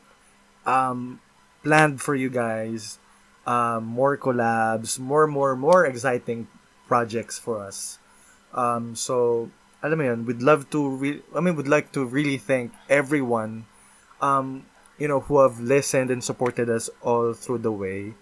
um 0.66 1.20
planned 1.66 2.02
for 2.02 2.14
you 2.14 2.30
guys. 2.30 3.02
Um, 3.46 3.86
more 3.86 4.18
collabs, 4.18 4.98
more 4.98 5.28
more 5.28 5.56
more 5.56 5.86
exciting 5.86 6.48
projects 6.88 7.38
for 7.38 7.62
us. 7.62 8.00
Um, 8.54 8.96
so 8.98 9.50
alam 9.86 10.02
mo 10.02 10.04
yun, 10.10 10.26
we'd 10.26 10.42
love 10.42 10.70
to 10.74 10.82
re- 10.90 11.22
I 11.36 11.40
mean 11.46 11.54
we'd 11.56 11.70
like 11.70 11.94
to 11.94 12.06
really 12.06 12.38
thank 12.42 12.74
everyone 12.90 13.70
um 14.22 14.66
you 14.98 15.06
know 15.08 15.20
who 15.22 15.44
have 15.46 15.60
listened 15.60 16.10
and 16.10 16.24
supported 16.24 16.70
us 16.70 16.90
all 17.06 17.34
through 17.38 17.60
the 17.62 17.72
way, 17.72 18.16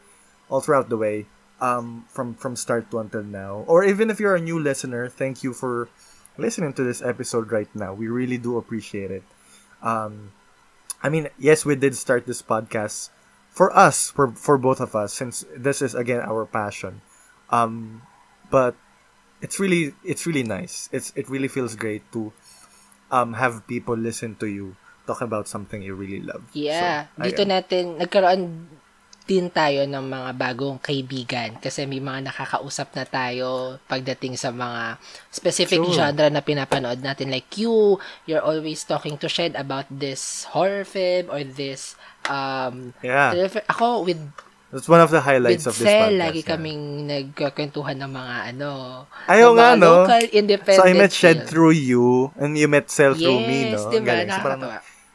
all 0.49 0.59
throughout 0.59 0.89
the 0.89 0.97
way 0.99 1.25
um 1.61 2.03
from 2.11 2.35
from 2.35 2.59
start 2.59 2.91
to 2.91 2.99
until 2.99 3.23
now. 3.23 3.63
Or 3.67 3.83
even 3.87 4.09
if 4.11 4.19
you're 4.19 4.35
a 4.35 4.43
new 4.43 4.59
listener, 4.59 5.07
thank 5.07 5.43
you 5.43 5.53
for 5.53 5.87
listening 6.37 6.73
to 6.73 6.83
this 6.83 7.01
episode 7.01 7.51
right 7.51 7.69
now. 7.75 7.93
We 7.93 8.07
really 8.07 8.37
do 8.37 8.57
appreciate 8.57 9.11
it. 9.11 9.23
Um, 9.81 10.31
I 11.03 11.09
mean, 11.09 11.29
yes, 11.37 11.63
we 11.63 11.75
did 11.75 11.95
start 11.95 12.25
this 12.25 12.41
podcast 12.41 13.09
for 13.53 13.69
us, 13.77 14.09
for 14.09 14.33
for 14.33 14.57
both 14.57 14.81
of 14.81 14.97
us, 14.97 15.13
since 15.13 15.45
this 15.53 15.79
is 15.81 15.93
again 15.93 16.25
our 16.25 16.43
passion. 16.49 17.05
Um, 17.53 18.01
but 18.49 18.73
it's 19.39 19.61
really 19.61 19.93
it's 20.03 20.25
really 20.25 20.43
nice. 20.43 20.89
It's 20.91 21.13
it 21.15 21.29
really 21.29 21.47
feels 21.47 21.77
great 21.77 22.01
to 22.17 22.33
um 23.13 23.37
have 23.37 23.63
people 23.69 23.93
listen 23.95 24.35
to 24.41 24.49
you 24.49 24.75
talk 25.05 25.21
about 25.21 25.47
something 25.47 25.85
you 25.85 25.93
really 25.93 26.19
love. 26.23 26.43
Yeah. 26.55 27.11
So, 27.15 27.29
Dito 27.29 27.43
natin, 27.45 28.01
nagkaroon 28.01 28.67
din 29.23 29.47
tayo 29.47 29.83
ng 29.83 30.03
mga 30.03 30.29
bagong 30.35 30.77
kaibigan 30.77 31.55
kasi 31.57 31.83
may 31.83 31.99
mga 31.99 32.27
nakakausap 32.27 32.91
na 32.91 33.03
tayo 33.03 33.47
pagdating 33.85 34.35
sa 34.35 34.51
mga 34.51 34.99
specific 35.29 35.79
True. 35.79 35.95
genre 35.95 36.27
na 36.27 36.39
pinapanood 36.39 36.99
natin. 36.99 37.31
Like 37.31 37.55
you, 37.55 37.95
you're 38.23 38.43
always 38.43 38.83
talking 38.83 39.15
to 39.17 39.27
Shed 39.27 39.55
about 39.55 39.87
this 39.87 40.43
horror 40.51 40.83
film 40.83 41.31
or 41.31 41.41
this 41.41 41.95
um 42.25 42.91
Yeah. 42.99 43.31
ako 43.67 44.03
with 44.03 44.19
That's 44.73 44.89
one 44.89 44.99
of 44.99 45.13
the 45.13 45.21
highlights 45.21 45.69
with 45.69 45.71
of 45.71 45.75
this 45.77 45.85
Sel, 45.85 46.09
podcast. 46.09 46.17
lagi 46.17 46.41
yeah. 46.41 46.49
kaming 46.49 46.81
nagkakwentuhan 47.05 47.97
ng 47.99 48.09
mga 48.09 48.35
ano 48.51 48.69
Ayaw 49.29 49.53
ng 49.53 49.55
nga, 49.55 49.69
no? 49.77 49.91
local 50.01 50.23
independent 50.33 50.81
So 50.81 50.89
I 50.89 50.93
met 50.93 51.13
Shed 51.13 51.37
film. 51.37 51.47
through 51.47 51.75
you 51.77 52.05
and 52.35 52.57
you 52.57 52.65
met 52.65 52.89
Sel 52.89 53.13
through 53.13 53.45
me, 53.45 53.69
Yes, 53.69 53.85
no? 53.85 53.93
diba? 53.93 54.01
Galing. 54.03 54.29
So, 54.29 54.41
parang, 54.41 54.61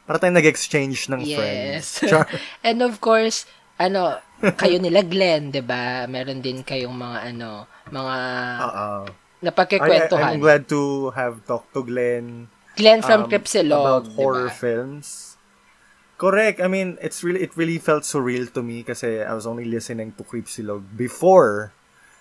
parang 0.07 0.19
tayong 0.23 0.37
nag-exchange 0.39 1.11
ng 1.11 1.21
Yes. 1.21 1.35
friends. 1.35 1.85
Char. 2.07 2.23
And 2.63 2.79
of 2.79 3.03
course, 3.03 3.43
ano, 3.79 4.19
kayo 4.59 4.77
nila 4.79 5.01
Glenn, 5.03 5.51
'di 5.51 5.63
ba? 5.63 6.05
Meron 6.05 6.43
din 6.43 6.61
kayong 6.63 6.93
mga 6.95 7.19
ano, 7.33 7.65
mga 7.89 8.15
Uh-uh. 8.59 9.03
I, 9.07 9.09
I, 9.09 9.43
napagkikwentuhan. 9.47 10.35
I'm 10.35 10.43
glad 10.43 10.67
to 10.67 11.09
have 11.15 11.39
talked 11.47 11.71
to 11.73 11.81
Glenn 11.83 12.51
Glenn 12.75 13.01
from 13.01 13.25
um, 13.25 13.29
Cripsilog, 13.31 13.83
about 13.83 14.05
horror 14.15 14.47
diba? 14.51 14.55
films. 14.55 15.35
Correct. 16.19 16.59
I 16.59 16.67
mean, 16.67 16.99
it's 16.99 17.23
really 17.23 17.39
it 17.41 17.55
really 17.55 17.79
felt 17.79 18.03
surreal 18.03 18.51
to 18.51 18.61
me 18.61 18.83
kasi 18.83 19.23
I 19.23 19.31
was 19.31 19.47
only 19.47 19.63
listening 19.63 20.11
to 20.19 20.23
Creepsilog 20.27 20.83
before. 20.95 21.71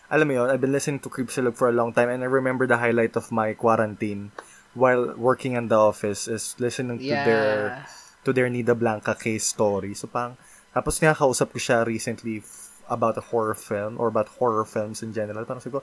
Alam 0.08 0.30
mo 0.30 0.34
yun, 0.40 0.48
I've 0.48 0.62
been 0.62 0.72
listening 0.72 1.02
to 1.04 1.10
Creepsilog 1.10 1.58
for 1.58 1.68
a 1.68 1.74
long 1.74 1.92
time 1.92 2.08
and 2.08 2.22
I 2.22 2.30
remember 2.30 2.64
the 2.66 2.78
highlight 2.78 3.18
of 3.18 3.28
my 3.34 3.52
quarantine 3.52 4.30
while 4.72 5.12
working 5.18 5.58
in 5.58 5.66
the 5.68 5.76
office 5.76 6.30
is 6.30 6.54
listening 6.62 7.02
to 7.02 7.10
their 7.10 7.54
Yeah. 7.74 7.86
to 8.24 8.30
their 8.32 8.46
Nida 8.48 8.78
Blanca 8.78 9.18
case 9.18 9.50
story. 9.50 9.92
So 9.98 10.06
parang 10.06 10.38
tapos 10.78 11.02
nga 11.02 11.10
kausap 11.12 11.50
ko 11.50 11.58
siya 11.58 11.82
recently 11.82 12.38
f- 12.38 12.70
about 12.86 13.18
a 13.18 13.24
horror 13.28 13.58
film 13.58 13.98
or 13.98 14.06
about 14.06 14.30
horror 14.38 14.62
films 14.62 15.02
in 15.02 15.10
general. 15.10 15.42
Parang 15.42 15.58
sabi 15.58 15.76
ko, 15.76 15.82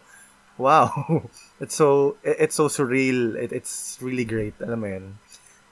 wow, 0.55 0.87
it's 1.63 1.75
so 1.75 2.15
it- 2.23 2.39
it's 2.39 2.55
so 2.55 2.71
surreal. 2.71 3.35
It, 3.35 3.51
it's 3.51 3.99
really 3.99 4.23
great. 4.23 4.55
Alam 4.63 4.79
mo 4.79 4.87
yun. 4.87 5.05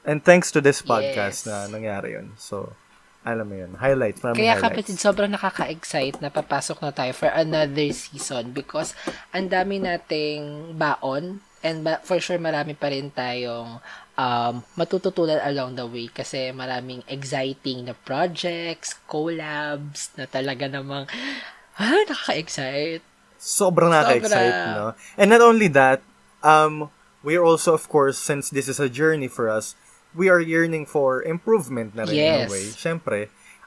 And 0.03 0.19
thanks 0.19 0.51
to 0.51 0.59
this 0.59 0.83
podcast 0.83 1.47
Yes. 1.47 1.47
na 1.47 1.71
nangyari 1.71 2.19
yun. 2.19 2.35
So, 2.35 2.75
alam 3.23 3.47
mo 3.47 3.55
yun. 3.55 3.79
Highlight. 3.79 4.19
Maraming 4.19 4.43
Kaya 4.43 4.59
highlights. 4.59 4.67
kapatid, 4.83 4.97
sobrang 4.99 5.31
nakaka-excite 5.31 6.19
na 6.19 6.27
papasok 6.27 6.83
na 6.83 6.91
tayo 6.91 7.15
for 7.15 7.31
another 7.31 7.87
season 7.89 8.51
because 8.51 8.91
ang 9.31 9.47
dami 9.47 9.79
nating 9.79 10.75
baon 10.75 11.39
and 11.63 11.81
ba- 11.81 12.03
for 12.03 12.19
sure 12.19 12.35
marami 12.35 12.75
pa 12.75 12.91
rin 12.91 13.07
tayong 13.09 13.79
um, 14.17 14.63
matututunan 14.77 15.41
along 15.45 15.75
the 15.75 15.85
way 15.85 16.07
kasi 16.07 16.53
maraming 16.53 17.01
exciting 17.09 17.85
na 17.89 17.93
projects, 18.05 18.95
collabs 19.09 20.13
na 20.17 20.25
talaga 20.29 20.69
namang 20.69 21.09
ah, 21.79 22.03
nakaka-excite. 22.05 23.01
Sobrang 23.39 23.91
nakaka-excite, 23.91 24.53
Sobra. 24.53 24.75
no? 24.77 24.85
And 25.17 25.29
not 25.33 25.41
only 25.41 25.67
that, 25.73 26.01
um, 26.43 26.89
we 27.23 27.35
are 27.35 27.43
also, 27.43 27.73
of 27.73 27.89
course, 27.89 28.17
since 28.17 28.49
this 28.49 28.67
is 28.69 28.79
a 28.79 28.87
journey 28.89 29.27
for 29.27 29.49
us, 29.49 29.75
we 30.15 30.29
are 30.29 30.39
yearning 30.39 30.85
for 30.85 31.23
improvement 31.23 31.95
na 31.95 32.03
rin 32.05 32.13
in 32.13 32.21
Yes. 32.21 32.47
a 32.47 32.51
way. 32.51 32.63
Siyempre, 32.69 33.19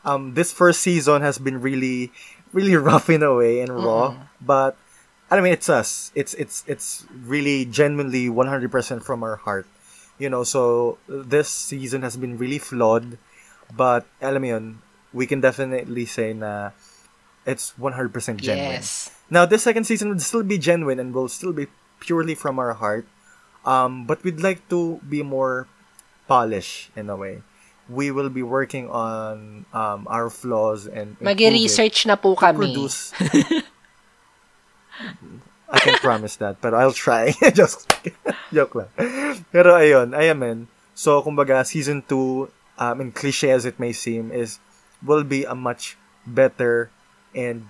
um, 0.07 0.34
this 0.38 0.53
first 0.55 0.80
season 0.80 1.20
has 1.22 1.38
been 1.38 1.61
really, 1.61 2.12
really 2.55 2.76
rough 2.88 3.11
in 3.11 3.22
a 3.22 3.34
way 3.34 3.61
and 3.61 3.74
raw, 3.74 4.14
but, 4.40 4.78
I 5.28 5.40
mean, 5.42 5.53
it's 5.53 5.68
us. 5.68 6.12
It's, 6.14 6.32
it's, 6.34 6.62
it's 6.70 7.05
really 7.26 7.66
genuinely 7.66 8.30
100% 8.30 9.03
from 9.03 9.24
our 9.26 9.36
heart. 9.42 9.66
You 10.19 10.31
know, 10.31 10.45
so, 10.45 10.99
this 11.09 11.49
season 11.49 12.03
has 12.03 12.17
been 12.17 12.39
really 12.39 12.59
flawed, 12.59 13.19
but, 13.75 14.07
alam 14.21 14.43
mo 14.43 14.49
yun, 14.49 14.67
we 15.12 15.27
can 15.27 15.41
definitely 15.41 16.07
say 16.07 16.33
na 16.33 16.71
it's 17.47 17.73
100% 17.79 18.12
genuine. 18.41 18.81
Yes. 18.81 19.11
Now, 19.31 19.47
this 19.47 19.62
second 19.62 19.85
season 19.85 20.09
will 20.11 20.21
still 20.21 20.43
be 20.43 20.59
genuine 20.59 20.99
and 20.99 21.14
will 21.14 21.29
still 21.29 21.53
be 21.53 21.67
purely 22.01 22.35
from 22.35 22.59
our 22.59 22.75
heart. 22.75 23.07
Um, 23.64 24.07
but 24.07 24.23
we'd 24.23 24.41
like 24.41 24.69
to 24.71 25.01
be 25.09 25.23
more 25.23 25.67
polished 26.29 26.91
in 26.95 27.11
a 27.11 27.17
way. 27.17 27.43
We 27.89 28.11
will 28.11 28.31
be 28.31 28.43
working 28.43 28.91
on 28.91 29.64
um, 29.73 30.07
our 30.11 30.31
flaws 30.31 30.87
and 30.87 31.17
Mag-research 31.21 32.07
na 32.07 32.17
po 32.17 32.35
kami. 32.35 32.59
produce. 32.59 33.14
I 35.69 35.79
can't 35.81 36.01
promise 36.01 36.37
that, 36.37 36.61
but 36.61 36.75
I'll 36.75 36.95
try. 36.95 37.35
Just 37.55 37.91
joke 38.55 38.75
lang. 38.75 38.91
Pero 39.51 39.75
ayun, 39.75 40.14
ayamen. 40.14 40.67
So, 40.95 41.21
kumbaga, 41.23 41.67
season 41.67 42.03
2, 42.07 42.49
um, 42.79 43.01
in 43.01 43.11
cliche 43.12 43.51
as 43.51 43.67
it 43.67 43.79
may 43.79 43.93
seem, 43.93 44.31
is 44.31 44.59
will 45.05 45.25
be 45.25 45.45
a 45.45 45.55
much 45.55 45.99
better 46.27 46.91
and 47.35 47.69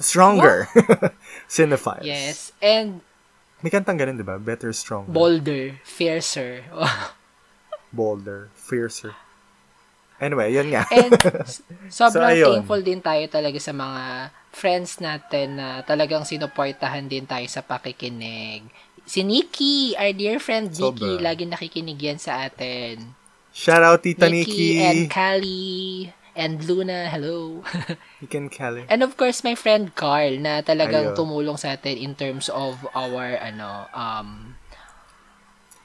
stronger 0.00 0.66
cinephiles. 1.48 2.04
Yes. 2.04 2.52
And 2.60 3.00
May 3.60 3.68
kantang 3.68 4.00
ganun, 4.00 4.16
di 4.16 4.24
ba? 4.24 4.40
Better, 4.40 4.72
stronger, 4.72 5.12
bolder, 5.12 5.76
fiercer. 5.84 6.64
bolder, 7.92 8.48
fiercer. 8.56 9.12
Anyway, 10.20 10.52
yun 10.52 10.68
nga. 10.68 10.84
And 10.92 11.16
sobrang 11.88 12.28
So, 12.28 12.36
ayun. 12.36 12.52
thankful 12.60 12.82
din 12.84 13.00
tayo 13.00 13.24
talaga 13.26 13.56
sa 13.56 13.72
mga 13.72 14.04
friends 14.52 15.00
natin 15.00 15.56
na 15.56 15.80
talagang 15.80 16.22
sinuportahan 16.22 17.08
din 17.08 17.24
tayo 17.24 17.48
sa 17.48 17.64
pakikinig. 17.64 18.68
Si 19.02 19.24
Nikki, 19.24 19.96
our 19.96 20.12
dear 20.12 20.36
friend 20.38 20.70
Nikki, 20.70 20.78
Sobra. 21.16 21.24
lagi 21.24 21.48
nakikinig 21.48 21.96
yan 21.96 22.20
sa 22.20 22.44
atin. 22.44 23.16
Shout 23.50 23.82
out, 23.82 24.04
Tita 24.04 24.28
Nikki 24.28 24.78
and 24.78 25.08
Nikki. 25.08 25.10
Callie 25.10 26.12
and 26.36 26.62
Luna, 26.62 27.10
hello. 27.10 27.66
You 28.20 28.28
can 28.28 28.46
Kelly. 28.46 28.86
and 28.86 29.02
of 29.02 29.16
course, 29.16 29.42
my 29.42 29.56
friend 29.56 29.90
Carl 29.96 30.38
na 30.38 30.62
talagang 30.62 31.10
Ayun. 31.10 31.18
tumulong 31.18 31.58
sa 31.58 31.74
atin 31.74 31.98
in 31.98 32.14
terms 32.14 32.46
of 32.46 32.78
our, 32.94 33.34
ano, 33.40 33.88
um, 33.90 34.54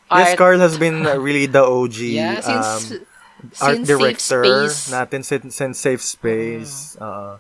Yes, 0.06 0.36
art. 0.36 0.38
Carl 0.38 0.60
has 0.62 0.78
been 0.78 1.02
really 1.18 1.50
the 1.50 1.66
OG 1.66 1.98
Yeah, 2.14 2.38
since, 2.46 2.94
um, 2.94 3.02
art 3.62 3.84
since 3.84 3.88
director 3.88 4.42
natin 4.92 5.22
since, 5.24 5.56
since 5.56 5.76
Safe 5.80 6.02
Space. 6.02 6.96
Uh, 7.00 7.38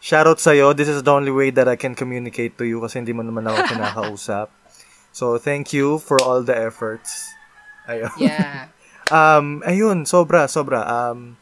shout 0.00 0.26
out 0.26 0.40
sa'yo. 0.40 0.72
This 0.72 0.88
is 0.88 1.02
the 1.02 1.12
only 1.12 1.30
way 1.32 1.50
that 1.50 1.68
I 1.68 1.76
can 1.76 1.94
communicate 1.94 2.58
to 2.58 2.64
you 2.64 2.80
kasi 2.80 2.98
hindi 3.02 3.12
mo 3.12 3.22
naman 3.22 3.46
ako 3.46 3.58
kinakausap. 3.72 4.48
So, 5.12 5.36
thank 5.36 5.76
you 5.76 6.00
for 6.00 6.16
all 6.24 6.40
the 6.42 6.56
efforts. 6.56 7.28
Ayun. 7.88 8.12
Yeah. 8.18 8.68
Um, 9.12 9.60
ayun, 9.68 10.08
sobra, 10.08 10.48
sobra. 10.48 10.88
Um, 10.88 11.36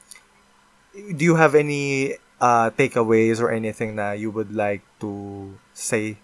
do 0.91 1.23
you 1.23 1.39
have 1.39 1.55
any 1.55 2.19
uh, 2.43 2.75
takeaways 2.75 3.39
or 3.39 3.55
anything 3.55 3.95
na 3.95 4.11
you 4.11 4.35
would 4.35 4.51
like 4.51 4.83
to 4.99 5.55
say 5.71 6.19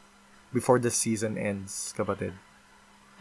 before 0.51 0.83
the 0.83 0.91
season 0.91 1.39
ends, 1.39 1.95
kapatid? 1.95 2.35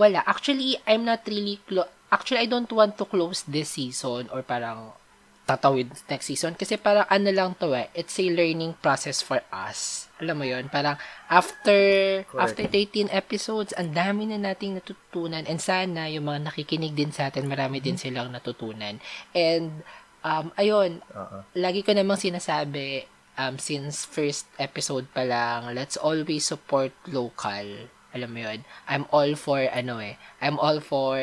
Wala. 0.01 0.25
Actually, 0.25 0.79
I'm 0.87 1.05
not 1.05 1.21
really 1.27 1.61
clo- 1.69 1.91
Actually, 2.11 2.45
I 2.45 2.49
don't 2.49 2.69
want 2.71 2.97
to 3.01 3.05
close 3.05 3.43
this 3.49 3.75
season 3.75 4.29
or 4.29 4.45
parang 4.45 4.93
tatawid 5.45 5.93
next 6.09 6.25
season 6.25 6.57
kasi 6.57 6.73
parang 6.75 7.05
ano 7.05 7.29
lang 7.29 7.53
to 7.61 7.69
eh. 7.77 7.93
It's 7.93 8.17
a 8.17 8.25
learning 8.25 8.81
process 8.81 9.21
for 9.21 9.45
us. 9.53 10.09
Alam 10.17 10.41
mo 10.41 10.45
yon 10.45 10.73
Parang 10.73 10.97
after 11.29 11.77
after 12.33 12.65
13 12.65 13.13
episodes, 13.13 13.71
ang 13.77 13.93
dami 13.93 14.25
na 14.25 14.41
nating 14.41 14.81
natutunan 14.81 15.45
and 15.45 15.61
sana 15.61 16.09
yung 16.09 16.25
mga 16.25 16.49
nakikinig 16.49 16.97
din 16.97 17.13
sa 17.13 17.29
atin, 17.29 17.45
marami 17.45 17.77
din 17.77 17.95
silang 17.95 18.33
natutunan. 18.33 18.97
And 19.37 19.85
um 20.25 20.49
ayun, 20.57 21.05
Uh-uh. 21.13 21.45
lagi 21.53 21.85
ko 21.85 21.93
namang 21.93 22.17
sinasabi, 22.17 23.05
um, 23.37 23.61
since 23.61 24.03
first 24.09 24.49
episode 24.57 25.05
pa 25.13 25.21
lang, 25.23 25.77
let's 25.77 25.95
always 25.95 26.41
support 26.41 26.91
local. 27.05 27.85
Alam 28.15 28.29
mo 28.31 28.39
yun? 28.47 28.63
I'm 28.87 29.05
all 29.11 29.35
for, 29.35 29.59
ano 29.59 29.99
eh, 29.99 30.15
I'm 30.39 30.55
all 30.57 30.79
for 30.79 31.19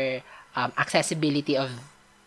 um, 0.55 0.71
accessibility 0.77 1.57
of 1.57 1.69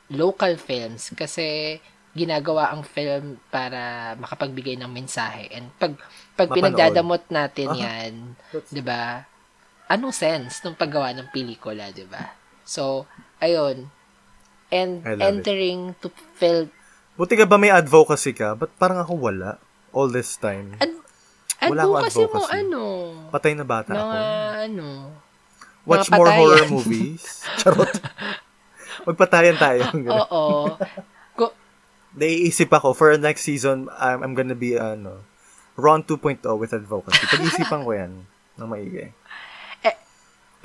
local 0.09 0.53
films 0.55 1.09
kasi 1.13 1.77
ginagawa 2.15 2.71
ang 2.71 2.87
film 2.87 3.41
para 3.51 4.13
makapagbigay 4.15 4.79
ng 4.79 4.87
mensahe. 4.87 5.51
And 5.51 5.67
pag, 5.75 5.99
pag 6.33 6.47
Mapanood. 6.47 6.55
pinagdadamot 6.55 7.23
natin 7.27 7.67
Aha. 7.75 7.81
yan, 7.83 8.11
'di 8.71 8.79
ba? 8.79 9.27
Anong 9.85 10.15
sense 10.15 10.63
nung 10.63 10.79
paggawa 10.79 11.11
ng 11.11 11.27
pelikula, 11.29 11.91
'di 11.91 12.07
ba? 12.07 12.23
So, 12.63 13.03
ayun. 13.37 13.91
And 14.71 15.05
love 15.05 15.19
it. 15.19 15.21
entering 15.21 15.93
to 16.01 16.09
film 16.35 16.71
Buti 17.15 17.39
ka 17.39 17.47
ba 17.47 17.55
may 17.55 17.71
advocacy 17.71 18.35
ka? 18.35 18.59
Ba't 18.59 18.75
parang 18.75 18.99
ako 18.99 19.15
wala 19.15 19.55
all 19.95 20.11
this 20.11 20.35
time? 20.35 20.75
Ad- 20.79 20.99
Wala 21.65 21.81
akong 21.87 21.99
advocacy 22.03 22.19
mo, 22.19 22.43
advocacy. 22.43 22.59
ano, 22.59 22.81
Patay 23.31 23.53
na 23.55 23.63
bata 23.63 23.89
mga, 23.89 24.03
ako. 24.03 24.65
ano, 24.67 24.87
Watch 25.85 26.09
more 26.09 26.29
horror 26.29 26.65
movies. 26.67 27.45
Charot. 27.61 27.93
Magpatayan 29.05 29.57
tayo. 29.61 29.85
oo. 30.17 30.73
Go, 31.37 31.53
Naiisip 32.17 32.73
ako, 32.73 32.97
for 32.97 33.13
next 33.21 33.45
season, 33.45 33.89
I'm, 33.95 34.25
I'm 34.25 34.33
gonna 34.33 34.57
be, 34.57 34.77
ano, 34.77 35.21
Ron 35.77 36.01
2.0 36.01 36.41
with 36.57 36.73
advocacy. 36.73 37.27
Pag-isipan 37.29 37.85
ko 37.85 37.91
yan 37.93 38.25
ng 38.57 38.69
maigi. 38.69 39.13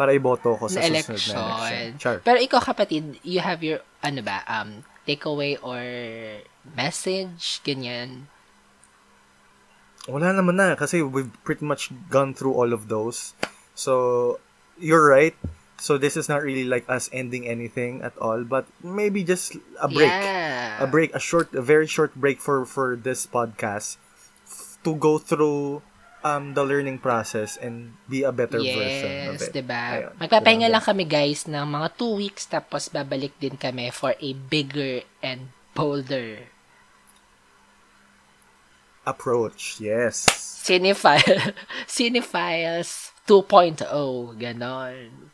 para 0.00 0.16
iboto 0.16 0.56
ko 0.56 0.64
sa 0.64 0.80
na 0.80 0.96
susunod 0.96 1.12
election. 1.12 1.36
na 1.36 1.44
election. 1.44 1.88
Char. 2.00 2.16
Pero 2.24 2.40
ikaw 2.40 2.64
kapatid, 2.64 3.20
you 3.20 3.44
have 3.44 3.60
your, 3.60 3.84
ano 4.00 4.24
ba, 4.24 4.40
um, 4.48 4.80
takeaway 5.04 5.60
or 5.60 5.84
message, 6.72 7.60
ganyan. 7.60 8.24
Wala 10.08 10.32
naman 10.32 10.56
na 10.56 10.72
kasi 10.72 11.04
we've 11.04 11.28
pretty 11.44 11.68
much 11.68 11.92
gone 12.08 12.32
through 12.32 12.56
all 12.56 12.72
of 12.72 12.88
those. 12.88 13.36
So, 13.76 14.40
you're 14.80 15.06
right. 15.06 15.36
So 15.80 15.96
this 15.96 16.16
is 16.16 16.28
not 16.28 16.42
really 16.42 16.64
like 16.68 16.84
us 16.88 17.08
ending 17.12 17.48
anything 17.48 18.02
at 18.02 18.12
all, 18.20 18.44
but 18.44 18.68
maybe 18.84 19.24
just 19.24 19.56
a 19.80 19.88
break. 19.88 20.12
Yeah. 20.12 20.76
A 20.82 20.86
break, 20.86 21.14
a 21.14 21.20
short, 21.20 21.54
a 21.56 21.62
very 21.64 21.86
short 21.86 22.12
break 22.16 22.36
for 22.40 22.64
for 22.68 22.96
this 22.96 23.24
podcast 23.24 23.96
f- 24.44 24.76
to 24.84 24.92
go 24.96 25.16
through 25.16 25.80
um 26.20 26.52
the 26.52 26.60
learning 26.60 27.00
process 27.00 27.56
and 27.56 27.96
be 28.04 28.28
a 28.28 28.32
better 28.32 28.60
version 28.60 29.32
of 29.32 29.40
Yes, 29.40 29.48
it. 29.48 29.56
diba? 29.56 29.84
Ayun. 30.04 30.12
Magpapahinga 30.20 30.68
Diba? 30.68 30.74
lang 30.76 30.84
kami 30.84 31.04
guys 31.08 31.48
ng 31.48 31.64
mga 31.64 31.88
two 31.96 32.12
weeks 32.12 32.44
tapos 32.44 32.92
babalik 32.92 33.32
din 33.40 33.56
kami 33.56 33.88
for 33.88 34.12
a 34.20 34.30
bigger 34.36 35.00
and 35.24 35.48
bolder 35.72 36.44
Approach, 39.06 39.80
yes. 39.80 40.28
Cinephile, 40.60 41.56
Cinephiles 41.88 43.09
2.0, 43.30 43.86
ganon. 44.42 45.30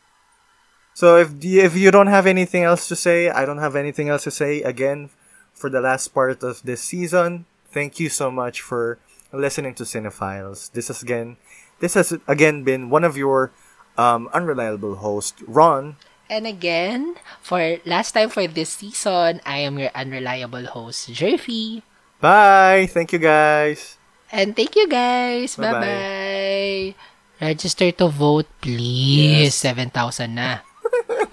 So 0.93 1.17
if 1.17 1.33
if 1.41 1.73
you 1.73 1.89
don't 1.89 2.13
have 2.13 2.29
anything 2.29 2.61
else 2.61 2.85
to 2.89 2.95
say, 2.95 3.29
I 3.33 3.41
don't 3.45 3.57
have 3.57 3.73
anything 3.73 4.09
else 4.09 4.21
to 4.29 4.33
say. 4.33 4.61
Again, 4.61 5.09
for 5.53 5.69
the 5.69 5.81
last 5.81 6.13
part 6.13 6.45
of 6.45 6.61
this 6.61 6.81
season, 6.81 7.49
thank 7.73 7.97
you 7.97 8.09
so 8.09 8.29
much 8.29 8.61
for 8.61 9.01
listening 9.33 9.73
to 9.81 9.83
Cinephiles. 9.83 10.69
This 10.73 10.93
has 10.93 11.01
again, 11.01 11.37
this 11.81 11.97
has 11.97 12.13
again 12.29 12.61
been 12.61 12.93
one 12.93 13.01
of 13.01 13.17
your 13.17 13.49
um, 13.97 14.29
unreliable 14.29 15.01
host, 15.01 15.41
Ron. 15.49 15.97
And 16.29 16.45
again, 16.45 17.15
for 17.41 17.81
last 17.85 18.13
time 18.13 18.29
for 18.29 18.45
this 18.45 18.77
season, 18.77 19.41
I 19.45 19.65
am 19.65 19.79
your 19.79 19.89
unreliable 19.95 20.65
host, 20.69 21.09
Jerfy. 21.09 21.81
Bye. 22.21 22.85
Thank 22.89 23.13
you 23.13 23.19
guys. 23.19 23.97
And 24.29 24.55
thank 24.55 24.75
you 24.75 24.89
guys. 24.89 25.55
Bye-bye. 25.55 25.71
Bye-bye. 25.71 27.06
Register 27.39 27.91
to 27.91 28.07
vote, 28.09 28.47
please. 28.61 29.53
Yes. 29.53 29.55
7,000 29.55 30.33
na. 30.35 30.59